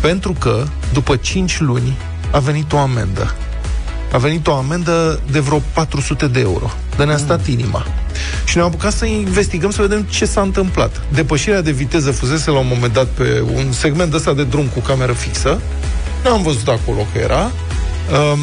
Pentru 0.00 0.32
că, 0.32 0.64
după 0.92 1.16
5 1.16 1.60
luni, 1.60 1.96
a 2.30 2.38
venit 2.38 2.72
o 2.72 2.78
amendă. 2.78 3.34
A 4.12 4.18
venit 4.18 4.46
o 4.46 4.54
amendă 4.54 5.20
de 5.30 5.38
vreo 5.38 5.62
400 5.72 6.26
de 6.26 6.40
euro. 6.40 6.70
De 6.96 7.04
ne-a 7.04 7.16
stat 7.16 7.46
inima. 7.46 7.86
Și 8.44 8.56
ne-am 8.56 8.68
apucat 8.68 8.92
să 8.92 9.04
investigăm, 9.04 9.70
să 9.70 9.82
vedem 9.82 10.02
ce 10.02 10.24
s-a 10.24 10.40
întâmplat. 10.40 11.02
Depășirea 11.12 11.60
de 11.60 11.70
viteză 11.70 12.10
fusese 12.10 12.50
la 12.50 12.58
un 12.58 12.66
moment 12.68 12.92
dat 12.92 13.06
pe 13.06 13.44
un 13.54 13.72
segment 13.72 14.14
ăsta 14.14 14.34
de 14.34 14.44
drum 14.44 14.66
cu 14.66 14.80
cameră 14.80 15.12
fixă. 15.12 15.60
N-am 16.24 16.42
văzut 16.42 16.68
acolo 16.68 17.06
că 17.12 17.18
era. 17.18 17.50
Um, 18.32 18.38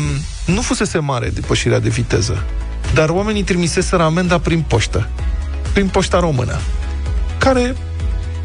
nu 0.56 0.62
fusese 0.62 0.98
mare 0.98 1.30
depășirea 1.30 1.80
de 1.80 1.90
viteză. 1.90 2.44
Dar 2.94 3.10
oamenii 3.10 3.44
trimiseseră 3.44 4.04
amenda 4.04 4.40
prin 4.40 4.62
poștă. 4.68 5.10
Prin 5.74 5.88
poșta 5.88 6.20
română. 6.20 6.60
Care 7.38 7.76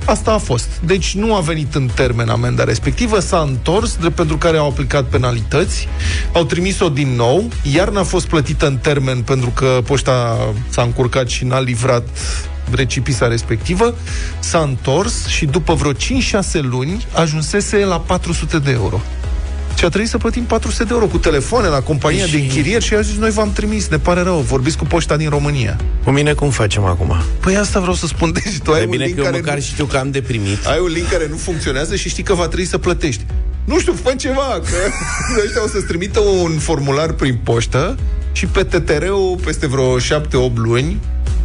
Asta 0.05 0.33
a 0.33 0.39
fost. 0.39 0.69
Deci 0.85 1.15
nu 1.15 1.35
a 1.35 1.41
venit 1.41 1.75
în 1.75 1.91
termen 1.95 2.29
amenda 2.29 2.65
respectivă, 2.65 3.21
s-a 3.21 3.47
întors, 3.49 3.97
drept 3.97 4.15
pentru 4.15 4.37
care 4.37 4.57
au 4.57 4.69
aplicat 4.69 5.05
penalități, 5.05 5.89
au 6.33 6.45
trimis-o 6.45 6.89
din 6.89 7.09
nou, 7.09 7.49
iar 7.73 7.89
n-a 7.89 8.03
fost 8.03 8.27
plătită 8.27 8.67
în 8.67 8.77
termen 8.77 9.23
pentru 9.23 9.51
că 9.51 9.81
poșta 9.87 10.39
s-a 10.69 10.83
încurcat 10.83 11.29
și 11.29 11.45
n-a 11.45 11.61
livrat 11.61 12.09
recipisa 12.71 13.27
respectivă, 13.27 13.95
s-a 14.39 14.59
întors 14.59 15.27
și 15.27 15.45
după 15.47 15.75
vreo 15.75 15.93
5-6 15.93 15.97
luni 16.53 17.07
ajunsese 17.15 17.85
la 17.85 18.01
400 18.01 18.59
de 18.59 18.71
euro. 18.71 19.01
Și 19.81 19.87
a 19.87 19.89
trebuit 19.89 20.11
să 20.11 20.19
plătim 20.19 20.43
400 20.45 20.85
de 20.85 20.89
euro 20.93 21.07
cu 21.07 21.19
telefoane 21.19 21.69
la 21.69 21.81
compania 21.81 22.25
Și- 22.25 22.31
de 22.33 22.39
închirieri 22.39 22.85
și 22.85 22.95
a 22.95 23.01
zis, 23.01 23.17
noi 23.17 23.31
v-am 23.31 23.53
trimis, 23.53 23.89
ne 23.89 23.99
pare 23.99 24.21
rău, 24.23 24.39
vorbiți 24.39 24.77
cu 24.77 24.85
poșta 24.85 25.17
din 25.17 25.29
România. 25.29 25.77
Cu 26.05 26.11
mine 26.11 26.33
cum 26.33 26.51
facem 26.51 26.85
acum? 26.85 27.15
Păi 27.41 27.57
asta 27.57 27.81
vreau 27.81 27.95
să 27.95 28.07
spun, 28.07 28.33
deci 28.45 28.59
tu 28.65 28.73
ai 28.73 28.81
E 28.81 28.85
un 28.85 28.91
bine 28.91 29.05
link 29.05 29.15
că 29.17 29.21
eu 29.23 29.27
care 29.31 29.41
măcar 29.41 29.55
nu- 29.55 29.61
știu 29.61 29.85
că 29.85 29.97
am 29.97 30.11
de 30.11 30.21
primit. 30.23 30.67
ai 30.67 30.79
un 30.81 30.87
link 30.93 31.09
care 31.09 31.27
nu 31.31 31.37
funcționează 31.37 31.97
și 31.97 32.09
știi 32.09 32.23
că 32.23 32.35
va 32.35 32.47
trebui 32.47 32.65
să 32.67 32.79
plătești. 32.79 33.25
Nu 33.65 33.79
știu, 33.81 33.93
fă 34.05 34.15
ceva, 34.17 34.61
că 34.65 34.77
ăștia 35.45 35.63
o 35.65 35.69
să-ți 35.69 35.87
trimită 35.87 36.21
un 36.21 36.59
formular 36.59 37.13
prin 37.13 37.39
poștă 37.45 37.97
și 38.33 38.47
pe 38.47 38.63
TTR-ul 38.65 39.39
peste 39.45 39.67
vreo 39.67 39.99
7-8 39.99 40.01
luni, 40.55 40.99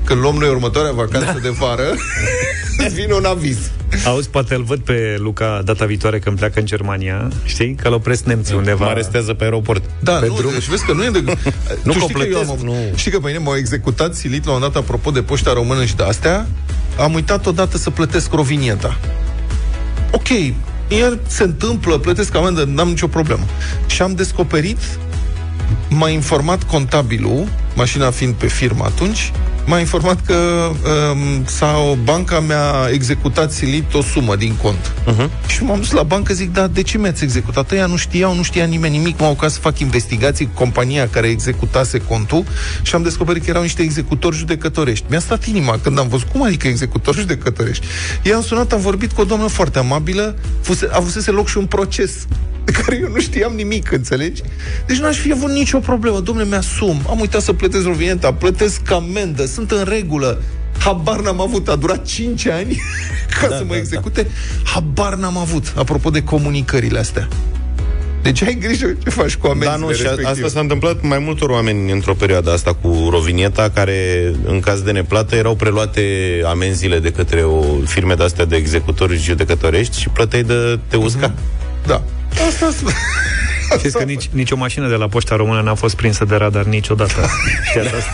când 0.03 0.19
luăm 0.21 0.36
noi 0.36 0.49
următoarea 0.49 0.91
vacanță 0.91 1.31
da. 1.33 1.39
de 1.41 1.49
vară, 1.49 1.83
îți 2.78 2.95
vine 3.01 3.13
un 3.13 3.26
aviz. 3.26 3.57
Auzi, 4.05 4.30
poate 4.30 4.55
îl 4.55 4.63
văd 4.63 4.80
pe 4.80 5.15
Luca 5.17 5.61
data 5.65 5.86
viitoare 5.86 6.19
când 6.19 6.38
pleacă 6.38 6.59
în 6.59 6.65
Germania, 6.65 7.32
știi? 7.45 7.76
Că 7.76 7.89
l 7.89 7.93
opresc 7.93 8.23
nemții 8.23 8.55
undeva. 8.55 8.86
Mă 8.86 8.91
arestează 8.91 9.34
pe 9.34 9.43
aeroport. 9.43 9.84
Da, 9.99 10.11
Pe 10.13 10.28
nu, 10.28 10.36
drum. 10.36 10.51
deci 10.51 10.67
vezi 10.67 10.86
că 10.86 10.93
nu 10.93 11.03
e 11.03 11.09
de... 11.09 11.19
Nu 11.84 11.91
tu 11.91 11.99
știi 11.99 12.13
că 12.13 12.26
eu 12.28 12.38
completez, 12.38 12.49
am, 12.49 12.57
nu. 12.63 12.76
Știi 12.95 13.11
că 13.11 13.19
pe 13.19 13.28
mine 13.28 13.38
m-au 13.39 13.55
executat 13.55 14.13
silit 14.15 14.45
la 14.45 14.51
un 14.51 14.59
dat, 14.59 14.76
apropo 14.76 15.11
de 15.11 15.21
poșta 15.21 15.53
română 15.53 15.86
și 15.86 15.95
de 15.95 16.03
astea, 16.03 16.47
am 16.99 17.13
uitat 17.13 17.45
odată 17.45 17.78
să 17.78 17.89
plătesc 17.89 18.34
rovinieta. 18.34 18.97
Ok, 20.11 20.28
iar 20.99 21.17
se 21.28 21.43
întâmplă, 21.43 21.97
plătesc 21.97 22.36
amendă, 22.36 22.63
n-am 22.63 22.88
nicio 22.88 23.07
problemă. 23.07 23.43
Și 23.88 24.01
am 24.01 24.13
descoperit, 24.15 24.78
m-a 25.89 26.09
informat 26.09 26.63
contabilul, 26.63 27.47
mașina 27.76 28.11
fiind 28.11 28.34
pe 28.34 28.47
firmă 28.47 28.84
atunci, 28.84 29.32
m-a 29.66 29.80
informat 29.80 30.26
că 30.26 30.34
um, 30.34 31.45
sau 31.45 31.97
banca 32.03 32.39
mi-a 32.39 32.89
executat 32.91 33.51
silit 33.51 33.93
o 33.93 34.01
sumă 34.01 34.36
din 34.36 34.55
cont. 34.61 34.91
Uh-huh. 35.07 35.47
Și 35.47 35.63
m-am 35.63 35.78
dus 35.78 35.91
la 35.91 36.03
bancă, 36.03 36.34
zic, 36.34 36.53
da, 36.53 36.68
de 36.68 36.82
ce 36.82 36.97
mi-ați 36.97 37.24
executat? 37.24 37.72
Ăia 37.72 37.86
nu 37.86 37.95
știau, 37.95 38.36
nu 38.36 38.43
știa 38.43 38.66
nimeni 38.66 38.97
nimic, 38.97 39.20
m-au 39.20 39.34
ca 39.34 39.47
să 39.47 39.59
fac 39.59 39.80
investigații 39.80 40.45
cu 40.45 40.51
compania 40.53 41.09
care 41.09 41.28
executase 41.28 41.97
contul 41.97 42.43
și 42.82 42.95
am 42.95 43.03
descoperit 43.03 43.43
că 43.43 43.49
erau 43.49 43.61
niște 43.61 43.82
executori 43.82 44.36
judecătorești. 44.36 45.05
Mi-a 45.09 45.20
stat 45.20 45.45
inima 45.45 45.80
când 45.84 45.99
am 45.99 46.07
văzut, 46.07 46.28
cum 46.28 46.43
adică 46.43 46.68
executori 46.68 47.18
judecătorești? 47.18 47.86
I-am 48.24 48.41
sunat, 48.41 48.72
am 48.72 48.80
vorbit 48.80 49.11
cu 49.11 49.22
o 49.22 49.24
doamnă 49.24 49.47
foarte 49.47 49.80
amabilă, 49.80 50.36
fuse, 50.61 50.88
avusese 50.91 51.32
loc 51.32 51.47
și 51.47 51.57
un 51.57 51.66
proces 51.66 52.11
de 52.66 52.72
care 52.72 52.99
eu 53.01 53.09
nu 53.09 53.20
știam 53.20 53.53
nimic, 53.55 53.91
înțelegi? 53.91 54.41
Deci 54.86 54.97
n-aș 54.97 55.18
fi 55.18 55.32
avut 55.32 55.49
nicio 55.49 55.80
problemă. 55.80 56.20
Domnule, 56.20 56.47
mi-asum, 56.47 57.01
am 57.09 57.20
uitat 57.20 57.41
să 57.41 57.53
plătesc 57.53 57.86
rovineta, 57.86 58.34
plătesc 58.34 58.91
amendă, 58.91 59.45
sunt 59.45 59.72
în 59.72 59.84
regulă. 59.88 60.41
Habar 60.80 61.20
n-am 61.22 61.41
avut, 61.41 61.68
a 61.68 61.76
durat 61.76 62.05
5 62.05 62.47
ani 62.47 62.82
ca 63.41 63.47
da, 63.47 63.55
să 63.57 63.63
mă 63.63 63.74
da, 63.74 63.78
execute. 63.78 64.28
Habar 64.63 65.16
n-am 65.16 65.38
avut, 65.38 65.74
apropo 65.76 66.09
de 66.09 66.24
comunicările 66.24 66.99
astea. 66.99 67.28
Deci 68.22 68.41
ai 68.43 68.57
grijă 68.61 68.95
ce 69.03 69.09
faci 69.09 69.36
cu 69.36 69.47
amenzile 69.47 69.72
Da, 69.80 69.86
nu, 69.86 69.91
și 69.93 70.01
a- 70.01 70.03
respective. 70.03 70.28
asta 70.30 70.47
s-a 70.47 70.59
întâmplat 70.59 71.01
mai 71.01 71.20
multor 71.20 71.49
oameni 71.49 71.91
într-o 71.91 72.13
perioadă 72.13 72.51
asta 72.51 72.74
cu 72.74 73.07
Rovinieta, 73.11 73.70
care 73.74 74.32
în 74.45 74.59
caz 74.59 74.82
de 74.82 74.91
neplată 74.91 75.36
erau 75.36 75.55
preluate 75.55 76.01
amenziile 76.45 76.99
de 76.99 77.11
către 77.11 77.41
o 77.41 77.63
firme 77.86 78.13
de-astea 78.13 78.45
de 78.45 78.55
executori 78.55 79.18
judecătorești 79.18 79.99
și 79.99 80.09
plăteai 80.09 80.43
de 80.43 80.80
te 80.88 80.95
usca. 80.95 81.34
Da. 81.86 82.03
Asta 82.47 82.69
Știți 83.77 83.97
că 83.97 84.03
nici, 84.03 84.29
nici 84.31 84.51
o 84.51 84.55
mașină 84.55 84.88
de 84.88 84.95
la 84.95 85.07
Poșta 85.07 85.36
Română 85.36 85.61
n-a 85.61 85.73
fost 85.73 85.95
prinsă 85.95 86.25
de 86.25 86.36
radar 86.36 86.63
niciodată. 86.63 87.29
Chiar 87.73 87.86
asta. 87.86 88.11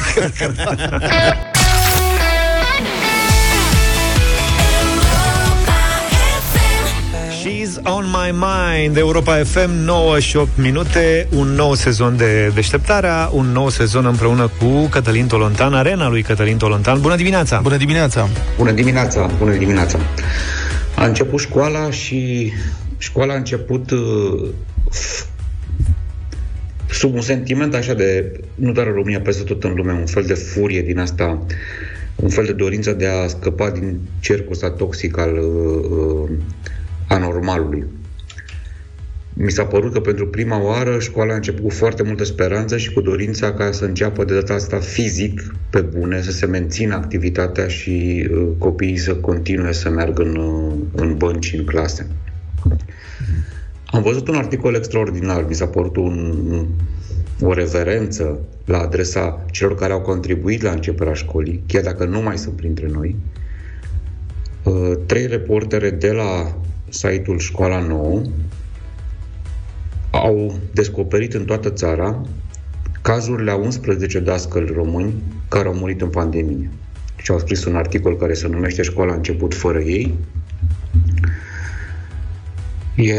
She's 7.42 7.80
on 7.84 8.06
my 8.06 8.34
mind 8.40 8.98
Europa 8.98 9.44
FM 9.44 9.70
9 9.84 10.20
și 10.20 10.38
8 10.38 10.50
minute 10.56 11.28
Un 11.36 11.48
nou 11.48 11.74
sezon 11.74 12.18
de 12.18 12.52
deșteptarea 12.54 13.30
Un 13.32 13.46
nou 13.46 13.70
sezon 13.70 14.06
împreună 14.06 14.52
cu 14.60 14.88
Cătălin 14.88 15.28
Tolontan 15.28 15.74
Arena 15.74 16.10
lui 16.10 16.22
Cătălin 16.22 16.58
Tolontan 16.58 17.02
Bună 17.02 17.16
dimineața! 17.16 17.60
Bună 17.60 17.78
dimineața! 17.78 18.28
Bună 18.58 18.72
dimineața, 18.72 19.30
bună 19.38 19.52
dimineața. 19.52 20.00
A 20.96 21.06
început 21.06 21.40
școala 21.40 21.92
și 21.92 22.52
școala 23.02 23.34
a 23.34 23.38
început 23.38 23.92
uh, 23.92 24.50
f- 24.90 25.28
sub 26.90 27.14
un 27.14 27.22
sentiment 27.22 27.74
așa 27.74 27.94
de, 27.94 28.40
nu 28.56 28.72
doar 28.72 28.88
în 28.88 28.94
România, 28.94 29.22
peste 29.22 29.44
tot 29.44 29.64
în 29.64 29.74
lume, 29.74 29.92
un 29.92 30.06
fel 30.06 30.24
de 30.24 30.34
furie 30.34 30.82
din 30.82 31.00
asta, 31.00 31.46
un 32.16 32.30
fel 32.30 32.46
de 32.46 32.54
dorință 32.54 32.92
de 32.92 33.08
a 33.08 33.28
scăpa 33.28 33.70
din 33.70 34.00
cercul 34.20 34.52
ăsta 34.52 34.72
toxic 34.72 35.18
al 35.18 35.38
uh, 35.38 35.86
uh, 35.90 36.30
anormalului. 37.08 37.86
Mi 39.34 39.52
s-a 39.52 39.66
părut 39.66 39.94
că 39.94 40.00
pentru 40.00 40.28
prima 40.28 40.64
oară 40.64 41.00
școala 41.00 41.32
a 41.34 41.36
început 41.36 41.64
cu 41.64 41.70
foarte 41.70 42.04
multă 42.04 42.24
speranță 42.24 42.78
și 42.78 42.94
cu 42.94 43.02
dorința 43.02 43.54
ca 43.54 43.72
să 43.72 43.86
înceapă 43.86 44.24
de 44.24 44.34
data 44.34 44.54
asta 44.54 44.78
fizic, 44.78 45.56
pe 45.70 45.82
bune, 45.82 46.22
să 46.22 46.32
se 46.32 46.46
mențină 46.46 46.96
activitatea 46.96 47.68
și 47.68 48.28
uh, 48.32 48.48
copiii 48.58 48.98
să 48.98 49.16
continue 49.16 49.72
să 49.72 49.90
meargă 49.90 50.22
în, 50.22 50.36
uh, 50.36 50.74
în 50.96 51.18
bănci, 51.18 51.54
în 51.58 51.66
clase. 51.66 52.08
Am 53.86 54.02
văzut 54.02 54.28
un 54.28 54.36
articol 54.36 54.76
extraordinar, 54.76 55.46
mi 55.48 55.54
s-a 55.54 55.68
părut 55.68 55.96
un, 55.96 56.66
o 57.42 57.54
reverență 57.54 58.40
la 58.66 58.78
adresa 58.78 59.46
celor 59.52 59.76
care 59.76 59.94
au 59.94 60.02
contribuit 60.02 60.62
la 60.62 60.72
începerea 60.72 61.14
școlii, 61.14 61.64
chiar 61.68 61.84
dacă 61.84 62.06
nu 62.06 62.22
mai 62.22 62.38
sunt 62.38 62.56
printre 62.56 62.88
noi. 62.88 63.16
Uh, 64.64 64.92
Trei 65.06 65.28
reportere 65.28 65.90
de 65.90 66.12
la 66.12 66.58
site-ul 66.90 67.40
Școala 67.40 67.80
Nouă 67.80 68.22
au 70.12 70.60
descoperit 70.74 71.34
în 71.34 71.46
toată 71.46 71.70
țara 71.70 72.22
cazurile 73.02 73.52
a 73.52 73.56
11 73.56 74.20
dascăli 74.20 74.72
români 74.74 75.14
care 75.48 75.68
au 75.68 75.74
murit 75.74 76.02
în 76.02 76.10
pandemie. 76.10 76.70
Și 77.16 77.32
au 77.32 77.40
scris 77.40 77.66
un 77.66 77.76
articol 77.76 78.18
care 78.18 78.34
se 78.34 78.48
numește 78.48 78.82
Școala 78.82 79.12
a 79.12 79.16
început 79.16 79.54
fără 79.54 79.80
ei. 79.80 80.14
E, 82.96 83.14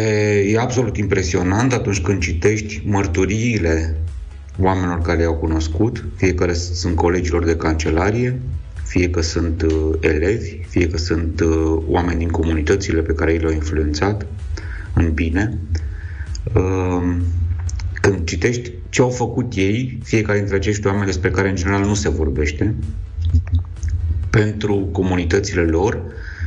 e 0.53 0.59
absolut 0.59 0.97
impresionant 0.97 1.73
atunci 1.73 2.01
când 2.01 2.21
citești 2.21 2.83
mărturiile 2.85 3.97
oamenilor 4.59 5.01
care 5.01 5.23
i-au 5.23 5.35
cunoscut, 5.35 6.05
fie 6.17 6.35
că 6.35 6.53
sunt 6.53 6.97
colegilor 6.97 7.45
de 7.45 7.57
cancelarie, 7.57 8.41
fie 8.85 9.11
că 9.11 9.21
sunt 9.23 9.63
uh, 9.63 9.91
elevi, 10.01 10.59
fie 10.69 10.89
că 10.89 10.97
sunt 10.97 11.41
uh, 11.41 11.83
oameni 11.87 12.19
din 12.19 12.29
comunitățile 12.29 13.01
pe 13.01 13.13
care 13.13 13.33
ei 13.33 13.39
le-au 13.39 13.53
influențat 13.53 14.27
în 14.95 15.13
bine. 15.13 15.59
Uh, 16.55 17.17
când 18.01 18.25
citești 18.25 18.73
ce 18.89 19.03
au 19.03 19.11
făcut 19.11 19.53
ei, 19.55 19.99
fiecare 20.05 20.39
dintre 20.39 20.57
acești 20.57 20.87
oameni 20.87 21.07
despre 21.07 21.31
care 21.31 21.49
în 21.49 21.55
general 21.55 21.85
nu 21.85 21.95
se 21.95 22.09
vorbește, 22.09 22.75
pentru 24.31 24.89
comunitățile 24.93 25.63
lor 25.63 26.03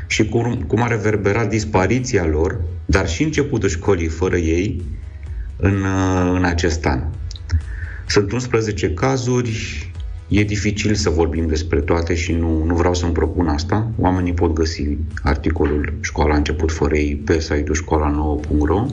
și 0.07 0.25
cum, 0.25 0.63
cum 0.67 0.81
a 0.81 0.87
reverberat 0.87 1.49
dispariția 1.49 2.25
lor, 2.25 2.61
dar 2.85 3.07
și 3.07 3.23
începutul 3.23 3.69
școlii 3.69 4.07
fără 4.07 4.37
ei 4.37 4.81
în, 5.57 5.83
uh, 5.83 6.31
în 6.33 6.43
acest 6.43 6.85
an. 6.85 7.03
Sunt 8.07 8.31
11 8.31 8.89
cazuri, 8.89 9.91
e 10.27 10.43
dificil 10.43 10.93
să 10.93 11.09
vorbim 11.09 11.47
despre 11.47 11.79
toate 11.79 12.15
și 12.15 12.31
nu, 12.31 12.63
nu 12.63 12.75
vreau 12.75 12.93
să-mi 12.93 13.13
propun 13.13 13.47
asta. 13.47 13.91
Oamenii 13.97 14.33
pot 14.33 14.53
găsi 14.53 14.97
articolul 15.23 15.93
Școala 16.01 16.33
a 16.33 16.37
început 16.37 16.71
fără 16.71 16.95
ei 16.95 17.15
pe 17.15 17.39
site-ul 17.39 17.77
școala9.ro 17.83 18.85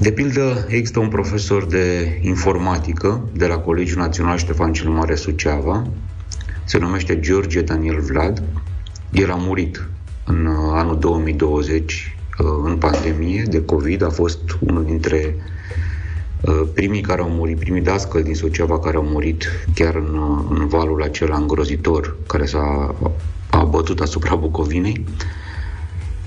de 0.00 0.12
pildă, 0.12 0.66
există 0.68 0.98
un 0.98 1.08
profesor 1.08 1.66
de 1.66 2.18
informatică 2.22 3.28
de 3.32 3.46
la 3.46 3.58
Colegiul 3.58 4.00
Național 4.00 4.36
Ștefan 4.36 4.72
cel 4.72 4.88
Mare 4.88 5.14
Suceava, 5.14 5.86
se 6.64 6.78
numește 6.78 7.20
George 7.20 7.60
Daniel 7.60 8.00
Vlad. 8.00 8.42
El 9.12 9.30
a 9.30 9.34
murit 9.34 9.88
în 10.24 10.46
uh, 10.46 10.72
anul 10.72 10.98
2020 10.98 12.16
uh, 12.38 12.46
în 12.64 12.76
pandemie 12.76 13.42
de 13.42 13.64
COVID, 13.64 14.02
a 14.02 14.10
fost 14.10 14.38
unul 14.60 14.84
dintre 14.84 15.36
uh, 16.40 16.62
primii 16.74 17.00
care 17.00 17.20
au 17.20 17.28
murit, 17.28 17.58
primii 17.58 17.82
dascăli 17.82 18.24
din 18.24 18.34
Suceava 18.34 18.78
care 18.78 18.96
au 18.96 19.04
murit 19.04 19.46
chiar 19.74 19.94
în, 19.94 20.16
uh, 20.16 20.58
în 20.58 20.68
valul 20.68 21.02
acela 21.02 21.36
îngrozitor 21.36 22.16
care 22.26 22.46
s-a 22.46 22.94
a 23.50 23.64
bătut 23.64 24.00
asupra 24.00 24.34
Bucovinei. 24.34 25.04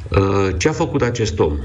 Uh, 0.10 0.56
Ce 0.58 0.70
a 0.70 0.72
făcut 0.72 1.02
acest 1.02 1.40
om? 1.40 1.58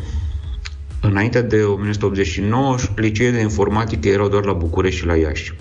Înainte 1.01 1.43
de 1.43 1.63
1989, 1.63 2.77
liceele 2.97 3.37
de 3.37 3.43
informatică 3.43 4.09
erau 4.09 4.29
doar 4.29 4.45
la 4.45 4.53
București 4.53 5.01
și 5.01 5.07
la 5.07 5.17
Iași. 5.17 5.55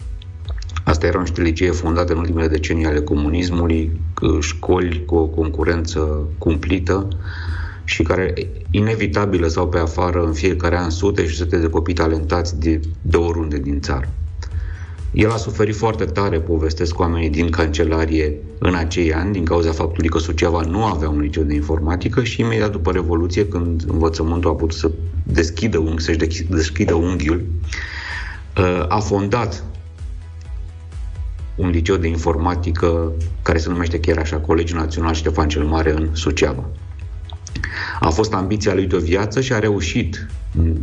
Asta 0.85 1.07
erau 1.07 1.21
niște 1.21 1.41
licee 1.41 1.71
fondate 1.71 2.11
în 2.11 2.17
ultimele 2.17 2.47
decenii 2.47 2.85
ale 2.85 3.01
comunismului, 3.01 3.91
c- 4.11 4.39
școli 4.39 5.05
cu 5.05 5.15
o 5.15 5.25
concurență 5.27 6.29
cumplită 6.37 7.07
și 7.83 8.03
care 8.03 8.33
inevitabil 8.71 9.41
lăsau 9.41 9.67
pe 9.67 9.77
afară 9.77 10.23
în 10.25 10.33
fiecare 10.33 10.77
an 10.77 10.89
sute 10.89 11.27
și 11.27 11.35
sute 11.35 11.57
de 11.57 11.69
copii 11.69 11.93
talentați 11.93 12.59
de, 12.59 12.79
de 13.01 13.17
oriunde 13.17 13.57
din 13.57 13.81
țară. 13.81 14.09
El 15.11 15.31
a 15.31 15.35
suferit 15.35 15.75
foarte 15.75 16.05
tare, 16.05 16.39
povestesc 16.39 16.99
oamenii 16.99 17.29
din 17.29 17.49
cancelarie 17.49 18.37
în 18.59 18.75
acei 18.75 19.13
ani, 19.13 19.31
din 19.31 19.45
cauza 19.45 19.71
faptului 19.71 20.09
că 20.09 20.17
Suceava 20.17 20.61
nu 20.61 20.83
avea 20.83 21.09
un 21.09 21.19
liceu 21.19 21.43
de 21.43 21.53
informatică 21.53 22.23
și 22.23 22.41
imediat 22.41 22.71
după 22.71 22.91
Revoluție, 22.91 23.47
când 23.47 23.83
învățământul 23.87 24.49
a 24.49 24.53
putut 24.53 24.77
să 24.77 24.91
deschidă 25.23 25.77
unghi, 25.77 26.03
să-și 26.03 26.17
dech- 26.17 26.47
deschidă 26.49 26.93
unghiul, 26.93 27.45
uh, 28.57 28.85
a 28.87 28.99
fondat 28.99 29.63
un 31.55 31.69
liceu 31.69 31.95
de 31.95 32.07
informatică 32.07 33.11
care 33.41 33.57
se 33.57 33.69
numește 33.69 33.99
chiar 33.99 34.17
așa, 34.17 34.37
Colegiul 34.37 34.79
Național 34.79 35.13
Ștefan 35.13 35.47
cel 35.47 35.63
Mare 35.63 35.91
în 35.91 36.09
Suceava. 36.11 36.63
A 37.99 38.09
fost 38.09 38.33
ambiția 38.33 38.73
lui 38.73 38.85
de 38.85 38.95
o 38.95 38.99
viață 38.99 39.41
și 39.41 39.53
a 39.53 39.59
reușit 39.59 40.27
în- 40.57 40.77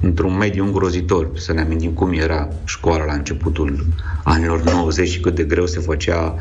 într-un 0.00 0.36
mediu 0.36 0.64
îngrozitor. 0.64 1.30
Să 1.34 1.52
ne 1.52 1.60
amintim 1.60 1.90
cum 1.90 2.12
era 2.12 2.48
școala 2.64 3.04
la 3.04 3.12
începutul 3.12 3.86
anilor 4.24 4.62
90 4.62 5.08
și 5.08 5.20
cât 5.20 5.34
de 5.34 5.42
greu 5.42 5.66
se 5.66 5.80
făcea, 5.80 6.34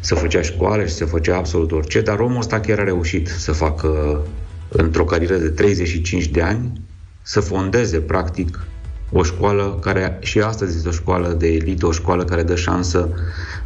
se 0.00 0.14
făcea 0.14 0.42
școală 0.42 0.84
și 0.84 0.92
se 0.94 1.04
făcea 1.04 1.36
absolut 1.36 1.72
orice, 1.72 2.00
dar 2.00 2.18
omul 2.18 2.38
ăsta 2.38 2.60
chiar 2.60 2.78
a 2.78 2.84
reușit 2.84 3.28
să 3.28 3.52
facă 3.52 4.20
într-o 4.68 5.04
carieră 5.04 5.36
de 5.36 5.48
35 5.48 6.26
de 6.26 6.42
ani, 6.42 6.72
să 7.22 7.40
fondeze 7.40 7.98
practic 7.98 8.60
o 9.12 9.22
școală 9.22 9.78
care 9.80 10.18
și 10.20 10.40
astăzi 10.40 10.76
este 10.76 10.88
o 10.88 10.92
școală 10.92 11.28
de 11.28 11.46
elită, 11.46 11.86
o 11.86 11.92
școală 11.92 12.24
care 12.24 12.42
dă 12.42 12.54
șansă 12.54 13.08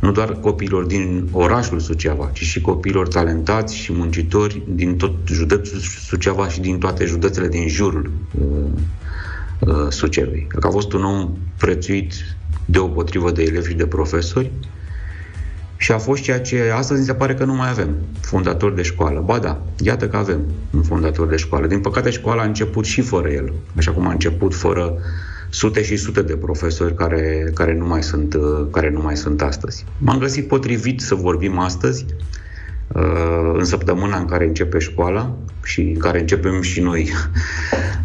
nu 0.00 0.12
doar 0.12 0.32
copiilor 0.32 0.84
din 0.84 1.28
orașul 1.32 1.80
Suceava, 1.80 2.30
ci 2.32 2.42
și 2.42 2.60
copiilor 2.60 3.08
talentați 3.08 3.76
și 3.76 3.92
muncitori 3.92 4.62
din 4.68 4.96
tot 4.96 5.12
județul 5.24 5.78
Suceava 5.78 6.48
și 6.48 6.60
din 6.60 6.78
toate 6.78 7.04
județele 7.04 7.48
din 7.48 7.68
jurul 7.68 8.10
uh, 8.40 8.46
uh, 9.58 9.86
Sucevei. 9.88 10.46
Că 10.48 10.66
a 10.66 10.70
fost 10.70 10.92
un 10.92 11.04
om 11.04 11.36
prețuit 11.56 12.12
deopotrivă 12.64 13.30
de 13.30 13.42
elevi 13.42 13.68
și 13.68 13.74
de 13.74 13.86
profesori 13.86 14.50
și 15.76 15.92
a 15.92 15.98
fost 15.98 16.22
ceea 16.22 16.40
ce 16.40 16.72
astăzi 16.74 17.00
mi 17.00 17.06
se 17.06 17.14
pare 17.14 17.34
că 17.34 17.44
nu 17.44 17.54
mai 17.54 17.68
avem, 17.70 17.94
fondator 18.20 18.72
de 18.72 18.82
școală. 18.82 19.20
Ba 19.20 19.38
da, 19.38 19.62
iată 19.78 20.08
că 20.08 20.16
avem 20.16 20.40
un 20.70 20.82
fondator 20.82 21.26
de 21.26 21.36
școală. 21.36 21.66
Din 21.66 21.80
păcate 21.80 22.10
școala 22.10 22.42
a 22.42 22.44
început 22.44 22.84
și 22.84 23.00
fără 23.00 23.28
el, 23.28 23.52
așa 23.76 23.92
cum 23.92 24.06
a 24.06 24.10
început 24.10 24.54
fără 24.54 24.94
sute 25.50 25.82
și 25.82 25.96
sute 25.96 26.22
de 26.22 26.36
profesori 26.36 26.94
care, 26.94 27.50
care, 27.54 27.74
nu, 27.74 27.86
mai 27.86 28.02
sunt, 28.02 28.34
uh, 28.34 28.66
care 28.70 28.90
nu 28.90 29.00
mai 29.00 29.16
sunt 29.16 29.42
astăzi. 29.42 29.84
M-am 29.98 30.18
găsit 30.18 30.48
potrivit 30.48 31.00
să 31.00 31.14
vorbim 31.14 31.58
astăzi, 31.58 32.06
uh, 32.94 33.52
în 33.54 33.64
săptămâna 33.64 34.18
în 34.18 34.26
care 34.26 34.46
începe 34.46 34.78
școala 34.78 35.36
și 35.62 35.80
în 35.80 35.98
care 35.98 36.20
începem 36.20 36.60
și 36.60 36.80
noi 36.80 37.10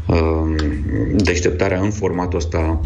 uh, 0.08 0.56
deșteptarea 1.28 1.80
în 1.80 1.92
formatul 1.92 2.38
ăsta 2.38 2.82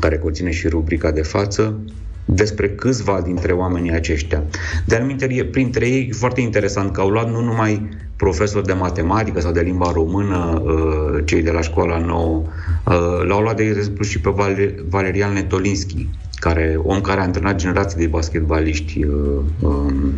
care 0.00 0.18
conține 0.18 0.50
și 0.50 0.68
rubrica 0.68 1.10
de 1.10 1.22
față. 1.22 1.80
Despre 2.24 2.68
câțiva 2.68 3.20
dintre 3.24 3.52
oamenii 3.52 3.92
aceștia. 3.92 4.42
De 4.84 4.96
anumite, 4.96 5.48
printre 5.50 5.86
ei, 5.88 6.06
e 6.10 6.14
foarte 6.14 6.40
interesant 6.40 6.92
că 6.92 7.00
au 7.00 7.08
luat 7.08 7.30
nu 7.30 7.40
numai 7.40 7.88
profesori 8.16 8.66
de 8.66 8.72
matematică 8.72 9.40
sau 9.40 9.52
de 9.52 9.60
limba 9.60 9.90
română, 9.92 10.62
uh, 10.64 11.22
cei 11.24 11.42
de 11.42 11.50
la 11.50 11.60
școala 11.60 11.98
nouă, 11.98 12.42
uh, 12.86 13.26
l-au 13.26 13.40
luat, 13.40 13.56
de 13.56 13.62
exemplu, 13.62 14.04
și 14.04 14.20
pe 14.20 14.30
Val- 14.30 14.84
Valerian 14.88 15.32
Netolinski, 15.32 16.08
care, 16.34 16.80
om 16.82 17.00
care 17.00 17.20
a 17.20 17.22
antrenat 17.22 17.56
generații 17.56 17.98
de 17.98 18.06
basketbaliști. 18.06 19.04
uh, 19.04 19.40
um, 19.60 20.12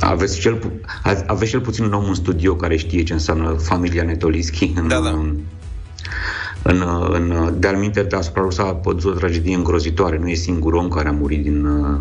Aveți 0.00 0.38
cel, 0.38 0.54
pu- 0.54 0.80
a- 1.02 1.22
aveți 1.26 1.50
cel 1.50 1.60
puțin 1.60 1.84
un 1.84 1.92
om 1.92 2.04
în 2.08 2.14
studio 2.14 2.54
care 2.54 2.76
știe 2.76 3.02
ce 3.02 3.12
înseamnă 3.12 3.50
familia 3.58 4.02
Netolinski 4.02 4.72
în, 4.76 4.88
da, 4.88 5.00
da. 5.00 5.24
În, 6.62 6.84
în, 7.10 7.54
de 7.58 7.66
alminte, 7.66 8.02
deasupra 8.02 8.42
lui 8.42 8.52
s-a 8.52 8.62
pădut 8.62 9.04
o 9.04 9.10
tragedie 9.10 9.54
îngrozitoare. 9.54 10.18
Nu 10.18 10.28
e 10.28 10.34
singurul 10.34 10.78
om 10.78 10.88
care 10.88 11.08
a 11.08 11.12
murit 11.12 11.42
din 11.42 11.64
uh, 11.64 11.98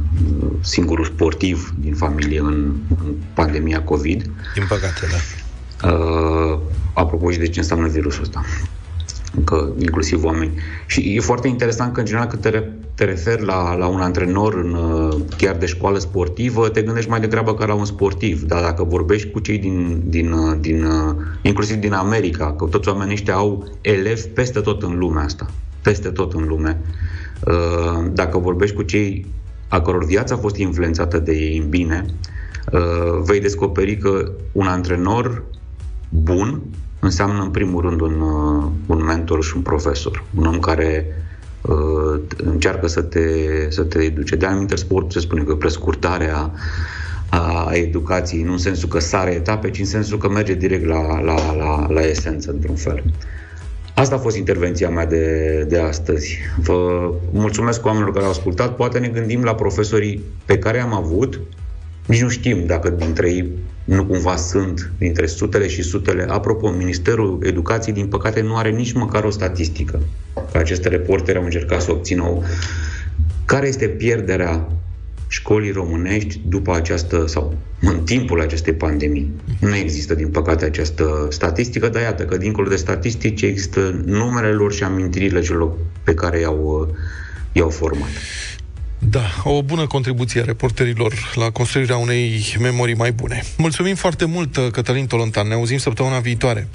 singurul 0.59 1.05
sportiv 1.05 1.73
din 1.79 1.93
familie 1.93 2.39
în, 2.39 2.73
în 2.89 3.13
pandemia 3.33 3.83
COVID. 3.83 4.21
Din 4.53 4.65
păcate, 4.67 5.07
da. 5.11 5.17
Uh, 5.89 6.59
apropo 6.93 7.31
și 7.31 7.37
de 7.37 7.47
ce 7.47 7.59
înseamnă 7.59 7.87
virusul 7.87 8.23
ăsta. 8.23 8.43
Că 9.43 9.69
inclusiv 9.77 10.23
oameni. 10.23 10.51
Și 10.85 11.15
e 11.15 11.19
foarte 11.19 11.47
interesant 11.47 11.93
că, 11.93 11.99
în 11.99 12.05
general, 12.05 12.27
când 12.27 12.41
te, 12.41 12.49
re- 12.49 12.77
te 12.95 13.03
referi 13.03 13.45
la, 13.45 13.75
la 13.75 13.87
un 13.87 13.99
antrenor 13.99 14.53
în, 14.53 14.73
uh, 14.73 15.15
chiar 15.37 15.55
de 15.55 15.65
școală 15.65 15.97
sportivă, 15.97 16.69
te 16.69 16.81
gândești 16.81 17.09
mai 17.09 17.19
degrabă 17.19 17.53
ca 17.53 17.65
la 17.65 17.73
un 17.73 17.85
sportiv. 17.85 18.41
Dar 18.41 18.61
dacă 18.61 18.83
vorbești 18.83 19.29
cu 19.29 19.39
cei 19.39 19.57
din, 19.57 20.01
din, 20.05 20.31
uh, 20.31 20.57
din 20.59 20.83
uh, 20.83 21.15
inclusiv 21.41 21.75
din 21.75 21.93
America, 21.93 22.53
că 22.53 22.65
toți 22.65 22.89
oamenii 22.89 23.13
ăștia 23.13 23.33
au 23.35 23.67
elevi 23.81 24.27
peste 24.27 24.59
tot 24.59 24.83
în 24.83 24.97
lumea 24.97 25.23
asta. 25.23 25.45
Peste 25.81 26.09
tot 26.09 26.33
în 26.33 26.47
lume. 26.47 26.81
Uh, 27.47 28.05
Dacă 28.13 28.37
vorbești 28.37 28.75
cu 28.75 28.81
cei 28.81 29.25
a 29.67 29.81
căror 29.81 30.05
viața 30.05 30.35
a 30.35 30.37
fost 30.37 30.55
influențată 30.55 31.19
de 31.19 31.31
ei 31.31 31.57
în 31.57 31.69
bine, 31.69 32.05
uh, 32.71 33.21
vei 33.23 33.39
descoperi 33.39 33.97
că 33.97 34.31
un 34.51 34.67
antrenor 34.67 35.43
bun 36.09 36.61
înseamnă 36.99 37.41
în 37.41 37.49
primul 37.49 37.81
rând 37.81 38.01
un, 38.01 38.21
uh, 38.21 38.63
un 38.85 39.03
mentor 39.03 39.43
și 39.43 39.55
un 39.55 39.61
profesor. 39.61 40.23
Un 40.35 40.45
om 40.45 40.59
care 40.59 41.05
uh, 41.61 42.21
încearcă 42.37 42.87
să 42.87 43.01
te, 43.01 43.21
să 43.69 43.83
te 43.83 43.99
educe. 43.99 44.35
De 44.35 44.45
anumite 44.45 44.75
sport 44.75 45.11
se 45.11 45.19
spune 45.19 45.43
că 45.43 45.55
prescurtarea 45.55 46.51
a 47.29 47.69
educației, 47.73 48.43
nu 48.43 48.51
în 48.51 48.57
sensul 48.57 48.89
că 48.89 48.99
sare 48.99 49.31
etape, 49.31 49.69
ci 49.69 49.79
în 49.79 49.85
sensul 49.85 50.17
că 50.17 50.29
merge 50.29 50.53
direct 50.53 50.85
la, 50.85 51.19
la, 51.21 51.55
la, 51.55 51.87
la 51.89 52.01
esență, 52.01 52.51
într-un 52.51 52.75
fel. 52.75 53.03
Asta 53.93 54.15
a 54.15 54.17
fost 54.17 54.37
intervenția 54.37 54.89
mea 54.89 55.05
de, 55.05 55.65
de 55.69 55.79
astăzi. 55.79 56.37
Vă 56.57 57.11
mulțumesc 57.31 57.85
oamenilor 57.85 58.13
care 58.13 58.25
au 58.25 58.31
ascultat. 58.31 58.75
Poate 58.75 58.99
ne 58.99 59.07
gândim 59.07 59.43
la 59.43 59.55
profesorii 59.55 60.21
pe 60.45 60.59
care 60.59 60.79
am 60.79 60.93
avut. 60.93 61.39
Nici 62.05 62.21
nu 62.21 62.29
știm 62.29 62.65
dacă 62.65 62.89
dintre 62.89 63.31
ei 63.31 63.49
nu 63.87 64.05
cumva 64.05 64.35
sunt 64.35 64.91
dintre 64.97 65.25
sutele 65.25 65.67
și 65.67 65.81
sutele. 65.81 66.25
Apropo, 66.29 66.69
Ministerul 66.69 67.39
Educației, 67.43 67.95
din 67.95 68.07
păcate, 68.07 68.41
nu 68.41 68.55
are 68.55 68.69
nici 68.69 68.93
măcar 68.93 69.23
o 69.23 69.29
statistică. 69.29 69.99
Că 70.51 70.57
aceste 70.57 70.89
reporteri 70.89 71.37
au 71.37 71.43
încercat 71.43 71.81
să 71.81 71.91
obțină 71.91 72.23
o... 72.23 72.41
Care 73.45 73.67
este 73.67 73.87
pierderea 73.87 74.67
școlii 75.27 75.71
românești 75.71 76.41
după 76.47 76.75
această, 76.75 77.27
sau 77.27 77.57
în 77.81 77.99
timpul 78.03 78.41
acestei 78.41 78.73
pandemii. 78.73 79.31
Nu 79.59 79.75
există, 79.75 80.15
din 80.15 80.27
păcate, 80.27 80.65
această 80.65 81.27
statistică, 81.29 81.89
dar 81.89 82.01
iată 82.01 82.23
că, 82.23 82.37
dincolo 82.37 82.69
de 82.69 82.75
statistici, 82.75 83.41
există 83.41 84.01
numerele 84.05 84.53
lor 84.53 84.73
și 84.73 84.83
amintirile 84.83 85.41
celor 85.41 85.71
pe 86.03 86.13
care 86.13 86.39
i-au, 86.39 86.95
i-au 87.51 87.69
format. 87.69 88.09
Da, 88.99 89.21
o 89.43 89.61
bună 89.61 89.87
contribuție 89.87 90.41
a 90.41 90.43
reporterilor 90.43 91.13
la 91.35 91.49
construirea 91.49 91.97
unei 91.97 92.55
memorii 92.59 92.95
mai 92.95 93.11
bune. 93.11 93.43
Mulțumim 93.57 93.95
foarte 93.95 94.25
mult, 94.25 94.57
Cătălin 94.71 95.07
Tolontan. 95.07 95.47
Ne 95.47 95.53
auzim 95.53 95.77
săptămâna 95.77 96.19
viitoare. 96.19 96.67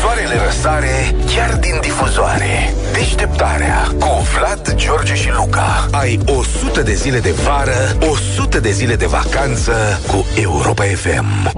Soarele 0.00 0.34
răsare 0.44 1.14
chiar 1.34 1.56
din 1.56 1.78
difuzoare. 1.80 2.74
Deșteptarea 2.92 3.94
cu 3.98 4.26
Vlad, 4.36 4.74
George 4.74 5.14
și 5.14 5.28
Luca. 5.36 5.88
Ai 5.90 6.18
100 6.26 6.82
de 6.82 6.94
zile 6.94 7.18
de 7.18 7.30
vară, 7.30 7.96
100 8.10 8.60
de 8.60 8.70
zile 8.70 8.96
de 8.96 9.06
vacanță 9.06 10.00
cu 10.06 10.26
Europa 10.34 10.84
FM. 10.84 11.52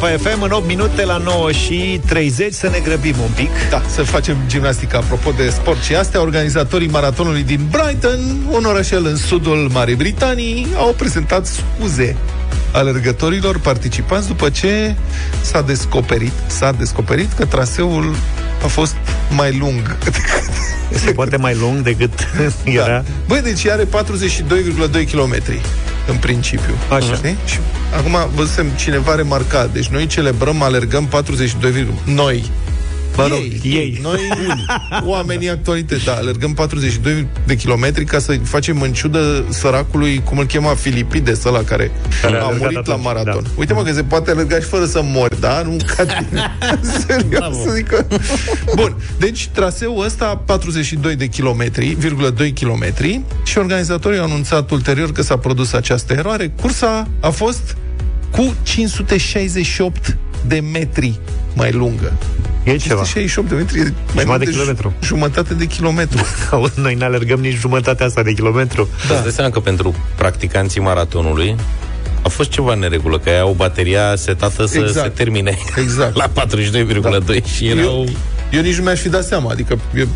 Europa 0.00 0.30
FM 0.30 0.42
în 0.42 0.50
8 0.50 0.66
minute 0.66 1.04
la 1.04 1.16
9 1.16 1.52
și 1.52 2.00
30 2.06 2.52
să 2.52 2.68
ne 2.68 2.78
grăbim 2.78 3.14
un 3.22 3.30
pic. 3.34 3.50
Da, 3.70 3.82
să 3.88 4.02
facem 4.02 4.36
gimnastică. 4.46 4.96
Apropo 4.96 5.30
de 5.30 5.48
sport 5.48 5.82
și 5.82 5.94
astea, 5.94 6.20
organizatorii 6.20 6.88
maratonului 6.88 7.42
din 7.42 7.60
Brighton, 7.70 8.18
un 8.50 8.64
orășel 8.64 9.06
în 9.06 9.16
sudul 9.16 9.68
Marii 9.72 9.94
Britanii, 9.94 10.66
au 10.76 10.94
prezentat 10.96 11.46
scuze 11.46 12.16
alergătorilor 12.72 13.58
participanți 13.58 14.28
după 14.28 14.50
ce 14.50 14.94
s-a 15.40 15.62
descoperit, 15.62 16.32
s-a 16.46 16.72
descoperit 16.72 17.32
că 17.32 17.44
traseul 17.44 18.14
a 18.64 18.66
fost 18.66 18.96
mai 19.36 19.56
lung 19.58 19.96
decât 20.04 20.24
Se 20.92 21.10
poate 21.10 21.36
mai 21.36 21.56
lung 21.60 21.80
decât 21.80 22.12
era. 22.64 22.86
Da. 22.86 23.02
Băi, 23.26 23.40
deci 23.40 23.66
are 23.66 23.84
42,2 23.84 23.88
km 25.12 25.34
în 26.08 26.16
principiu. 26.16 26.74
Așa. 26.90 27.14
Știi? 27.14 27.36
Și 27.44 27.58
acum 27.96 28.16
văzusem 28.34 28.66
cineva 28.76 29.14
remarcat. 29.14 29.72
Deci 29.72 29.86
noi 29.86 30.06
celebrăm, 30.06 30.62
alergăm 30.62 31.06
42, 31.06 31.86
noi. 32.04 32.50
Mă 33.22 33.26
rog, 33.26 33.38
ei, 33.38 33.60
ei. 33.62 33.98
Noi, 34.02 34.20
oamenii 35.04 35.50
actualități, 35.50 36.04
da, 36.04 36.12
alergăm 36.14 36.54
42 36.54 37.26
de 37.46 37.56
kilometri 37.56 38.04
ca 38.04 38.18
să 38.18 38.38
facem 38.42 38.80
în 38.80 38.92
ciudă 38.92 39.44
săracului, 39.48 40.22
cum 40.24 40.38
îl 40.38 40.46
chema, 40.46 40.74
Filipides, 40.74 41.44
ăla 41.44 41.62
care, 41.62 41.90
Care 42.22 42.36
a 42.36 42.40
a 42.40 42.44
alergat 42.44 42.60
murit 42.72 42.86
la 42.86 42.92
atunci, 42.92 43.04
maraton. 43.04 43.42
da. 43.42 43.50
Uite 43.56 43.72
mă 43.72 43.82
că 43.82 43.92
se 43.92 44.02
poate 44.02 44.30
alerga 44.30 44.56
și 44.56 44.66
fără 44.66 44.84
să 44.84 45.00
mori, 45.04 45.40
da? 45.40 45.62
Nu 45.62 45.76
ca 45.96 46.04
tine. 46.04 46.50
Serios, 47.06 47.62
să 47.64 47.70
zic 47.74 47.86
că... 47.86 48.06
Bun, 48.74 48.96
deci 49.18 49.48
traseul 49.52 50.04
ăsta 50.04 50.42
42 50.46 51.16
de 51.16 51.26
kilometri, 51.26 51.96
2 52.34 52.52
kilometri 52.52 53.20
și 53.44 53.58
organizatorii 53.58 54.18
au 54.18 54.24
anunțat 54.24 54.70
ulterior 54.70 55.12
că 55.12 55.22
s-a 55.22 55.36
produs 55.38 55.72
această 55.72 56.12
eroare. 56.12 56.52
Cursa 56.60 57.08
a 57.20 57.28
fost 57.30 57.76
cu 58.30 58.54
568 58.62 60.16
de 60.46 60.60
metri 60.72 61.18
mai 61.54 61.72
lungă. 61.72 62.12
E 62.62 62.76
ceva. 62.76 63.02
568 63.02 63.48
de 63.48 63.54
metri, 63.54 63.78
e 63.78 63.82
mai 63.82 63.92
Jumătate 64.22 64.26
mult 64.26 64.38
de 64.38 64.44
de 64.44 64.50
kilometru. 64.50 64.92
ju- 65.00 65.06
Jumătate 65.06 65.54
de 65.54 65.64
kilometru. 65.64 66.24
Auzi, 66.50 66.80
Noi 66.80 66.94
ne 66.94 67.04
alergăm 67.04 67.40
nici 67.40 67.56
jumătatea 67.56 68.06
asta 68.06 68.22
de 68.22 68.32
kilometru. 68.32 68.88
Da. 69.08 69.14
Îți 69.14 69.22
dai 69.22 69.32
seama 69.32 69.50
că 69.50 69.60
pentru 69.60 69.94
practicanții 70.16 70.80
maratonului 70.80 71.56
a 72.22 72.28
fost 72.28 72.50
ceva 72.50 72.72
în 72.72 72.86
regulă, 72.90 73.18
că 73.18 73.30
au 73.40 73.52
bateria 73.56 74.16
setată 74.16 74.66
să 74.66 74.78
Exact. 74.78 75.04
se 75.06 75.08
termine 75.22 75.58
Exact. 75.76 76.16
la 76.22 76.28
42,2 76.28 77.44
și 77.56 77.66
erau... 77.68 77.84
Eu, 77.84 78.06
eu 78.52 78.60
nici 78.60 78.76
nu 78.76 78.82
mi-aș 78.82 79.00
fi 79.00 79.08
dat 79.08 79.24
seama, 79.24 79.50
adică 79.50 79.78
eu 79.96 80.06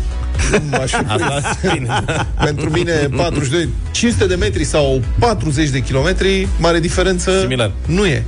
nu 0.51 0.59
m-aș 0.69 0.89
fi 0.91 0.95
Asta, 1.07 1.55
prins. 1.61 1.73
bine. 1.73 2.03
Pentru 2.43 2.69
mine 2.69 2.93
42, 3.15 3.69
500 3.91 4.25
de 4.27 4.35
metri 4.35 4.63
sau 4.63 5.01
40 5.19 5.69
de 5.69 5.79
kilometri, 5.79 6.47
mare 6.59 6.79
diferență 6.79 7.39
Similar. 7.39 7.71
nu 7.85 8.05
e. 8.05 8.23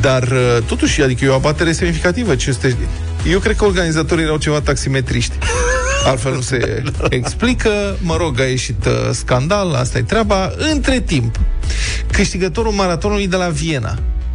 Dar 0.00 0.22
uh, 0.22 0.62
totuși, 0.66 1.02
adică 1.02 1.24
e 1.24 1.28
o 1.28 1.34
abatere 1.34 1.72
semnificativă. 1.72 2.34
500... 2.34 2.76
Eu 3.30 3.38
cred 3.38 3.56
că 3.56 3.64
organizatorii 3.64 4.24
erau 4.24 4.36
ceva 4.36 4.60
taximetriști. 4.60 5.34
Altfel 6.06 6.34
nu 6.34 6.40
se 6.40 6.82
explică. 7.08 7.70
Mă 8.02 8.16
rog, 8.16 8.40
a 8.40 8.44
ieșit 8.44 8.84
uh, 8.86 8.92
scandal, 9.10 9.74
asta 9.74 9.98
e 9.98 10.02
treaba. 10.02 10.50
Între 10.72 11.00
timp, 11.00 11.38
câștigătorul 12.12 12.72
maratonului 12.72 13.26
de 13.28 13.36
la 13.36 13.48
Viena. 13.48 13.94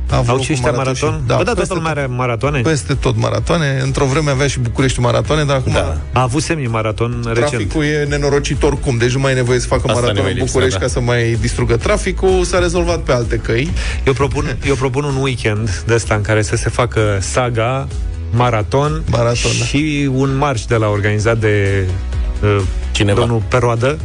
A 0.10 0.16
avut 0.18 0.30
Au 0.30 0.36
loc 0.36 0.44
și 0.44 0.52
un 0.52 0.56
ăștia 0.58 0.72
maraton 0.72 0.94
maraton? 1.02 1.20
și- 1.22 1.28
Da, 1.28 1.36
Bă, 1.36 1.44
da, 1.44 1.52
peste 1.52 1.66
toată 1.68 1.74
lumea 1.74 1.92
are 1.92 2.06
maratoane? 2.16 2.62
peste 2.62 2.94
tot 2.94 3.18
maratoane. 3.18 3.80
Într-o 3.84 4.06
vreme 4.06 4.30
avea 4.32 4.48
și 4.48 4.60
București 4.60 5.00
maratoane, 5.00 5.44
dar 5.44 5.56
acum 5.56 5.72
Da. 5.74 5.98
A 6.14 6.22
avut 6.22 6.42
semi-maraton 6.44 7.22
recent. 7.28 7.48
traficul 7.50 7.84
e 7.84 8.06
nenorocit 8.10 8.64
oricum. 8.64 8.98
Deci 8.98 9.12
nu 9.14 9.20
mai 9.20 9.32
e 9.32 9.36
nevoie 9.36 9.60
să 9.60 9.68
facă 9.68 9.82
Asta 9.82 9.94
maraton 9.94 10.16
ne 10.16 10.22
mai 10.22 10.32
în 10.32 10.38
lipsea, 10.38 10.52
București 10.54 10.80
da. 10.80 10.86
ca 10.86 10.92
să 10.92 11.00
mai 11.00 11.38
distrugă 11.42 11.76
traficul. 11.78 12.44
S-a 12.44 12.60
rezolvat 12.60 13.00
pe 13.00 13.12
alte 13.14 13.36
căi. 13.38 13.70
Eu 14.06 14.14
propun, 14.14 14.58
eu 14.68 14.76
propun 14.76 15.04
un 15.04 15.16
weekend 15.22 15.84
de 15.88 15.94
ăsta 15.94 16.16
în 16.16 16.22
care 16.22 16.42
să 16.42 16.56
se 16.56 16.70
facă 16.70 17.18
saga, 17.22 17.88
maraton, 18.32 19.04
Maraton, 19.10 19.52
da. 19.60 19.66
și 19.66 20.10
un 20.14 20.36
marș 20.36 20.66
de 20.66 20.76
la 20.76 20.88
organizat 20.88 21.38
de 21.38 21.86
uh, 22.44 22.62
Cineva. 22.92 23.20
domnul 23.20 23.42
Peroadă 23.48 23.98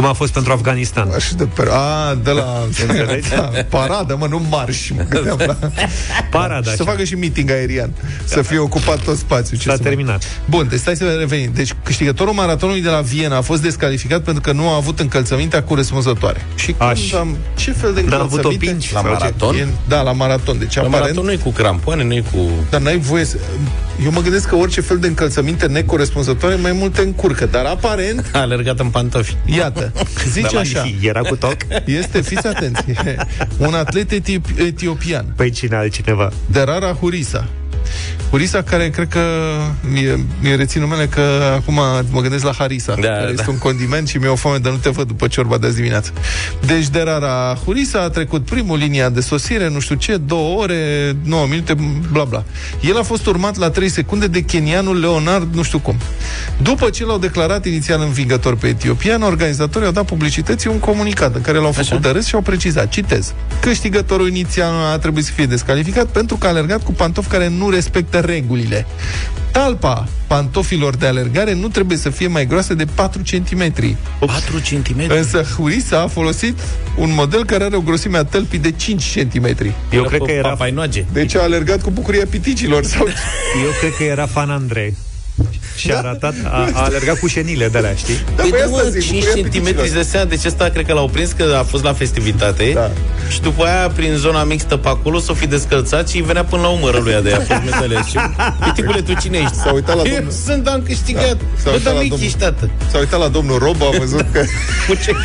Cum 0.00 0.08
a 0.08 0.12
fost 0.12 0.32
pentru 0.32 0.52
Afganistan. 0.52 1.08
Și 1.18 1.34
de 1.34 1.44
per... 1.44 1.66
A, 1.68 2.18
de 2.22 2.30
la... 2.30 2.62
Înțelegi? 2.66 3.28
da, 3.28 3.50
paradă, 3.68 4.16
mă, 4.18 4.26
nu 4.26 4.46
marș. 4.50 4.90
Mă 4.90 5.02
gândeam 5.08 5.38
la... 5.46 5.56
Parada, 6.30 6.70
Și 6.70 6.76
să 6.76 6.82
așa. 6.82 6.90
facă 6.90 7.04
și 7.04 7.14
meeting 7.14 7.50
aerian. 7.50 7.90
Să 8.24 8.42
fie 8.42 8.58
ocupat 8.58 8.98
tot 9.04 9.16
spațiul. 9.16 9.58
Ce 9.60 9.68
S-a 9.68 9.74
să 9.74 9.80
mai- 9.82 9.90
terminat. 9.92 10.24
Bun, 10.44 10.66
deci 10.70 10.78
stai 10.78 10.96
să 10.96 11.04
revenim. 11.18 11.50
Deci 11.54 11.74
câștigătorul 11.84 12.32
maratonului 12.32 12.82
de 12.82 12.88
la 12.88 13.00
Viena 13.00 13.36
a 13.36 13.40
fost 13.40 13.62
descalificat 13.62 14.20
pentru 14.22 14.42
că 14.42 14.52
nu 14.52 14.68
a 14.68 14.74
avut 14.74 15.00
încălțămintea 15.00 15.62
corespunzătoare. 15.62 16.46
Și 16.54 16.72
când 16.72 16.90
Aș. 16.90 17.12
am... 17.12 17.36
Ce 17.56 17.72
fel 17.72 17.92
de 17.94 18.00
N-a 18.00 18.16
avut 18.16 18.30
încălțăminte? 18.30 18.66
opinci? 18.66 18.92
La 18.92 19.00
Sau 19.00 19.08
ce? 19.10 19.16
maraton? 19.18 19.54
E- 19.54 19.66
Da, 19.88 20.00
la 20.02 20.12
maraton. 20.12 20.58
Deci 20.58 20.74
La 20.74 20.82
aparent... 20.82 21.00
maraton 21.16 21.24
nu 21.24 21.38
cu 21.42 21.50
crampoane, 21.50 22.04
nu 22.04 22.14
cu... 22.32 22.38
Dar 22.70 22.80
n-ai 22.80 22.98
voie 22.98 23.24
să... 23.24 23.36
Eu 24.04 24.10
mă 24.10 24.20
gândesc 24.20 24.48
că 24.48 24.54
orice 24.56 24.80
fel 24.80 24.98
de 24.98 25.06
încălțăminte 25.06 25.66
necorespunzătoare 25.66 26.54
mai 26.54 26.72
multe 26.72 27.02
încurcă. 27.02 27.46
Dar 27.46 27.64
aparent, 27.64 28.24
A 28.32 28.38
alergat 28.40 28.78
în 28.80 28.86
pantofi. 28.88 29.36
iată, 29.44 29.89
zice 30.28 30.40
Dar 30.40 30.52
la 30.52 30.60
așa. 30.60 30.82
Nihi 30.82 31.06
Era 31.06 31.20
cu 31.20 31.36
toc? 31.36 31.56
Este, 31.84 32.20
fiți 32.20 32.46
atenți, 32.46 32.82
un 33.58 33.74
atlet 33.74 34.12
eti- 34.12 34.58
etiopian, 34.58 35.32
Păi 35.36 35.50
cine 35.50 35.76
altcineva? 35.76 36.32
Derara 36.50 36.92
Hurisa. 36.92 37.48
Hurisa 38.30 38.62
care 38.62 38.90
cred 38.90 39.08
că 39.08 39.20
mi-e, 39.92 40.24
mi-e 40.40 40.54
rețin 40.54 40.80
numele 40.80 41.06
că 41.06 41.20
acum 41.54 41.74
mă 42.10 42.20
gândesc 42.20 42.44
la 42.44 42.52
Harisa, 42.58 42.94
Da, 42.94 43.08
care 43.08 43.24
da. 43.24 43.30
este 43.30 43.50
un 43.50 43.58
condiment 43.58 44.08
și 44.08 44.16
mi-e 44.16 44.28
o 44.28 44.34
foame 44.34 44.58
de 44.58 44.68
nu 44.68 44.76
te 44.76 44.88
văd 44.88 45.06
după 45.06 45.26
ciorba 45.26 45.58
de 45.58 45.66
azi 45.66 45.76
dimineață. 45.76 46.12
Deci 46.66 46.88
Derara 46.88 47.58
Hurisa 47.64 48.00
a 48.00 48.08
trecut 48.08 48.44
primul 48.44 48.78
linia 48.78 49.08
de 49.08 49.20
sosire, 49.20 49.68
nu 49.68 49.80
știu 49.80 49.94
ce, 49.94 50.16
două 50.16 50.60
ore, 50.60 51.16
9 51.24 51.46
minute, 51.46 51.74
bla 52.12 52.24
bla. 52.24 52.44
El 52.80 52.98
a 52.98 53.02
fost 53.02 53.26
urmat 53.26 53.56
la 53.56 53.70
3 53.70 53.88
secunde 53.88 54.26
de 54.26 54.40
kenianul 54.40 55.00
Leonard, 55.00 55.54
nu 55.54 55.62
știu 55.62 55.78
cum. 55.78 55.96
După 56.62 56.90
ce 56.90 57.04
l-au 57.04 57.18
declarat 57.18 57.66
inițial 57.66 58.00
învingător 58.00 58.56
pe 58.56 58.66
etiopian, 58.66 59.22
organizatorii 59.22 59.86
au 59.86 59.92
dat 59.92 60.04
publicității 60.04 60.70
un 60.70 60.78
comunicat 60.78 61.34
în 61.34 61.40
care 61.40 61.58
l-au 61.58 61.72
făcut 61.72 61.90
Așa. 61.90 62.00
de 62.00 62.08
râs 62.08 62.26
și 62.26 62.34
au 62.34 62.40
precizat, 62.40 62.88
citez, 62.88 63.32
câștigătorul 63.60 64.28
inițial 64.28 64.72
a 64.92 64.98
trebuit 64.98 65.24
să 65.24 65.32
fie 65.34 65.46
descalificat 65.46 66.06
pentru 66.06 66.36
că 66.36 66.46
a 66.46 66.48
alergat 66.50 66.82
cu 66.82 66.92
pantofi 66.92 67.28
care 67.28 67.48
nu 67.48 67.68
respectă 67.80 68.18
regulile. 68.18 68.86
Talpa 69.52 70.08
pantofilor 70.26 70.96
de 70.96 71.06
alergare 71.06 71.54
nu 71.54 71.68
trebuie 71.68 71.96
să 71.96 72.10
fie 72.10 72.26
mai 72.26 72.46
groasă 72.46 72.74
de 72.74 72.84
4 72.94 73.22
cm. 73.30 73.72
4 74.18 74.60
cm? 74.70 75.04
Însă 75.08 75.42
Hurisa 75.56 76.00
a 76.00 76.06
folosit 76.06 76.58
un 76.96 77.14
model 77.14 77.44
care 77.44 77.64
are 77.64 77.76
o 77.76 77.80
grosime 77.80 78.18
a 78.18 78.24
tălpii 78.24 78.58
de 78.58 78.70
5 78.70 79.18
cm. 79.18 79.74
Eu 79.90 80.02
cred 80.02 80.20
că 80.20 80.30
era, 80.30 80.48
Papainoage. 80.48 81.04
Deci 81.12 81.36
a 81.36 81.42
alergat 81.42 81.82
cu 81.82 81.90
bucuria 81.90 82.26
piticilor 82.30 82.84
sau 82.84 83.06
eu 83.64 83.70
cred 83.80 83.92
că 83.96 84.02
era 84.02 84.26
fan 84.26 84.50
Andrei. 84.50 84.96
Și 85.76 85.90
a 85.92 85.96
arătat, 85.96 86.34
a, 86.44 86.68
a 86.72 86.82
alergat 86.84 87.18
cu 87.18 87.26
șenile 87.26 87.68
de 87.68 87.78
alea, 87.78 87.94
știi? 87.94 88.14
Da, 88.36 88.42
Păi 88.42 88.50
păi 88.50 88.60
nu, 88.66 88.74
asta 88.74 88.82
mă, 88.86 88.90
zic, 88.90 89.02
5 89.10 89.12
bucuria 89.24 89.42
cm 89.42 89.50
piticilor. 89.50 89.84
îți 89.84 89.94
dă 89.94 90.02
seama, 90.02 90.26
deci 90.28 90.44
ăsta 90.44 90.68
cred 90.68 90.86
că 90.86 90.92
l-au 90.92 91.08
prins 91.08 91.32
că 91.32 91.56
a 91.58 91.62
fost 91.62 91.84
la 91.84 91.92
festivitate 91.92 92.70
Da. 92.74 92.90
și 93.28 93.40
după 93.40 93.64
aia 93.64 93.88
prin 93.88 94.14
zona 94.16 94.44
mixtă 94.44 94.76
pe 94.76 94.88
acolo 94.88 95.18
s-o 95.18 95.34
fi 95.34 95.46
descălțat 95.46 96.08
și 96.08 96.16
îi 96.16 96.22
venea 96.22 96.44
până 96.44 96.62
la 96.62 96.68
umărul 96.68 97.02
lui 97.02 97.20
de 97.22 97.32
a 97.32 97.36
fost 97.40 97.60
metalea 97.64 98.00
și 98.02 98.16
piticule, 98.64 99.00
tu 99.00 99.14
cine 99.20 99.38
ești? 99.38 99.54
S-a 99.56 99.72
uitat 99.72 99.96
la 99.96 100.02
Eu 100.02 100.14
domnul- 100.14 100.32
sunt, 100.44 100.68
am 100.68 100.82
câștigat. 100.86 101.36
Da, 101.36 101.44
s-a 101.56 101.62
Bă, 101.64 101.70
uitat 101.70 101.82
dar 101.84 101.94
la 101.94 102.00
mic 102.00 102.08
domnul- 102.10 102.26
ești, 102.26 102.38
tată. 102.38 102.70
S-a 102.90 102.98
uitat 102.98 103.20
la 103.20 103.28
domnul 103.28 103.58
Robo, 103.58 103.84
a 103.84 103.98
văzut 103.98 104.26
că... 104.32 104.40
Cu 104.88 104.94
ce? 104.94 105.12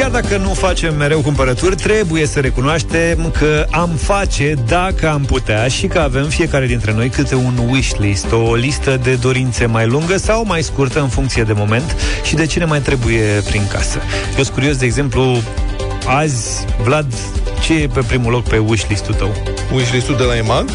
Chiar 0.00 0.10
dacă 0.10 0.36
nu 0.36 0.54
facem 0.54 0.96
mereu 0.96 1.20
cumpărături, 1.20 1.76
trebuie 1.76 2.26
să 2.26 2.40
recunoaștem 2.40 3.30
că 3.38 3.66
am 3.70 3.88
face 3.88 4.54
dacă 4.66 5.08
am 5.08 5.22
putea 5.24 5.68
și 5.68 5.86
că 5.86 5.98
avem 5.98 6.24
fiecare 6.24 6.66
dintre 6.66 6.92
noi 6.92 7.08
câte 7.08 7.34
un 7.34 7.58
wishlist, 7.68 8.32
o 8.32 8.54
listă 8.54 9.00
de 9.02 9.14
dorințe 9.14 9.66
mai 9.66 9.86
lungă 9.86 10.16
sau 10.16 10.44
mai 10.44 10.62
scurtă 10.62 11.00
în 11.00 11.08
funcție 11.08 11.42
de 11.42 11.52
moment 11.52 11.96
și 12.24 12.34
de 12.34 12.46
cine 12.46 12.64
mai 12.64 12.80
trebuie 12.80 13.42
prin 13.44 13.62
casă. 13.72 13.98
Eu 14.36 14.42
sunt 14.42 14.48
curios, 14.56 14.76
de 14.76 14.84
exemplu, 14.84 15.36
azi, 16.06 16.64
Vlad, 16.82 17.14
ce 17.62 17.74
e 17.74 17.86
pe 17.86 18.00
primul 18.06 18.32
loc 18.32 18.48
pe 18.48 18.58
wishlist-ul 18.58 19.14
tău? 19.14 19.34
Wishlist-ul 19.72 20.16
de 20.16 20.22
la 20.22 20.36
EMAG? 20.36 20.70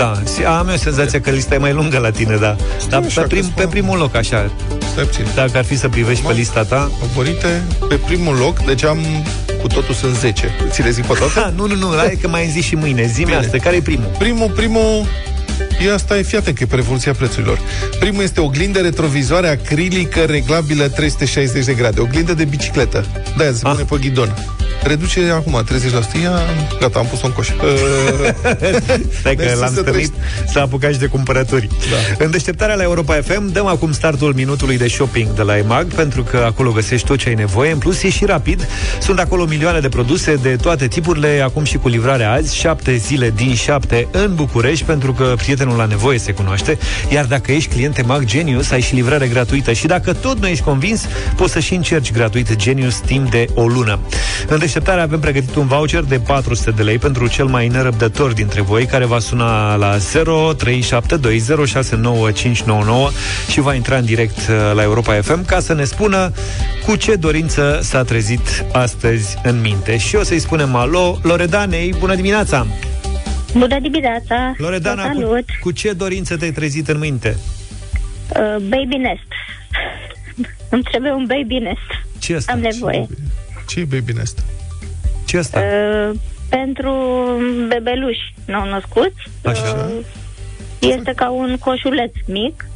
Da, 0.00 0.22
si- 0.24 0.44
am 0.44 0.68
eu 0.68 0.76
senzația 0.76 1.20
că 1.20 1.30
lista 1.30 1.54
e 1.54 1.58
mai 1.58 1.72
lungă 1.72 1.98
la 1.98 2.10
tine, 2.10 2.36
da. 2.36 2.56
Dar 2.88 3.02
așa 3.06 3.20
pe, 3.20 3.26
prim, 3.26 3.42
că 3.42 3.48
pe 3.54 3.62
spun- 3.62 3.70
primul 3.70 3.98
loc, 3.98 4.14
așa, 4.14 4.50
Stai 4.92 5.04
puțin. 5.04 5.24
dacă 5.34 5.50
ar 5.58 5.64
fi 5.64 5.76
să 5.78 5.88
privești 5.88 6.24
pe 6.26 6.32
lista 6.32 6.62
ta... 6.64 6.90
Favorite, 7.00 7.62
pe 7.88 7.94
primul 7.94 8.36
loc, 8.36 8.64
deci 8.64 8.84
am 8.84 8.98
cu 9.60 9.66
totul 9.66 9.94
sunt 9.94 10.14
10. 10.14 10.50
Ți 10.70 10.82
le 10.82 10.90
zic 10.90 11.04
pe 11.04 11.14
toate? 11.18 11.32
Ha, 11.40 11.52
nu, 11.56 11.66
nu, 11.66 11.74
nu, 11.74 11.86
hai 11.96 12.18
că 12.20 12.28
mai 12.28 12.48
zi 12.52 12.60
și 12.62 12.74
mâine. 12.74 13.06
Zi-mi 13.06 13.24
Bine. 13.24 13.36
asta, 13.38 13.56
care 13.58 13.76
e 13.76 13.80
primul? 13.80 14.10
Primul, 14.18 14.48
primul 14.50 15.06
E 15.86 15.92
asta 15.92 16.18
e, 16.18 16.22
fiate 16.22 16.52
că 16.52 16.62
e 16.62 16.66
pe 16.66 16.74
revoluția 16.74 17.12
prețurilor. 17.12 17.58
Primul 17.98 18.22
este 18.22 18.40
oglindă 18.40 18.78
retrovizoare 18.80 19.48
acrilică 19.48 20.20
reglabilă 20.20 20.88
360 20.88 21.64
de 21.64 21.72
grade. 21.72 22.00
Oglindă 22.00 22.34
de 22.34 22.44
bicicletă. 22.44 23.04
Da, 23.36 23.44
se 23.44 23.60
Ah. 23.62 23.72
pune 23.72 23.84
pe 23.88 23.96
ghidon. 24.00 24.34
Reduce 24.82 25.30
acum 25.34 25.64
30%. 26.18 26.22
Ia, 26.22 26.30
gata, 26.80 26.98
am 26.98 27.06
pus-o 27.06 27.26
în 27.26 27.32
coș. 27.32 27.48
Uh, 27.48 27.56
Stai 29.20 29.34
că 29.34 29.42
Mersi 29.42 29.58
l-am 29.60 29.74
să 29.74 29.80
stărit 29.80 29.84
trăiești. 29.84 30.12
să 30.52 30.58
apucat 30.58 30.92
și 30.92 30.98
de 30.98 31.06
cumpărături. 31.06 31.68
Da. 31.68 32.24
În 32.24 32.30
deșteptarea 32.30 32.74
la 32.74 32.82
Europa 32.82 33.14
FM 33.14 33.52
dăm 33.52 33.66
acum 33.66 33.92
startul 33.92 34.34
minutului 34.34 34.78
de 34.78 34.88
shopping 34.88 35.28
de 35.32 35.42
la 35.42 35.56
EMAG, 35.56 35.86
pentru 35.86 36.22
că 36.22 36.36
acolo 36.46 36.70
găsești 36.70 37.06
tot 37.06 37.18
ce 37.18 37.28
ai 37.28 37.34
nevoie. 37.34 37.70
În 37.72 37.78
plus, 37.78 38.02
e 38.02 38.10
și 38.10 38.24
rapid. 38.24 38.66
Sunt 39.00 39.18
acolo 39.18 39.44
milioane 39.44 39.80
de 39.80 39.88
produse 39.88 40.34
de 40.34 40.56
toate 40.56 40.86
tipurile, 40.88 41.40
acum 41.44 41.64
și 41.64 41.76
cu 41.76 41.88
livrare 41.88 42.24
azi, 42.24 42.56
șapte 42.56 42.96
zile 42.96 43.32
din 43.36 43.54
șapte 43.54 44.08
în 44.10 44.34
București, 44.34 44.84
pentru 44.84 45.12
că 45.12 45.34
prietenul 45.36 45.76
la 45.76 45.84
nevoie 45.84 46.18
se 46.18 46.32
cunoaște. 46.32 46.78
Iar 47.12 47.24
dacă 47.24 47.52
ești 47.52 47.70
client 47.74 47.98
EMAG 47.98 48.24
Genius, 48.24 48.70
ai 48.70 48.80
și 48.80 48.94
livrare 48.94 49.26
gratuită. 49.28 49.72
Și 49.72 49.86
dacă 49.86 50.12
tot 50.12 50.38
nu 50.40 50.46
ești 50.46 50.64
convins, 50.64 51.02
poți 51.36 51.52
să 51.52 51.58
și 51.58 51.74
încerci 51.74 52.12
gratuit 52.12 52.56
Genius 52.56 52.94
timp 52.96 53.30
de 53.30 53.46
o 53.54 53.66
lună. 53.66 53.98
În 54.48 54.58
deșteptare 54.72 55.00
avem 55.00 55.20
pregătit 55.20 55.54
un 55.54 55.66
voucher 55.66 56.02
de 56.02 56.18
400 56.18 56.70
de 56.70 56.82
lei 56.82 56.98
pentru 56.98 57.28
cel 57.28 57.44
mai 57.44 57.68
nerăbdător 57.68 58.32
dintre 58.32 58.60
voi, 58.60 58.86
care 58.86 59.04
va 59.04 59.18
suna 59.18 59.74
la 59.74 59.96
0372069599 59.96 60.00
și 63.48 63.60
va 63.60 63.74
intra 63.74 63.96
în 63.96 64.04
direct 64.04 64.36
uh, 64.36 64.72
la 64.74 64.82
Europa 64.82 65.20
FM 65.20 65.44
ca 65.44 65.60
să 65.60 65.74
ne 65.74 65.84
spună 65.84 66.32
cu 66.86 66.96
ce 66.96 67.14
dorință 67.14 67.78
s-a 67.82 68.02
trezit 68.02 68.64
astăzi 68.72 69.38
în 69.42 69.60
minte. 69.60 69.96
Și 69.96 70.16
o 70.16 70.22
să-i 70.22 70.38
spunem 70.38 70.74
alo 70.74 71.18
Loredanei, 71.22 71.94
bună 71.98 72.14
dimineața! 72.14 72.66
Bună 73.52 73.80
dimineața! 73.80 74.54
Loredana, 74.56 75.02
Vă 75.02 75.08
cu, 75.08 75.20
salut! 75.20 75.44
cu 75.60 75.70
ce 75.70 75.92
dorință 75.92 76.36
te-ai 76.36 76.52
trezit 76.52 76.88
în 76.88 76.98
minte? 76.98 77.36
Uh, 78.28 78.56
baby 78.56 78.96
nest. 78.96 79.28
Îmi 80.74 80.82
trebuie 80.82 81.12
un 81.12 81.26
baby 81.26 81.54
nest. 81.54 82.06
Ce 82.18 82.34
asta? 82.34 82.52
Am 82.52 82.58
nevoie. 82.60 83.06
ce 83.66 83.80
e 83.80 83.84
baby 83.84 84.12
nest? 84.12 84.42
Ce 85.30 85.38
asta? 85.38 85.60
Uh, 85.60 86.16
pentru 86.48 86.92
bebeluși 87.68 88.34
nou 88.44 88.64
născuți. 88.64 89.22
Așa. 89.44 89.90
Uh, 89.98 90.06
este 90.78 91.12
ca 91.16 91.30
un 91.30 91.56
coșuleț 91.58 92.12
mic. 92.26 92.68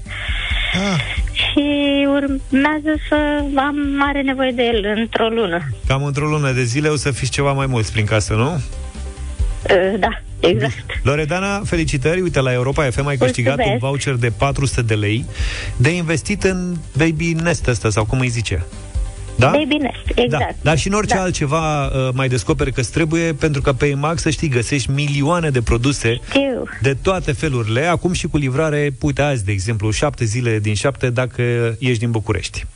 Ah. 0.73 1.01
Și 1.33 1.63
urmează 2.09 2.95
să 3.09 3.43
am 3.57 3.77
mare 3.99 4.23
nevoie 4.23 4.51
de 4.51 4.63
el 4.63 4.95
într-o 4.97 5.29
lună. 5.29 5.69
Cam 5.87 6.05
într-o 6.05 6.27
lună 6.27 6.53
de 6.53 6.63
zile 6.63 6.89
o 6.89 6.97
să 6.97 7.11
fiți 7.11 7.31
ceva 7.31 7.53
mai 7.53 7.67
mulți 7.67 7.93
prin 7.93 8.05
casă, 8.05 8.35
nu? 8.35 8.53
Uh, 8.53 9.99
da, 9.99 10.21
exact. 10.41 11.01
Loredana, 11.03 11.61
felicitări! 11.65 12.21
Uite, 12.21 12.41
la 12.41 12.53
Europa 12.53 12.91
FM 12.91 13.07
ai 13.07 13.17
câștigat 13.17 13.57
un 13.57 13.63
Mulțumesc. 13.67 13.85
voucher 13.85 14.15
de 14.15 14.33
400 14.39 14.83
de 14.83 14.95
lei 14.95 15.25
de 15.77 15.91
investit 15.91 16.43
în 16.43 16.75
baby 16.97 17.33
nest 17.33 17.67
ăsta, 17.67 17.91
sau 17.91 18.05
cum 18.05 18.21
îi 18.21 18.29
zice. 18.29 18.65
Da? 19.37 19.47
Baby 19.47 19.75
nest, 19.77 20.19
exact. 20.19 20.43
Da, 20.43 20.57
dar 20.63 20.79
și 20.79 20.89
în 20.89 20.95
orice 20.95 21.15
Da. 21.15 21.21
altceva 21.21 21.87
uh, 21.87 22.09
mai 22.13 22.29
descoperi 22.29 22.73
că 22.73 22.83
trebuie, 22.83 23.33
pentru 23.33 23.61
că 23.63 23.73
pe 23.73 23.87
EMAG, 23.87 24.19
să 24.19 24.31
știi, 24.31 24.49
găsești 24.49 24.91
milioane 24.91 25.51
de 25.51 25.63
produse 25.63 26.21
Știu. 26.29 26.69
de 26.83 26.95
toate 27.03 27.33
felurile, 27.33 27.87
acum 27.87 28.13
și 28.13 28.27
cu 28.27 28.37
livrare, 28.37 28.95
uite 29.01 29.23
azi, 29.23 29.45
de 29.45 29.53
exemplu, 29.53 29.91
șapte 29.91 30.25
zile 30.25 30.59
din 30.59 30.75
șapte 30.75 31.11
dacă 31.11 31.43
ești 31.79 31.99
din 31.99 32.11
București. 32.11 32.67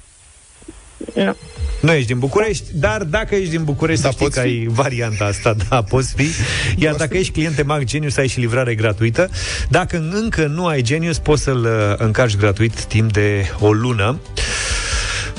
Nu. 1.14 1.36
Nu 1.80 1.92
ești 1.92 2.06
din 2.06 2.18
București, 2.18 2.64
dar 2.74 3.02
dacă 3.04 3.34
ești 3.34 3.50
din 3.50 3.64
București, 3.64 4.02
da, 4.02 4.09
să 4.09 4.14
știi 4.14 4.24
poți 4.26 4.38
că 4.40 4.46
fi. 4.46 4.48
ai 4.48 4.66
varianta 4.70 5.24
asta, 5.24 5.54
da, 5.68 5.82
poți 5.82 6.14
fi. 6.14 6.26
Iar 6.84 6.94
dacă 6.94 7.16
ești 7.16 7.32
client 7.32 7.64
Mag 7.64 7.84
Genius, 7.84 8.16
ai 8.16 8.28
și 8.28 8.40
livrare 8.40 8.74
gratuită. 8.74 9.30
Dacă 9.68 10.09
încă 10.12 10.46
nu 10.46 10.66
ai 10.66 10.82
Genius, 10.82 11.18
poți 11.18 11.42
să-l 11.42 11.64
uh, 11.64 11.94
încarci 11.96 12.36
gratuit 12.36 12.84
timp 12.84 13.12
de 13.12 13.50
o 13.61 13.72
lună. 13.72 14.18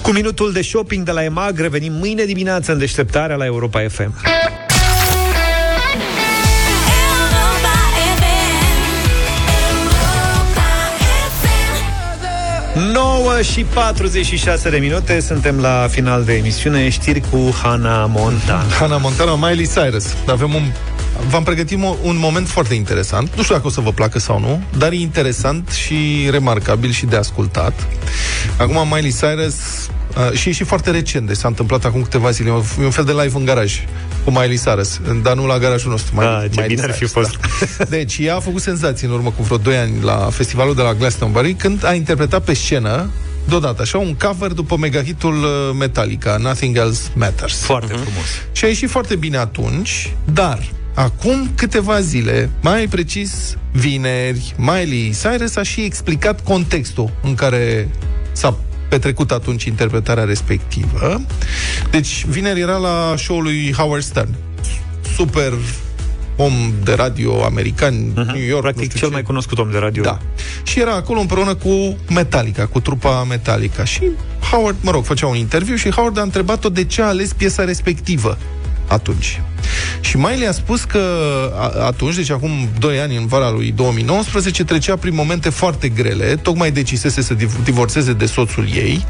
Cu 0.02 0.12
minutul 0.12 0.52
de 0.52 0.62
shopping 0.62 1.06
de 1.06 1.12
la 1.12 1.24
EMAG 1.24 1.60
revenim 1.60 1.93
mâine 1.93 2.26
dimineață 2.26 2.72
în 2.72 2.78
deșteptarea 2.78 3.36
la 3.36 3.45
Europa 3.45 3.86
FM. 3.89 4.14
9 12.93 13.41
și 13.41 13.64
46 13.64 14.70
de 14.70 14.78
minute 14.78 15.20
Suntem 15.20 15.60
la 15.60 15.88
final 15.89 16.24
de 16.24 16.34
emisiune 16.34 16.89
Știri 16.89 17.22
cu 17.32 17.56
Hana 17.64 18.06
Montana 18.06 18.64
Hannah 18.80 19.00
Montana, 19.02 19.36
Miley 19.36 19.68
Cyrus. 19.68 20.16
Avem 20.26 20.54
un 20.54 20.64
v-am 21.30 21.43
pregătit 21.43 21.78
mo- 21.78 22.01
un 22.03 22.17
moment 22.17 22.47
foarte 22.47 22.74
interesant. 22.74 23.36
Nu 23.36 23.41
știu 23.43 23.55
dacă 23.55 23.67
o 23.67 23.72
să 23.72 23.82
vă 23.82 23.91
placă 23.91 24.20
sau 24.20 24.39
nu, 24.39 24.61
dar 24.78 24.91
e 24.91 24.95
interesant 24.95 25.70
și 25.70 26.28
remarcabil 26.32 26.91
și 26.91 27.05
de 27.05 27.15
ascultat. 27.15 27.88
Acum 28.57 28.88
Miley 28.91 29.11
Cyrus 29.20 29.55
Uh, 30.17 30.38
și 30.38 30.49
e 30.49 30.51
și 30.51 30.63
foarte 30.63 30.91
recent, 30.91 31.28
deci 31.28 31.36
s-a 31.38 31.47
întâmplat 31.47 31.86
acum 31.86 32.01
câteva 32.01 32.30
zile. 32.30 32.49
E 32.49 32.84
un 32.84 32.89
fel 32.89 33.03
de 33.03 33.11
live 33.11 33.38
în 33.38 33.45
garaj 33.45 33.84
cu 34.24 34.32
Miley 34.32 34.57
Cyrus, 34.57 34.99
dar 35.24 35.36
nu 35.36 35.45
la 35.45 35.57
garajul 35.57 35.91
nostru. 35.91 36.15
Da, 36.15 36.22
Miley- 36.22 36.43
ce 36.53 36.61
Miley 36.61 36.67
bine 36.67 36.82
ar 36.82 36.91
fi 36.91 36.97
Cyrus, 36.97 37.11
fost. 37.11 37.38
Da. 37.78 37.84
Deci, 37.84 38.17
ea 38.20 38.36
a 38.36 38.39
făcut 38.39 38.61
senzații 38.61 39.07
în 39.07 39.13
urmă 39.13 39.30
cu 39.38 39.43
vreo 39.43 39.57
2 39.57 39.76
ani 39.78 39.93
la 40.03 40.30
festivalul 40.32 40.76
de 40.76 40.82
la 40.82 40.93
Glastonbury, 40.93 41.53
când 41.53 41.86
a 41.86 41.93
interpretat 41.93 42.43
pe 42.43 42.53
scenă 42.53 43.09
deodată, 43.47 43.82
așa, 43.82 43.97
un 43.97 44.15
cover 44.15 44.51
după 44.51 44.78
megahitul 44.78 45.43
uh, 45.43 45.76
Metallica, 45.80 46.38
Nothing 46.38 46.78
Else 46.78 47.01
Matters. 47.15 47.59
Foarte 47.61 47.93
frumos. 47.93 48.26
Și 48.51 48.65
a 48.65 48.67
ieșit 48.67 48.89
foarte 48.89 49.15
bine 49.15 49.38
atunci, 49.38 50.13
dar 50.34 50.59
acum 51.00 51.50
câteva 51.56 52.02
zile, 52.02 52.50
mai 52.62 52.88
precis 52.88 53.58
vineri, 53.72 54.56
Miley 54.58 55.16
Cyrus 55.22 55.56
a 55.56 55.64
și 55.64 55.82
explicat 55.82 56.43
contextul 56.43 57.12
în 57.24 57.36
care 57.36 57.89
s-a 58.32 58.58
petrecut 58.89 59.32
atunci 59.32 59.64
interpretarea 59.64 60.24
respectivă. 60.24 61.22
Deci, 61.91 62.26
vineri 62.26 62.60
era 62.60 62.78
la 62.78 63.14
show-ul 63.18 63.43
lui 63.43 63.74
Howard 63.74 64.04
Stern. 64.04 64.36
Super 65.16 65.54
om 66.36 66.54
de 66.84 66.93
radio 66.93 67.43
american, 67.43 67.93
uh-huh. 67.93 68.34
New 68.34 68.47
York. 68.47 68.62
Practic 68.62 68.93
cel 68.93 69.10
mai 69.10 69.22
cunoscut 69.22 69.58
om 69.58 69.72
de 69.72 69.78
radio. 69.78 70.04
Da. 70.04 70.18
Și 70.64 70.80
era 70.80 70.95
acolo 70.95 71.20
împreună 71.20 71.56
cu 71.56 71.97
Metallica, 72.14 72.66
cu 72.66 72.80
trupa 72.80 73.24
Metallica. 73.24 73.84
Și 73.84 74.02
Howard, 74.52 74.78
mă 74.82 74.91
rog, 74.91 75.06
făcea 75.06 75.28
un 75.28 75.36
interviu 75.36 75.76
și 75.76 75.89
Howard 75.89 76.18
a 76.18 76.22
întrebat-o 76.22 76.70
de 76.70 76.84
ce 76.84 77.02
a 77.02 77.06
ales 77.06 77.34
piesa 77.34 77.64
respectivă 77.64 78.38
atunci. 78.90 79.42
Și 80.00 80.18
Miley 80.18 80.48
a 80.48 80.52
spus 80.52 80.84
că 80.84 81.00
a- 81.60 81.86
atunci, 81.86 82.16
deci 82.16 82.30
acum 82.32 82.52
2 82.80 83.00
ani, 83.00 83.16
în 83.16 83.28
vara 83.28 83.50
lui 83.50 83.72
2019, 83.76 84.64
trecea 84.64 84.96
prin 84.96 85.14
momente 85.16 85.50
foarte 85.50 85.90
grele, 85.90 86.36
tocmai 86.36 86.72
decisese 86.72 87.22
să 87.22 87.34
div- 87.34 87.64
divorțeze 87.64 88.14
de 88.14 88.26
soțul 88.26 88.68
ei, 88.76 89.06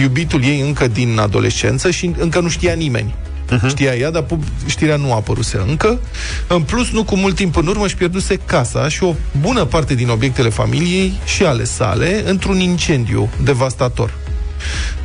iubitul 0.00 0.44
ei 0.44 0.60
încă 0.60 0.88
din 0.88 1.18
adolescență 1.18 1.90
și 1.90 2.10
încă 2.18 2.40
nu 2.40 2.48
știa 2.48 2.72
nimeni. 2.74 3.14
Uh-huh. 3.50 3.68
Știa 3.68 3.94
ea, 3.94 4.10
dar 4.10 4.22
pub- 4.22 4.44
știrea 4.66 4.96
nu 4.96 5.12
a 5.12 5.14
apăruse 5.14 5.62
încă. 5.68 5.98
În 6.46 6.62
plus, 6.62 6.90
nu 6.90 7.04
cu 7.04 7.16
mult 7.16 7.34
timp 7.34 7.56
în 7.56 7.66
urmă 7.66 7.84
își 7.84 7.94
pierduse 7.96 8.36
casa 8.44 8.88
și 8.88 9.02
o 9.02 9.14
bună 9.40 9.64
parte 9.64 9.94
din 9.94 10.08
obiectele 10.08 10.48
familiei 10.48 11.12
și 11.24 11.44
ale 11.44 11.64
sale 11.64 12.22
într-un 12.26 12.60
incendiu 12.60 13.28
devastator. 13.42 14.14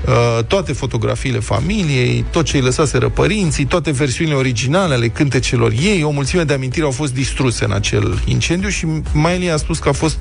Uh, 0.08 0.44
toate 0.48 0.74
fotografiile 0.74 1.40
familiei, 1.40 2.26
tot 2.32 2.46
ce 2.46 2.58
îi 2.58 2.64
lăsaseră 2.64 3.10
părinții, 3.10 3.66
toate 3.66 3.92
versiunile 3.92 4.36
originale 4.36 4.94
ale 4.94 5.08
cântecelor 5.08 5.72
ei, 5.82 6.04
o 6.04 6.10
mulțime 6.10 6.44
de 6.44 6.54
amintiri 6.54 6.86
au 6.86 6.92
fost 6.92 7.14
distruse 7.14 7.66
în 7.66 7.72
acel 7.72 8.22
incendiu 8.26 8.70
și 8.70 8.86
Miley 9.14 9.52
a 9.52 9.58
spus 9.58 9.80
că 9.80 9.90
a 9.90 9.92
fost 9.92 10.18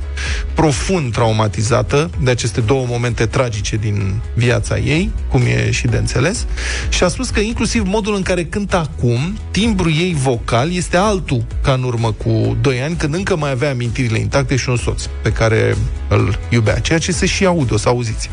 profund 0.55 1.13
traumatizată 1.13 2.11
de 2.23 2.31
aceste 2.31 2.61
două 2.61 2.85
momente 2.89 3.27
tragice 3.27 3.77
din 3.77 4.21
viața 4.35 4.79
ei, 4.79 5.11
cum 5.29 5.41
e 5.41 5.71
și 5.71 5.87
de 5.87 5.97
înțeles, 5.97 6.47
și 6.89 7.05
a 7.05 7.09
spus 7.09 7.29
că 7.31 7.41
inclusiv 7.41 7.83
modul 7.87 8.15
în 8.15 8.23
care 8.23 8.45
cântă 8.45 8.77
acum, 8.77 9.39
timbrul 9.51 9.91
ei 9.91 10.15
vocal 10.19 10.73
este 10.73 10.97
altul 10.97 11.45
ca 11.63 11.73
în 11.73 11.83
urmă 11.83 12.13
cu 12.13 12.57
2 12.61 12.83
ani, 12.83 12.97
când 12.97 13.15
încă 13.15 13.37
mai 13.37 13.51
avea 13.51 13.71
amintirile 13.71 14.19
intacte 14.19 14.57
și 14.57 14.69
un 14.69 14.77
soț 14.77 15.03
pe 15.23 15.33
care 15.33 15.77
îl 16.09 16.39
iubea, 16.49 16.79
ceea 16.79 16.99
ce 16.99 17.13
se 17.13 17.27
și 17.27 17.45
aude, 17.45 17.75
o 17.75 17.77
să 17.77 17.89
auziți. 17.89 18.31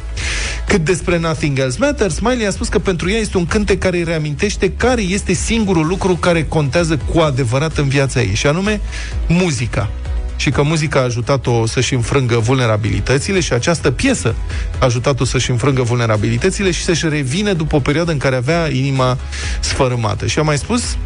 Cât 0.68 0.84
despre 0.92 1.18
Nothing 1.18 1.60
Else 1.60 1.78
Matters, 1.80 2.20
Miley 2.20 2.46
a 2.46 2.50
spus 2.50 2.68
că 2.68 2.80
pentru 2.80 3.10
ea 3.10 3.20
este 3.20 3.38
un 3.38 3.46
cântec 3.46 3.80
care 3.80 3.98
îi 3.98 4.04
reamintește 4.04 4.72
care 4.72 5.02
este 5.02 5.34
singurul 5.34 5.88
lucru 5.88 6.16
care 6.16 6.44
contează 6.44 6.98
cu 6.98 7.20
adevărat 7.20 7.78
în 7.78 7.88
viața 7.88 8.22
ei, 8.22 8.34
și 8.34 8.48
anume 8.48 8.82
muzica 9.28 9.90
și 10.36 10.50
că 10.50 10.62
muzica 10.62 11.00
a 11.00 11.04
ajutat-o 11.04 11.66
să-și 11.66 11.94
înfrângă 11.94 12.38
vulnerabilitățile 12.38 13.40
și 13.40 13.54
această 13.54 13.92
piesă 13.92 14.36
a 14.80 14.86
ajutat-o 14.86 15.26
să-și 15.26 15.52
înfrângă 15.52 15.82
vulnerabilitățile 15.82 16.72
și 16.72 16.84
să-și 16.84 17.10
revină 17.10 17.54
după 17.54 17.76
o 17.76 17.80
perioadă 17.80 18.12
în 18.12 18.18
care 18.18 18.36
avea 18.36 18.70
inima 18.70 19.18
sfărâmată. 19.60 20.28
Și 20.28 20.40
a 20.40 20.42
mai 20.42 20.58
spus 20.58 20.98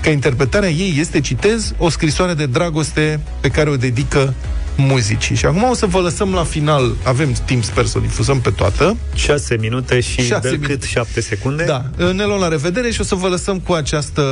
că 0.00 0.08
interpretarea 0.08 0.68
ei 0.68 0.96
este, 0.98 1.20
citez, 1.20 1.74
o 1.78 1.88
scrisoare 1.88 2.34
de 2.34 2.46
dragoste 2.46 3.20
pe 3.40 3.48
care 3.48 3.70
o 3.70 3.76
dedică 3.76 4.34
muzicii. 4.76 5.36
Și 5.36 5.46
acum 5.46 5.62
o 5.70 5.74
să 5.74 5.86
vă 5.86 5.98
lăsăm 5.98 6.32
la 6.32 6.44
final, 6.44 6.94
avem 7.02 7.32
timp, 7.44 7.64
sper 7.64 7.86
să 7.86 7.98
o 7.98 8.00
difuzăm 8.00 8.40
pe 8.40 8.50
toată. 8.50 8.96
6 9.14 9.56
minute 9.60 10.00
și 10.00 10.20
Șase 10.22 10.40
de 10.40 10.50
minute. 10.50 10.72
cât 10.72 10.82
7 10.82 11.20
secunde. 11.20 11.64
Da, 11.64 11.84
ne 12.12 12.24
luăm 12.24 12.40
la 12.40 12.48
revedere 12.48 12.90
și 12.90 13.00
o 13.00 13.04
să 13.04 13.14
vă 13.14 13.28
lăsăm 13.28 13.58
cu 13.58 13.72
această 13.72 14.22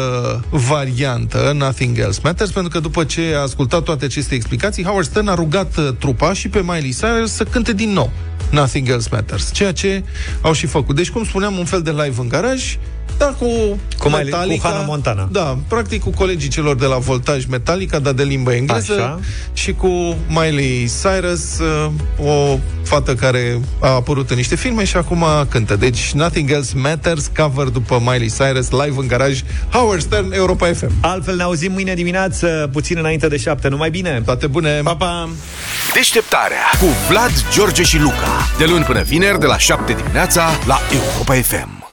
variantă, 0.51 1.53
Nothing 1.57 1.99
Else 1.99 2.21
Matters, 2.23 2.51
pentru 2.51 2.73
că 2.73 2.79
după 2.79 3.05
ce 3.05 3.33
a 3.37 3.41
ascultat 3.41 3.83
toate 3.83 4.05
aceste 4.05 4.35
explicații, 4.35 4.85
Howard 4.85 5.07
Stern 5.07 5.29
a 5.29 5.35
rugat 5.35 5.77
uh, 5.77 5.89
trupa 5.99 6.33
și 6.33 6.49
pe 6.49 6.63
Miley 6.63 6.95
Cyrus 6.99 7.33
să 7.33 7.45
cânte 7.45 7.73
din 7.73 7.91
nou 7.93 8.11
Nothing 8.51 8.89
Else 8.89 9.09
Matters, 9.13 9.53
ceea 9.53 9.73
ce 9.73 10.03
au 10.41 10.53
și 10.53 10.67
făcut. 10.67 10.97
Deci, 10.97 11.11
cum 11.11 11.25
spuneam, 11.25 11.59
un 11.59 11.65
fel 11.65 11.83
de 11.83 11.91
live 11.91 12.15
în 12.21 12.29
garaj, 12.29 12.77
dar 13.19 13.35
cu, 13.39 13.47
Cu 13.99 14.09
Miley- 14.09 14.25
Metallica, 14.25 14.61
cu 14.63 14.67
Hannah 14.69 14.87
Montana. 14.89 15.29
Da, 15.33 15.59
practic 15.69 16.03
cu 16.03 16.11
colegii 16.11 16.49
celor 16.49 16.77
de 16.77 16.87
la 16.87 16.97
Voltaj 16.97 17.45
Metallica, 17.45 17.99
dar 17.99 18.13
de 18.13 18.23
limbă 18.23 18.53
engleză, 18.55 18.93
Așa. 18.93 19.21
și 19.53 19.73
cu 19.73 20.17
Miley 20.29 20.91
Cyrus, 21.03 21.59
uh, 21.59 21.91
o 22.27 22.59
fată 22.83 23.15
care 23.15 23.61
a 23.81 23.89
apărut 23.89 24.31
în 24.31 24.37
niște 24.37 24.57
filme 24.57 24.85
și 24.85 24.97
acum 24.97 25.25
cântă. 25.49 25.77
Deci, 25.77 26.11
Nothing 26.13 26.51
Else 26.51 26.77
Matters, 26.77 27.31
cover 27.37 27.67
după 27.67 27.99
Miley 28.05 28.31
Cyrus, 28.39 28.71
live 28.71 28.95
în 29.01 29.07
garaj, 29.07 29.41
Howard 29.71 30.01
Stern, 30.01 30.33
Europa 30.33 30.67
FM. 30.73 30.91
Altfel 31.01 31.37
ne 31.37 31.43
auzim 31.43 31.73
mâine 31.73 31.95
dimineață, 31.95 32.69
puțin 32.73 32.97
înainte 32.99 33.29
de 33.29 33.37
7. 33.37 33.69
Numai 33.69 33.91
bine! 33.91 34.23
Toate 34.25 34.47
bune! 34.47 34.81
Pa, 34.85 34.97
pa! 34.97 35.29
Deșteptarea 35.95 36.65
cu 36.81 36.87
Vlad, 37.09 37.33
George 37.53 37.83
și 37.83 37.99
Luca. 37.99 38.49
De 38.59 38.65
luni 38.65 38.85
până 38.85 39.03
vineri, 39.03 39.39
de 39.41 39.47
la 39.47 39.59
7 39.59 39.93
dimineața, 39.93 40.49
la 40.67 40.79
Europa 40.93 41.35
FM. 41.35 41.83